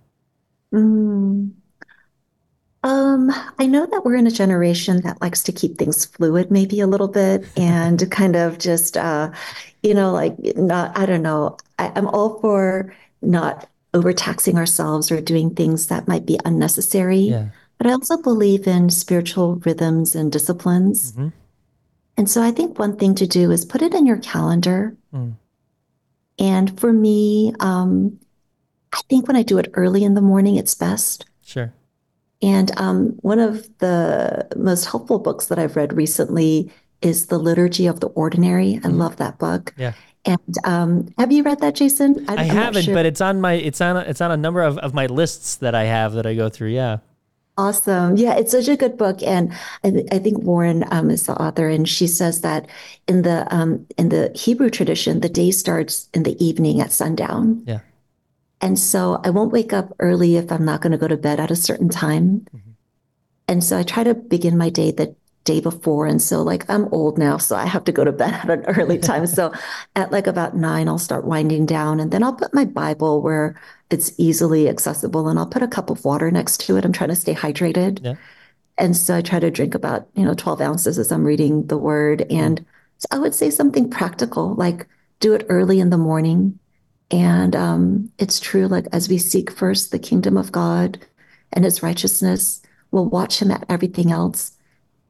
Mm. 0.72 1.50
Um, 2.82 3.30
I 3.58 3.66
know 3.66 3.86
that 3.86 4.04
we're 4.04 4.16
in 4.16 4.26
a 4.26 4.30
generation 4.30 5.02
that 5.02 5.20
likes 5.20 5.42
to 5.44 5.52
keep 5.52 5.76
things 5.76 6.06
fluid, 6.06 6.50
maybe 6.50 6.80
a 6.80 6.86
little 6.86 7.08
bit, 7.08 7.44
and 7.56 8.10
kind 8.10 8.36
of 8.36 8.58
just, 8.58 8.96
uh, 8.96 9.30
you 9.82 9.94
know, 9.94 10.12
like 10.12 10.34
not, 10.56 10.96
I 10.96 11.06
don't 11.06 11.22
know. 11.22 11.58
I, 11.78 11.92
I'm 11.94 12.08
all 12.08 12.40
for 12.40 12.94
not 13.22 13.68
overtaxing 13.92 14.56
ourselves 14.56 15.10
or 15.10 15.20
doing 15.20 15.54
things 15.54 15.88
that 15.88 16.08
might 16.08 16.24
be 16.24 16.38
unnecessary. 16.44 17.18
Yeah. 17.18 17.48
But 17.76 17.86
I 17.86 17.92
also 17.92 18.20
believe 18.20 18.66
in 18.66 18.90
spiritual 18.90 19.56
rhythms 19.56 20.14
and 20.14 20.30
disciplines. 20.30 21.12
Mhm. 21.12 21.32
And 22.16 22.28
so 22.28 22.42
I 22.42 22.50
think 22.50 22.78
one 22.78 22.96
thing 22.96 23.14
to 23.16 23.26
do 23.26 23.50
is 23.50 23.64
put 23.64 23.82
it 23.82 23.94
in 23.94 24.06
your 24.06 24.18
calendar. 24.18 24.94
Mm. 25.12 25.36
And 26.38 26.78
for 26.78 26.92
me, 26.92 27.54
um, 27.60 28.18
I 28.92 29.00
think 29.08 29.26
when 29.26 29.36
I 29.36 29.42
do 29.42 29.58
it 29.58 29.70
early 29.74 30.04
in 30.04 30.14
the 30.14 30.20
morning, 30.20 30.56
it's 30.56 30.74
best. 30.74 31.24
Sure. 31.42 31.72
And 32.42 32.70
um, 32.78 33.18
one 33.20 33.38
of 33.38 33.68
the 33.78 34.48
most 34.56 34.86
helpful 34.86 35.18
books 35.18 35.46
that 35.46 35.58
I've 35.58 35.76
read 35.76 35.92
recently 35.92 36.72
is 37.02 37.26
The 37.26 37.38
Liturgy 37.38 37.86
of 37.86 38.00
the 38.00 38.08
Ordinary. 38.08 38.80
I 38.84 38.88
love 38.88 39.16
that 39.16 39.38
book. 39.38 39.74
Yeah. 39.76 39.92
And 40.24 40.56
um, 40.64 41.08
have 41.18 41.32
you 41.32 41.42
read 41.42 41.60
that, 41.60 41.74
Jason? 41.74 42.24
I 42.28 42.36
I'm 42.36 42.48
haven't, 42.48 42.82
sure. 42.84 42.94
but 42.94 43.06
it's 43.06 43.22
on 43.22 43.40
my 43.40 43.54
it's 43.54 43.80
on 43.80 43.96
it's 43.96 44.20
on 44.20 44.30
a 44.30 44.36
number 44.36 44.62
of, 44.62 44.76
of 44.78 44.92
my 44.92 45.06
lists 45.06 45.56
that 45.56 45.74
I 45.74 45.84
have 45.84 46.12
that 46.12 46.26
I 46.26 46.34
go 46.34 46.50
through. 46.50 46.70
Yeah. 46.70 46.98
Awesome. 47.56 48.16
Yeah, 48.16 48.36
it's 48.36 48.52
such 48.52 48.68
a 48.68 48.76
good 48.76 48.96
book, 48.96 49.22
and 49.22 49.52
I, 49.84 49.90
th- 49.90 50.06
I 50.12 50.18
think 50.18 50.38
Warren 50.38 50.84
um, 50.90 51.10
is 51.10 51.26
the 51.26 51.34
author, 51.34 51.68
and 51.68 51.86
she 51.86 52.06
says 52.06 52.40
that 52.40 52.66
in 53.06 53.22
the 53.22 53.46
um, 53.54 53.86
in 53.98 54.08
the 54.08 54.32
Hebrew 54.34 54.70
tradition, 54.70 55.20
the 55.20 55.28
day 55.28 55.50
starts 55.50 56.08
in 56.14 56.22
the 56.22 56.42
evening 56.42 56.80
at 56.80 56.92
sundown. 56.92 57.62
Yeah. 57.66 57.80
And 58.60 58.78
so 58.78 59.20
I 59.24 59.30
won't 59.30 59.52
wake 59.52 59.72
up 59.72 59.92
early 59.98 60.36
if 60.36 60.52
I'm 60.52 60.64
not 60.64 60.80
going 60.80 60.92
to 60.92 60.98
go 60.98 61.08
to 61.08 61.16
bed 61.16 61.40
at 61.40 61.50
a 61.50 61.56
certain 61.56 61.88
time. 61.88 62.46
Mm-hmm. 62.54 62.70
And 63.48 63.64
so 63.64 63.78
I 63.78 63.82
try 63.82 64.04
to 64.04 64.14
begin 64.14 64.56
my 64.58 64.70
day 64.70 64.90
the 64.90 65.14
day 65.44 65.60
before. 65.60 66.06
And 66.06 66.20
so, 66.20 66.42
like, 66.42 66.68
I'm 66.68 66.92
old 66.92 67.18
now, 67.18 67.38
so 67.38 67.56
I 67.56 67.66
have 67.66 67.84
to 67.84 67.92
go 67.92 68.04
to 68.04 68.12
bed 68.12 68.34
at 68.34 68.50
an 68.50 68.64
early 68.66 68.98
time. 69.10 69.26
so 69.26 69.52
at 69.96 70.12
like 70.12 70.26
about 70.26 70.56
nine, 70.56 70.88
I'll 70.88 70.98
start 70.98 71.24
winding 71.24 71.66
down, 71.66 72.00
and 72.00 72.10
then 72.10 72.22
I'll 72.22 72.34
put 72.34 72.54
my 72.54 72.64
Bible 72.64 73.22
where 73.22 73.60
it's 73.90 74.12
easily 74.18 74.68
accessible, 74.68 75.28
and 75.28 75.38
I'll 75.38 75.46
put 75.46 75.62
a 75.62 75.68
cup 75.68 75.90
of 75.90 76.04
water 76.04 76.30
next 76.30 76.60
to 76.66 76.76
it. 76.76 76.84
I'm 76.84 76.92
trying 76.92 77.10
to 77.10 77.16
stay 77.16 77.34
hydrated. 77.34 78.04
Yeah. 78.04 78.14
And 78.78 78.96
so 78.96 79.16
I 79.16 79.20
try 79.20 79.38
to 79.38 79.50
drink 79.50 79.74
about, 79.74 80.08
you 80.14 80.24
know, 80.24 80.34
12 80.34 80.60
ounces 80.62 80.98
as 80.98 81.12
I'm 81.12 81.24
reading 81.24 81.66
the 81.66 81.76
word. 81.76 82.22
And 82.30 82.64
so 82.96 83.06
I 83.10 83.18
would 83.18 83.34
say 83.34 83.50
something 83.50 83.90
practical, 83.90 84.54
like 84.54 84.86
do 85.20 85.34
it 85.34 85.44
early 85.50 85.80
in 85.80 85.90
the 85.90 85.98
morning. 85.98 86.58
And 87.10 87.56
um, 87.56 88.12
it's 88.18 88.38
true, 88.38 88.68
like 88.68 88.86
as 88.92 89.08
we 89.08 89.18
seek 89.18 89.50
first 89.50 89.90
the 89.90 89.98
kingdom 89.98 90.36
of 90.36 90.52
God 90.52 91.04
and 91.52 91.64
his 91.64 91.82
righteousness, 91.82 92.62
we'll 92.90 93.08
watch 93.08 93.40
him 93.40 93.50
at 93.50 93.64
everything 93.68 94.12
else. 94.12 94.52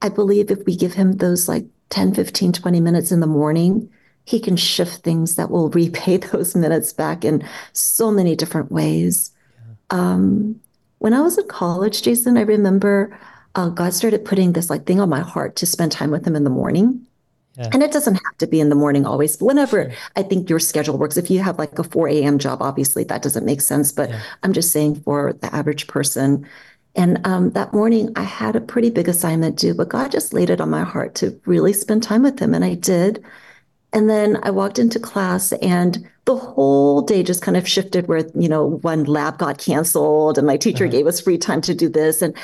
I 0.03 0.09
believe 0.09 0.51
if 0.51 0.65
we 0.65 0.77
give 0.77 0.95
him 0.95 1.13
those 1.13 1.49
like 1.49 1.67
10, 1.91 2.15
15, 2.15 2.53
20 2.53 2.81
minutes 2.81 3.13
in 3.13 3.21
the 3.21 3.27
morning, 3.27 3.91
he 4.25 4.41
can 4.41 4.57
shift 4.57 5.03
things 5.03 5.35
that 5.35 5.51
will 5.51 5.69
repay 5.71 6.17
those 6.17 6.55
minutes 6.55 6.93
back 6.93 7.25
in 7.25 7.47
so 7.73 8.11
many 8.11 8.35
different 8.35 8.73
ways. 8.73 9.31
Um, 9.91 10.61
when 10.99 11.15
I 11.15 11.21
was 11.21 11.37
in 11.37 11.49
college, 11.49 12.03
Jason, 12.03 12.37
I 12.37 12.43
remember 12.43 13.19
uh, 13.55 13.69
God 13.69 13.93
started 13.93 14.25
putting 14.25 14.53
this 14.53 14.71
like 14.71 14.87
thing 14.87 15.01
on 15.01 15.09
my 15.09 15.21
heart 15.21 15.57
to 15.57 15.67
spend 15.67 15.93
time 15.93 16.11
with 16.11 16.27
him 16.27 16.37
in 16.37 16.45
the 16.45 16.51
morning. 16.51 17.07
Yeah. 17.57 17.69
And 17.73 17.83
it 17.83 17.93
doesn't 17.93 18.15
have 18.15 18.39
to 18.39 18.47
be 18.47 18.61
in 18.61 18.69
the 18.69 18.75
morning 18.77 19.05
always, 19.07 19.37
but 19.37 19.47
whenever 19.47 19.85
Sure. 19.85 19.93
I 20.17 20.23
think 20.23 20.49
your 20.49 20.59
schedule 20.61 20.97
works. 20.97 21.17
If 21.17 21.31
you 21.31 21.41
have 21.41 21.59
like 21.59 21.79
a 21.79 21.85
4 21.85 22.09
a.m. 22.09 22.39
job, 22.39 22.63
obviously 22.63 23.05
that 23.05 23.23
doesn't 23.23 23.45
make 23.45 23.61
sense, 23.61 23.93
but 23.93 24.09
Yeah. 24.11 24.21
I'm 24.43 24.53
just 24.53 24.71
saying 24.73 25.03
for 25.05 25.33
the 25.33 25.55
average 25.55 25.87
person. 25.89 26.47
And 26.97 27.21
um, 27.27 27.51
that 27.51 27.73
morning, 27.73 28.13
I 28.17 28.23
had 28.23 28.57
a 28.57 28.61
pretty 28.61 28.91
big 28.91 29.09
assignment 29.09 29.57
due, 29.57 29.75
but 29.75 29.89
God 29.89 30.11
just 30.11 30.33
laid 30.33 30.51
it 30.51 30.61
on 30.61 30.71
my 30.71 30.83
heart 30.83 31.15
to 31.17 31.39
really 31.47 31.73
spend 31.73 32.03
time 32.03 32.23
with 32.23 32.39
him. 32.41 32.55
And 32.55 32.65
I 32.65 32.75
did. 32.75 33.23
And 33.93 34.09
then 34.09 34.39
I 34.45 34.51
walked 34.51 34.79
into 34.79 35.01
class, 35.01 35.51
and 35.55 36.09
the 36.25 36.37
whole 36.37 37.03
day 37.03 37.25
just 37.25 37.43
kind 37.43 37.57
of 37.57 37.67
shifted 37.69 38.07
where, 38.07 38.25
you 38.37 38.49
know, 38.49 38.65
one 38.83 39.03
lab 39.05 39.39
got 39.39 39.59
canceled, 39.59 40.39
and 40.39 40.47
my 40.47 40.57
teacher 40.57 40.85
Uh-huh. 40.85 40.93
gave 40.93 41.07
us 41.09 41.21
free 41.21 41.39
time 41.39 41.61
to 41.63 41.75
do 41.75 41.89
this. 41.89 42.23
And 42.23 42.35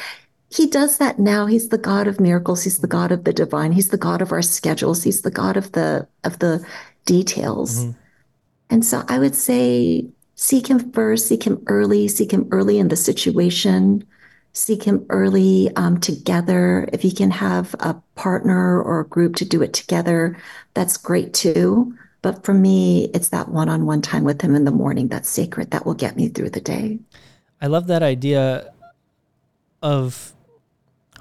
he 0.50 0.66
does 0.66 0.98
that 0.98 1.18
now. 1.18 1.46
He's 1.46 1.68
the 1.68 1.78
God 1.78 2.06
of 2.06 2.20
miracles. 2.20 2.62
He's 2.62 2.78
the 2.78 2.86
God 2.86 3.12
of 3.12 3.24
the 3.24 3.32
divine. 3.32 3.72
He's 3.72 3.88
the 3.88 3.98
God 3.98 4.22
of 4.22 4.32
our 4.32 4.42
schedules. 4.42 5.02
He's 5.02 5.22
the 5.22 5.30
God 5.30 5.56
of 5.56 5.72
the 5.72 6.06
of 6.24 6.38
the 6.38 6.64
details. 7.04 7.84
Mhm. 7.84 7.94
And 8.70 8.84
so 8.84 9.04
I 9.08 9.18
would 9.18 9.34
say 9.34 10.06
seek 10.34 10.68
him 10.68 10.92
first, 10.92 11.26
seek 11.26 11.44
him 11.44 11.62
early, 11.66 12.08
seek 12.08 12.32
him 12.32 12.48
early 12.50 12.78
in 12.78 12.88
the 12.88 12.96
situation. 12.96 14.04
seek 14.56 14.84
Him 14.84 15.04
early 15.10 15.70
um, 15.76 16.00
together. 16.00 16.88
If 16.90 17.04
you 17.04 17.12
can 17.12 17.30
have 17.30 17.74
a 17.78 17.94
partner 18.14 18.80
or 18.80 19.00
a 19.00 19.06
group 19.06 19.36
to 19.36 19.44
do 19.44 19.60
it 19.60 19.74
together, 19.74 20.34
that's 20.72 20.96
great 20.96 21.34
too. 21.34 21.94
But 22.22 22.42
for 22.42 22.54
me, 22.54 23.10
it's 23.12 23.28
that 23.28 23.50
one 23.50 23.68
on 23.68 23.84
one 23.84 24.00
time 24.00 24.24
with 24.24 24.40
Him 24.40 24.54
in 24.54 24.64
the 24.64 24.70
morning 24.70 25.08
that's 25.08 25.28
sacred 25.28 25.70
that 25.72 25.84
will 25.84 25.92
get 25.92 26.16
me 26.16 26.28
through 26.28 26.50
the 26.50 26.62
day. 26.62 26.98
I 27.60 27.66
love 27.66 27.86
that 27.88 28.02
idea 28.02 28.72
of 29.82 30.32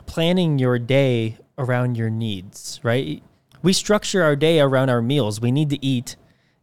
planning 0.05 0.59
your 0.59 0.79
day 0.79 1.37
around 1.57 1.97
your 1.97 2.09
needs, 2.09 2.79
right? 2.83 3.23
We 3.61 3.73
structure 3.73 4.23
our 4.23 4.35
day 4.35 4.59
around 4.59 4.89
our 4.89 5.01
meals. 5.01 5.41
We 5.41 5.51
need 5.51 5.69
to 5.71 5.83
eat. 5.85 6.15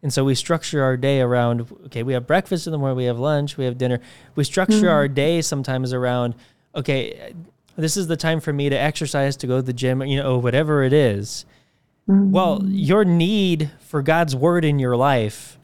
And 0.03 0.13
so 0.13 0.25
we 0.25 0.35
structure 0.35 0.83
our 0.83 0.97
day 0.97 1.21
around 1.21 1.71
okay, 1.87 2.03
we 2.03 2.13
have 2.13 2.27
breakfast 2.27 2.67
in 2.67 2.73
the 2.73 2.79
morning, 2.79 2.97
we 2.97 3.05
have 3.05 3.19
lunch, 3.19 3.57
we 3.57 3.65
have 3.65 3.79
dinner. 3.79 4.01
We 4.35 4.45
structure 4.45 4.77
mm-hmm. 4.77 4.89
our 4.89 5.09
day 5.09 5.43
sometimes 5.43 5.93
around 5.93 6.35
okay, 6.75 7.35
this 7.77 7.97
is 7.97 8.07
the 8.07 8.17
time 8.17 8.41
for 8.41 8.53
me 8.53 8.69
to 8.69 8.77
exercise, 8.77 9.37
to 9.39 9.47
go 9.47 9.57
to 9.57 9.63
the 9.63 9.73
gym, 9.73 10.03
you 10.03 10.17
know, 10.23 10.39
whatever 10.39 10.83
it 10.83 10.93
is. 10.93 11.45
Mm-hmm. 12.09 12.33
Well, 12.33 12.63
your 12.65 13.05
need 13.05 13.71
for 13.79 14.03
God's 14.03 14.35
word 14.35 14.65
in 14.65 14.79
your 14.79 14.97
life 14.97 15.59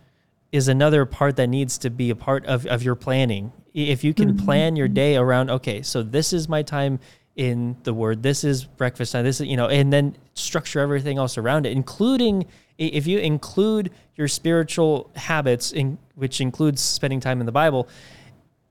is 0.52 0.68
another 0.68 1.04
part 1.04 1.36
that 1.36 1.48
needs 1.48 1.76
to 1.78 1.90
be 1.90 2.10
a 2.10 2.16
part 2.16 2.46
of, 2.46 2.66
of 2.66 2.82
your 2.82 2.94
planning. 2.94 3.52
If 3.74 4.02
you 4.02 4.14
can 4.14 4.34
mm-hmm. 4.34 4.44
plan 4.44 4.76
your 4.76 4.88
day 4.88 5.16
around, 5.16 5.50
okay, 5.50 5.82
so 5.82 6.02
this 6.02 6.32
is 6.32 6.48
my 6.48 6.62
time 6.62 7.00
in 7.38 7.76
the 7.84 7.94
word, 7.94 8.20
this 8.24 8.42
is 8.42 8.64
breakfast 8.64 9.12
time, 9.12 9.24
this 9.24 9.40
is, 9.40 9.46
you 9.46 9.56
know, 9.56 9.68
and 9.68 9.92
then 9.92 10.16
structure 10.34 10.80
everything 10.80 11.18
else 11.18 11.38
around 11.38 11.66
it, 11.66 11.72
including 11.72 12.44
if 12.78 13.06
you 13.06 13.20
include 13.20 13.92
your 14.16 14.26
spiritual 14.26 15.08
habits, 15.14 15.70
in, 15.70 15.98
which 16.16 16.40
includes 16.40 16.82
spending 16.82 17.20
time 17.20 17.38
in 17.38 17.46
the 17.46 17.52
Bible, 17.52 17.88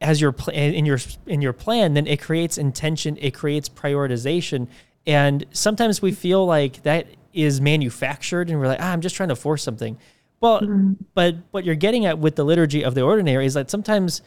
as 0.01 0.19
your 0.19 0.33
plan 0.33 0.73
in 0.73 0.85
your 0.85 0.99
in 1.25 1.41
your 1.41 1.53
plan, 1.53 1.93
then 1.93 2.05
it 2.07 2.21
creates 2.21 2.57
intention, 2.57 3.17
it 3.21 3.33
creates 3.33 3.69
prioritization, 3.69 4.67
and 5.07 5.45
sometimes 5.51 6.01
we 6.01 6.11
feel 6.11 6.45
like 6.45 6.83
that 6.83 7.07
is 7.33 7.61
manufactured, 7.61 8.49
and 8.49 8.59
we're 8.59 8.67
like, 8.67 8.81
ah, 8.81 8.91
I'm 8.91 9.01
just 9.01 9.15
trying 9.15 9.29
to 9.29 9.35
force 9.35 9.63
something. 9.63 9.97
Well, 10.41 10.59
mm-hmm. 10.59 10.93
but 11.13 11.37
what 11.51 11.63
you're 11.63 11.75
getting 11.75 12.05
at 12.05 12.19
with 12.19 12.35
the 12.35 12.43
liturgy 12.43 12.83
of 12.83 12.95
the 12.95 13.01
ordinary 13.01 13.45
is 13.45 13.53
that 13.53 13.71
sometimes 13.71 14.21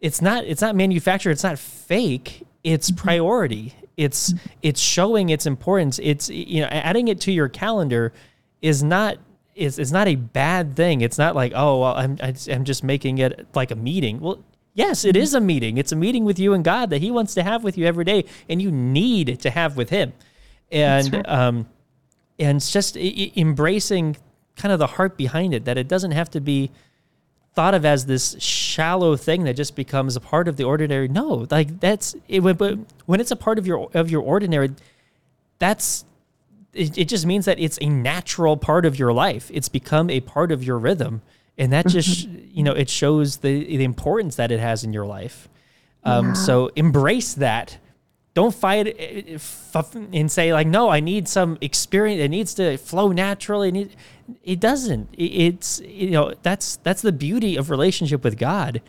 it's 0.00 0.22
not 0.22 0.44
it's 0.44 0.62
not 0.62 0.74
manufactured, 0.74 1.32
it's 1.32 1.44
not 1.44 1.58
fake, 1.58 2.46
it's 2.64 2.90
mm-hmm. 2.90 3.04
priority. 3.04 3.74
It's 3.96 4.34
it's 4.62 4.80
showing 4.80 5.30
its 5.30 5.46
importance. 5.46 6.00
It's 6.02 6.28
you 6.28 6.62
know 6.62 6.68
adding 6.68 7.08
it 7.08 7.20
to 7.22 7.32
your 7.32 7.48
calendar 7.48 8.12
is 8.60 8.82
not 8.82 9.18
is 9.54 9.78
is 9.78 9.92
not 9.92 10.08
a 10.08 10.14
bad 10.14 10.76
thing. 10.76 11.00
It's 11.00 11.18
not 11.18 11.34
like 11.34 11.52
oh 11.54 11.80
well 11.80 11.94
I'm 11.94 12.18
I'm 12.22 12.64
just 12.64 12.82
making 12.84 13.18
it 13.18 13.46
like 13.54 13.70
a 13.70 13.76
meeting. 13.76 14.20
Well, 14.20 14.42
yes, 14.74 15.04
it 15.04 15.16
is 15.16 15.34
a 15.34 15.40
meeting. 15.40 15.78
It's 15.78 15.92
a 15.92 15.96
meeting 15.96 16.24
with 16.24 16.38
you 16.38 16.54
and 16.54 16.64
God 16.64 16.90
that 16.90 17.02
He 17.02 17.10
wants 17.10 17.34
to 17.34 17.42
have 17.42 17.64
with 17.64 17.76
you 17.76 17.86
every 17.86 18.04
day, 18.04 18.24
and 18.48 18.62
you 18.62 18.70
need 18.70 19.40
to 19.40 19.50
have 19.50 19.76
with 19.76 19.90
Him. 19.90 20.12
And 20.70 21.12
right. 21.12 21.28
um, 21.28 21.68
and 22.38 22.56
it's 22.56 22.72
just 22.72 22.96
I- 22.96 23.32
embracing 23.36 24.16
kind 24.56 24.72
of 24.72 24.78
the 24.78 24.86
heart 24.86 25.16
behind 25.16 25.54
it 25.54 25.64
that 25.64 25.78
it 25.78 25.88
doesn't 25.88 26.12
have 26.12 26.30
to 26.30 26.40
be 26.40 26.70
thought 27.54 27.74
of 27.74 27.84
as 27.84 28.06
this 28.06 28.36
shallow 28.40 29.16
thing 29.16 29.44
that 29.44 29.54
just 29.54 29.76
becomes 29.76 30.16
a 30.16 30.20
part 30.20 30.48
of 30.48 30.56
the 30.56 30.64
ordinary. 30.64 31.08
No, 31.08 31.46
like 31.50 31.80
that's 31.80 32.14
it. 32.28 32.40
But 32.40 32.78
when 33.06 33.20
it's 33.20 33.30
a 33.30 33.36
part 33.36 33.58
of 33.58 33.66
your 33.66 33.90
of 33.94 34.10
your 34.10 34.22
ordinary, 34.22 34.70
that's 35.58 36.04
it, 36.72 36.96
it 36.96 37.08
just 37.08 37.26
means 37.26 37.44
that 37.44 37.58
it's 37.58 37.78
a 37.80 37.88
natural 37.88 38.56
part 38.56 38.86
of 38.86 38.98
your 38.98 39.12
life. 39.12 39.50
It's 39.52 39.68
become 39.68 40.08
a 40.08 40.20
part 40.20 40.50
of 40.50 40.64
your 40.64 40.78
rhythm, 40.78 41.22
and 41.58 41.72
that 41.72 41.86
just 41.86 42.28
mm-hmm. 42.28 42.46
you 42.50 42.62
know 42.62 42.72
it 42.72 42.88
shows 42.88 43.38
the 43.38 43.64
the 43.64 43.84
importance 43.84 44.36
that 44.36 44.50
it 44.50 44.60
has 44.60 44.84
in 44.84 44.92
your 44.92 45.06
life. 45.06 45.48
Um, 46.04 46.28
yeah. 46.28 46.32
So 46.32 46.70
embrace 46.74 47.34
that. 47.34 47.78
Don't 48.34 48.54
fight 48.54 48.86
eh, 48.98 49.36
eh, 49.74 49.82
and 50.14 50.32
say 50.32 50.54
like, 50.54 50.66
no, 50.66 50.88
I 50.88 51.00
need 51.00 51.28
some 51.28 51.58
experience. 51.60 52.18
It 52.20 52.28
needs 52.28 52.54
to 52.54 52.78
flow 52.78 53.12
naturally. 53.12 53.68
It 53.68 53.94
doesn't. 54.60 55.08
It's 55.16 55.80
you 55.80 56.10
know 56.10 56.34
that's 56.42 56.76
that's 56.76 57.02
the 57.02 57.12
beauty 57.12 57.56
of 57.56 57.70
relationship 57.70 58.24
with 58.24 58.38
God, 58.38 58.82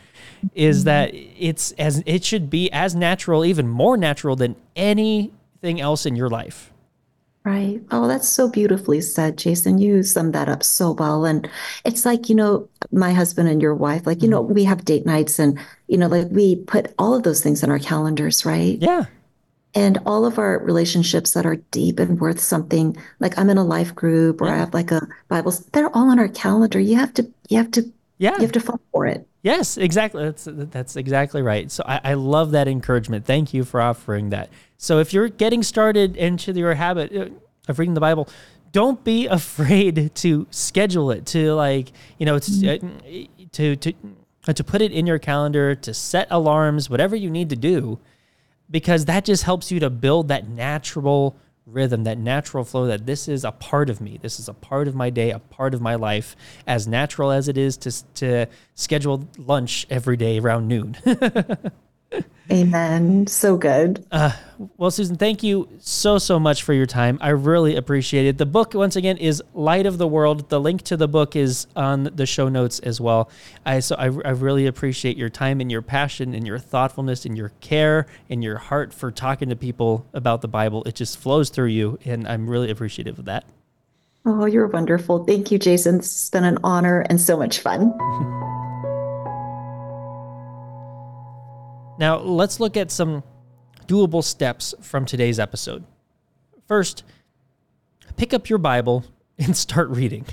is 0.54 0.80
mm-hmm. 0.80 0.86
that 0.86 1.12
it's 1.14 1.72
as 1.74 2.04
it 2.06 2.24
should 2.24 2.50
be 2.50 2.72
as 2.72 2.96
natural, 2.96 3.46
even 3.46 3.68
more 3.68 3.98
natural 3.98 4.36
than 4.36 4.56
anything 4.76 5.80
else 5.80 6.06
in 6.06 6.16
your 6.16 6.30
life. 6.30 6.74
Right. 7.46 7.82
Oh, 7.92 8.08
that's 8.08 8.30
so 8.30 8.50
beautifully 8.50 9.02
said, 9.02 9.38
Jason. 9.38 9.78
You 9.78 10.02
summed 10.02 10.34
that 10.34 10.48
up 10.48 10.64
so 10.64 10.92
well. 10.92 11.26
And 11.26 11.50
it's 11.84 12.06
like, 12.06 12.30
you 12.30 12.36
know, 12.36 12.70
my 12.94 13.12
husband 13.12 13.50
and 13.50 13.62
your 13.62 13.76
wife, 13.76 14.08
like, 14.08 14.24
you 14.24 14.30
know, 14.30 14.42
mm-hmm. 14.42 14.54
we 14.54 14.64
have 14.64 14.86
date 14.86 15.06
nights 15.06 15.40
and, 15.40 15.60
you 15.88 15.98
know, 15.98 16.08
like 16.08 16.30
we 16.32 16.56
put 16.56 16.94
all 16.98 17.14
of 17.14 17.24
those 17.24 17.44
things 17.44 17.62
in 17.62 17.70
our 17.70 17.80
calendars, 17.80 18.46
right? 18.46 18.78
Yeah. 18.80 19.06
And 19.76 19.98
all 20.06 20.26
of 20.26 20.38
our 20.38 20.60
relationships 20.60 21.32
that 21.32 21.46
are 21.46 21.56
deep 21.72 22.00
and 22.00 22.20
worth 22.20 22.40
something, 22.40 22.96
like 23.20 23.38
I'm 23.40 23.50
in 23.50 23.58
a 23.58 23.64
life 23.64 23.96
group 23.96 24.42
or 24.42 24.48
yeah. 24.48 24.54
I 24.54 24.58
have 24.58 24.74
like 24.74 24.92
a 24.92 25.08
Bible, 25.30 25.54
they're 25.72 25.96
all 25.96 26.10
on 26.10 26.20
our 26.20 26.28
calendar. 26.28 26.80
You 26.80 26.96
have 26.98 27.14
to, 27.16 27.28
you 27.50 27.58
have 27.58 27.72
to, 27.72 27.92
yeah, 28.20 28.36
you 28.36 28.42
have 28.42 28.52
to 28.52 28.60
fall 28.60 28.80
for 28.92 29.08
it. 29.08 29.28
Yes, 29.44 29.78
exactly. 29.78 30.24
That's 30.24 30.48
that's 30.50 30.96
exactly 30.96 31.42
right. 31.42 31.70
So 31.70 31.84
I, 31.86 32.00
I 32.04 32.14
love 32.14 32.52
that 32.52 32.70
encouragement. 32.70 33.26
Thank 33.26 33.54
you 33.54 33.66
for 33.66 33.82
offering 33.82 34.30
that. 34.30 34.50
So 34.78 35.00
if 35.00 35.14
you're 35.14 35.28
getting 35.28 35.64
started 35.64 36.16
into 36.16 36.54
your 36.54 36.74
habit 36.76 37.14
uh, 37.14 37.28
of 37.68 37.78
reading 37.78 37.94
the 37.94 38.00
Bible, 38.00 38.30
don't 38.72 39.04
be 39.04 39.28
afraid 39.40 40.16
to 40.16 40.48
schedule 40.50 41.12
it 41.12 41.26
to 41.28 41.54
like 41.54 41.92
you 42.18 42.26
know 42.26 42.38
mm-hmm. 42.38 42.88
uh, 42.88 43.48
to 43.52 43.76
to 43.76 43.94
to 44.54 44.64
put 44.64 44.82
it 44.82 44.94
in 44.94 45.06
your 45.06 45.20
calendar 45.20 45.76
to 45.76 45.94
set 45.94 46.28
alarms 46.30 46.90
whatever 46.90 47.16
you 47.16 47.30
need 47.30 47.50
to 47.50 47.56
do 47.56 48.00
because 48.74 49.06
that 49.06 49.24
just 49.24 49.44
helps 49.44 49.72
you 49.72 49.80
to 49.80 49.90
build 49.90 50.28
that 50.30 50.50
natural 50.50 51.38
rhythm 51.66 52.04
that 52.04 52.18
natural 52.18 52.66
flow 52.66 52.88
that 52.88 53.06
this 53.06 53.30
is 53.30 53.46
a 53.46 53.52
part 53.52 53.90
of 53.90 54.02
me. 54.02 54.20
This 54.22 54.40
is 54.40 54.50
a 54.50 54.54
part 54.54 54.88
of 54.90 54.96
my 54.96 55.10
day 55.10 55.32
a 55.32 55.40
part 55.40 55.74
of 55.74 55.80
my 55.80 55.96
life 55.96 56.36
as 56.68 56.88
natural 56.88 57.32
as 57.32 57.48
it 57.48 57.58
is 57.58 57.78
to 57.78 57.92
to 58.16 58.48
schedule 58.76 59.30
lunch 59.38 59.88
every 59.90 60.18
day 60.18 60.40
around 60.40 60.68
noon 60.68 60.98
Amen. 62.52 63.26
So 63.26 63.56
good. 63.58 64.06
Uh, 64.12 64.32
well, 64.78 64.92
Susan, 64.92 65.16
thank 65.16 65.44
you 65.44 65.70
so, 65.80 66.18
so 66.18 66.40
much 66.40 66.64
for 66.64 66.74
your 66.74 66.86
time. 66.86 67.18
I 67.22 67.30
really 67.30 67.76
appreciate 67.76 68.26
it. 68.28 68.38
The 68.38 68.46
book, 68.46 68.74
once 68.74 68.96
again, 68.96 69.18
is 69.18 69.42
Light 69.54 69.86
of 69.86 69.98
the 69.98 70.08
World. 70.08 70.50
The 70.50 70.60
link 70.60 70.82
to 70.84 70.98
the 70.98 71.08
book 71.08 71.36
is 71.36 71.68
on 71.76 72.04
the 72.04 72.26
show 72.26 72.50
notes 72.50 72.80
as 72.80 73.00
well. 73.00 73.30
I, 73.66 73.80
so 73.80 73.96
I, 73.96 74.06
I 74.06 74.32
really 74.32 74.68
appreciate 74.68 75.18
your 75.18 75.30
time 75.30 75.62
and 75.62 75.72
your 75.72 75.82
passion 75.82 76.34
and 76.34 76.46
your 76.46 76.60
thoughtfulness 76.60 77.26
and 77.26 77.38
your 77.38 77.50
care 77.62 78.08
and 78.30 78.44
your 78.44 78.58
heart 78.58 78.94
for 78.94 79.10
talking 79.10 79.50
to 79.50 79.56
people 79.56 80.06
about 80.14 80.42
the 80.42 80.50
Bible. 80.50 80.84
It 80.84 80.96
just 80.96 81.18
flows 81.18 81.50
through 81.50 81.68
you, 81.68 81.98
and 82.04 82.28
I'm 82.28 82.50
really 82.50 82.70
appreciative 82.70 83.20
of 83.20 83.26
that. 83.26 83.46
Oh, 84.26 84.46
you're 84.46 84.68
wonderful. 84.68 85.24
Thank 85.24 85.52
you, 85.52 85.60
Jason. 85.60 85.96
It's 85.96 86.30
been 86.30 86.44
an 86.44 86.58
honor 86.64 87.06
and 87.10 87.20
so 87.20 87.38
much 87.38 87.60
fun. 87.60 87.94
Now, 92.04 92.18
let's 92.18 92.60
look 92.60 92.76
at 92.76 92.92
some 92.92 93.24
doable 93.88 94.26
steps 94.26 94.76
from 94.82 95.06
today's 95.06 95.40
episode. 95.40 95.86
First, 96.68 97.06
pick 98.18 98.34
up 98.34 98.50
your 98.50 98.60
Bible 98.60 99.06
and 99.38 99.56
start 99.66 99.88
reading. 99.88 100.26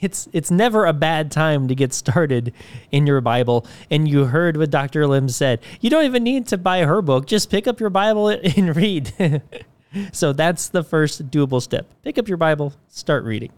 It's 0.00 0.28
it's 0.32 0.50
never 0.50 0.84
a 0.84 0.92
bad 0.92 1.30
time 1.30 1.68
to 1.68 1.76
get 1.76 1.92
started 1.92 2.52
in 2.90 3.06
your 3.06 3.20
Bible. 3.20 3.68
And 3.88 4.08
you 4.08 4.24
heard 4.24 4.56
what 4.56 4.70
Dr. 4.70 5.06
Lim 5.06 5.28
said. 5.28 5.60
You 5.80 5.90
don't 5.90 6.06
even 6.06 6.24
need 6.24 6.48
to 6.48 6.58
buy 6.58 6.80
her 6.80 7.00
book. 7.02 7.28
Just 7.28 7.52
pick 7.52 7.68
up 7.68 7.78
your 7.78 7.90
Bible 7.90 8.28
and 8.56 8.74
read. 8.74 9.12
so 10.12 10.32
that's 10.32 10.70
the 10.70 10.82
first 10.82 11.30
doable 11.30 11.62
step. 11.62 11.86
Pick 12.02 12.18
up 12.18 12.26
your 12.26 12.36
Bible, 12.36 12.72
start 12.88 13.22
reading. 13.22 13.52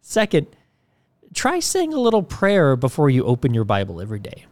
Second, 0.00 0.46
try 1.34 1.58
saying 1.58 1.92
a 1.92 1.98
little 1.98 2.22
prayer 2.22 2.76
before 2.76 3.10
you 3.10 3.24
open 3.24 3.52
your 3.52 3.64
Bible 3.64 4.00
every 4.00 4.20
day. 4.20 4.46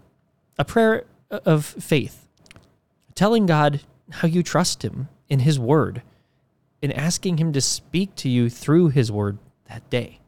A 0.59 0.65
prayer 0.65 1.05
of 1.31 1.65
faith, 1.65 2.29
telling 3.15 3.47
God 3.47 3.81
how 4.11 4.29
you 4.29 4.43
trust 4.43 4.85
Him 4.85 5.09
in 5.29 5.41
His 5.41 5.59
Word, 5.59 6.03
and 6.83 6.93
asking 6.93 7.39
Him 7.39 7.53
to 7.53 7.61
speak 7.61 8.15
to 8.17 8.29
you 8.29 8.49
through 8.49 8.89
His 8.89 9.11
Word 9.11 9.39
that 9.69 9.89
day. 9.91 10.21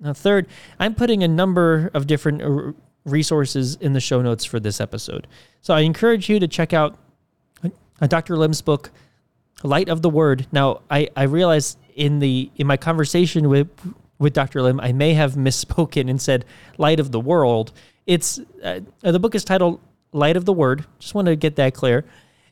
Now, 0.00 0.12
third, 0.12 0.48
I'm 0.78 0.94
putting 0.94 1.22
a 1.22 1.28
number 1.28 1.90
of 1.94 2.06
different 2.06 2.42
uh, 2.42 2.72
resources 3.04 3.76
in 3.76 3.92
the 3.92 4.00
show 4.00 4.22
notes 4.22 4.44
for 4.44 4.60
this 4.60 4.80
episode. 4.80 5.26
So 5.60 5.74
I 5.74 5.80
encourage 5.80 6.28
you 6.28 6.40
to 6.40 6.48
check 6.48 6.72
out 6.72 6.98
uh, 7.62 8.06
Dr. 8.06 8.36
Lim's 8.36 8.62
book, 8.62 8.90
Light 9.62 9.88
of 9.88 10.02
the 10.02 10.10
Word. 10.10 10.46
Now, 10.52 10.82
I, 10.90 11.08
I 11.16 11.24
realize 11.24 11.76
in 11.94 12.18
the 12.18 12.50
in 12.56 12.66
my 12.66 12.76
conversation 12.76 13.48
with 13.48 13.68
with 14.24 14.32
Dr. 14.32 14.62
Lim, 14.62 14.80
I 14.80 14.92
may 14.92 15.12
have 15.14 15.34
misspoken 15.34 16.08
and 16.10 16.20
said 16.20 16.44
Light 16.78 16.98
of 16.98 17.12
the 17.12 17.20
World. 17.20 17.72
It's 18.06 18.40
uh, 18.62 18.80
the 19.02 19.20
book 19.20 19.34
is 19.34 19.44
titled 19.44 19.80
Light 20.12 20.36
of 20.36 20.46
the 20.46 20.52
Word. 20.52 20.86
Just 20.98 21.14
want 21.14 21.26
to 21.26 21.36
get 21.36 21.56
that 21.56 21.74
clear, 21.74 22.04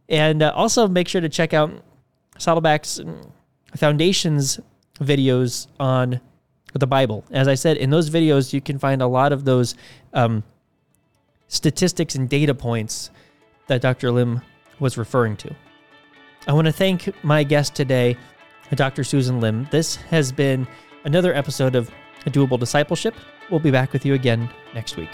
and 0.08 0.42
uh, 0.42 0.52
also 0.54 0.86
make 0.86 1.08
sure 1.08 1.20
to 1.20 1.28
check 1.28 1.52
out 1.52 1.72
Saddleback's 2.38 3.00
Foundations 3.74 4.60
videos 5.00 5.66
on 5.80 6.20
the 6.74 6.86
Bible. 6.86 7.24
As 7.30 7.48
I 7.48 7.54
said, 7.54 7.78
in 7.78 7.88
those 7.88 8.10
videos, 8.10 8.52
you 8.52 8.60
can 8.60 8.78
find 8.78 9.00
a 9.00 9.06
lot 9.06 9.32
of 9.32 9.44
those 9.44 9.74
um, 10.12 10.44
statistics 11.48 12.14
and 12.14 12.28
data 12.28 12.54
points 12.54 13.10
that 13.66 13.80
Dr. 13.80 14.12
Lim 14.12 14.42
was 14.78 14.98
referring 14.98 15.36
to. 15.38 15.54
I 16.46 16.52
want 16.52 16.66
to 16.66 16.72
thank 16.72 17.24
my 17.24 17.44
guest 17.44 17.74
today, 17.74 18.18
Dr. 18.74 19.04
Susan 19.04 19.40
Lim. 19.40 19.68
This 19.70 19.96
has 19.96 20.32
been 20.32 20.66
another 21.04 21.34
episode 21.34 21.74
of 21.74 21.90
A 22.26 22.30
Doable 22.30 22.58
Discipleship. 22.58 23.14
We'll 23.50 23.60
be 23.60 23.70
back 23.70 23.92
with 23.92 24.06
you 24.06 24.14
again 24.14 24.48
next 24.74 24.96
week. 24.96 25.10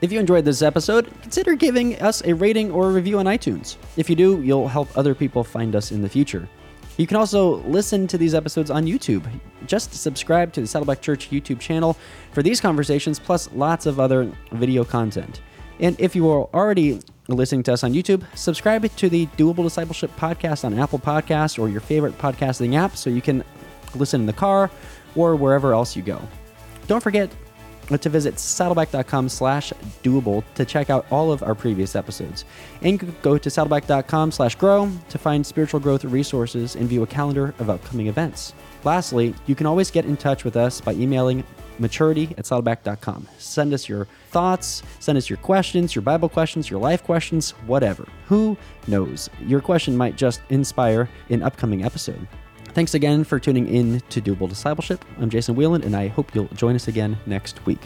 If 0.00 0.12
you 0.12 0.20
enjoyed 0.20 0.44
this 0.44 0.60
episode, 0.60 1.10
consider 1.22 1.54
giving 1.54 1.98
us 2.02 2.22
a 2.26 2.34
rating 2.34 2.70
or 2.70 2.90
a 2.90 2.92
review 2.92 3.18
on 3.18 3.24
iTunes. 3.24 3.76
If 3.96 4.10
you 4.10 4.16
do, 4.16 4.42
you'll 4.42 4.68
help 4.68 4.94
other 4.98 5.14
people 5.14 5.42
find 5.42 5.74
us 5.74 5.92
in 5.92 6.02
the 6.02 6.08
future. 6.10 6.46
You 6.98 7.06
can 7.06 7.16
also 7.16 7.56
listen 7.62 8.06
to 8.08 8.18
these 8.18 8.34
episodes 8.34 8.70
on 8.70 8.84
YouTube. 8.84 9.26
Just 9.66 9.94
subscribe 9.94 10.52
to 10.52 10.60
the 10.60 10.66
Saddleback 10.66 11.00
Church 11.00 11.30
YouTube 11.30 11.58
channel 11.58 11.96
for 12.32 12.42
these 12.42 12.60
conversations, 12.60 13.18
plus 13.18 13.50
lots 13.52 13.86
of 13.86 13.98
other 13.98 14.30
video 14.52 14.84
content. 14.84 15.40
And 15.80 15.98
if 15.98 16.14
you 16.14 16.28
are 16.30 16.44
already 16.54 17.00
listening 17.28 17.62
to 17.64 17.72
us 17.72 17.84
on 17.84 17.92
YouTube, 17.92 18.24
subscribe 18.36 18.88
to 18.96 19.08
the 19.08 19.26
Doable 19.38 19.64
Discipleship 19.64 20.10
podcast 20.16 20.64
on 20.64 20.78
Apple 20.78 20.98
Podcasts 20.98 21.58
or 21.58 21.68
your 21.68 21.80
favorite 21.80 22.16
podcasting 22.18 22.74
app 22.74 22.96
so 22.96 23.10
you 23.10 23.22
can 23.22 23.44
listen 23.94 24.20
in 24.20 24.26
the 24.26 24.32
car 24.32 24.70
or 25.16 25.36
wherever 25.36 25.72
else 25.72 25.96
you 25.96 26.02
go. 26.02 26.20
Don't 26.86 27.02
forget 27.02 27.30
to 28.00 28.08
visit 28.08 28.38
saddleback.com 28.38 29.28
slash 29.28 29.72
doable 30.02 30.42
to 30.54 30.64
check 30.64 30.88
out 30.90 31.06
all 31.10 31.30
of 31.30 31.42
our 31.42 31.54
previous 31.54 31.94
episodes. 31.94 32.44
And 32.82 33.20
go 33.22 33.36
to 33.36 33.48
saddleback.com 33.50 34.32
slash 34.32 34.54
grow 34.54 34.90
to 35.08 35.18
find 35.18 35.46
spiritual 35.46 35.80
growth 35.80 36.04
resources 36.04 36.76
and 36.76 36.88
view 36.88 37.02
a 37.02 37.06
calendar 37.06 37.54
of 37.58 37.68
upcoming 37.68 38.06
events. 38.06 38.54
Lastly, 38.84 39.34
you 39.46 39.54
can 39.54 39.66
always 39.66 39.90
get 39.90 40.04
in 40.04 40.16
touch 40.16 40.44
with 40.44 40.56
us 40.56 40.80
by 40.80 40.92
emailing 40.92 41.44
maturity 41.78 42.34
at 42.38 42.44
saddleback.com. 42.44 43.28
Send 43.38 43.72
us 43.72 43.88
your 43.88 44.06
thoughts, 44.30 44.82
send 45.00 45.18
us 45.18 45.28
your 45.28 45.36
questions, 45.38 45.94
your 45.94 46.02
Bible 46.02 46.28
questions, 46.28 46.70
your 46.70 46.80
life 46.80 47.02
questions, 47.02 47.50
whatever. 47.66 48.06
Who 48.26 48.56
knows? 48.86 49.30
Your 49.46 49.60
question 49.60 49.96
might 49.96 50.16
just 50.16 50.42
inspire 50.50 51.08
an 51.30 51.42
upcoming 51.42 51.84
episode. 51.84 52.26
Thanks 52.68 52.94
again 52.94 53.22
for 53.22 53.38
tuning 53.38 53.68
in 53.68 54.00
to 54.10 54.20
Doable 54.20 54.48
Discipleship. 54.48 55.04
I'm 55.20 55.30
Jason 55.30 55.54
Wieland, 55.54 55.84
and 55.84 55.94
I 55.94 56.08
hope 56.08 56.34
you'll 56.34 56.48
join 56.48 56.74
us 56.74 56.88
again 56.88 57.16
next 57.24 57.64
week. 57.66 57.80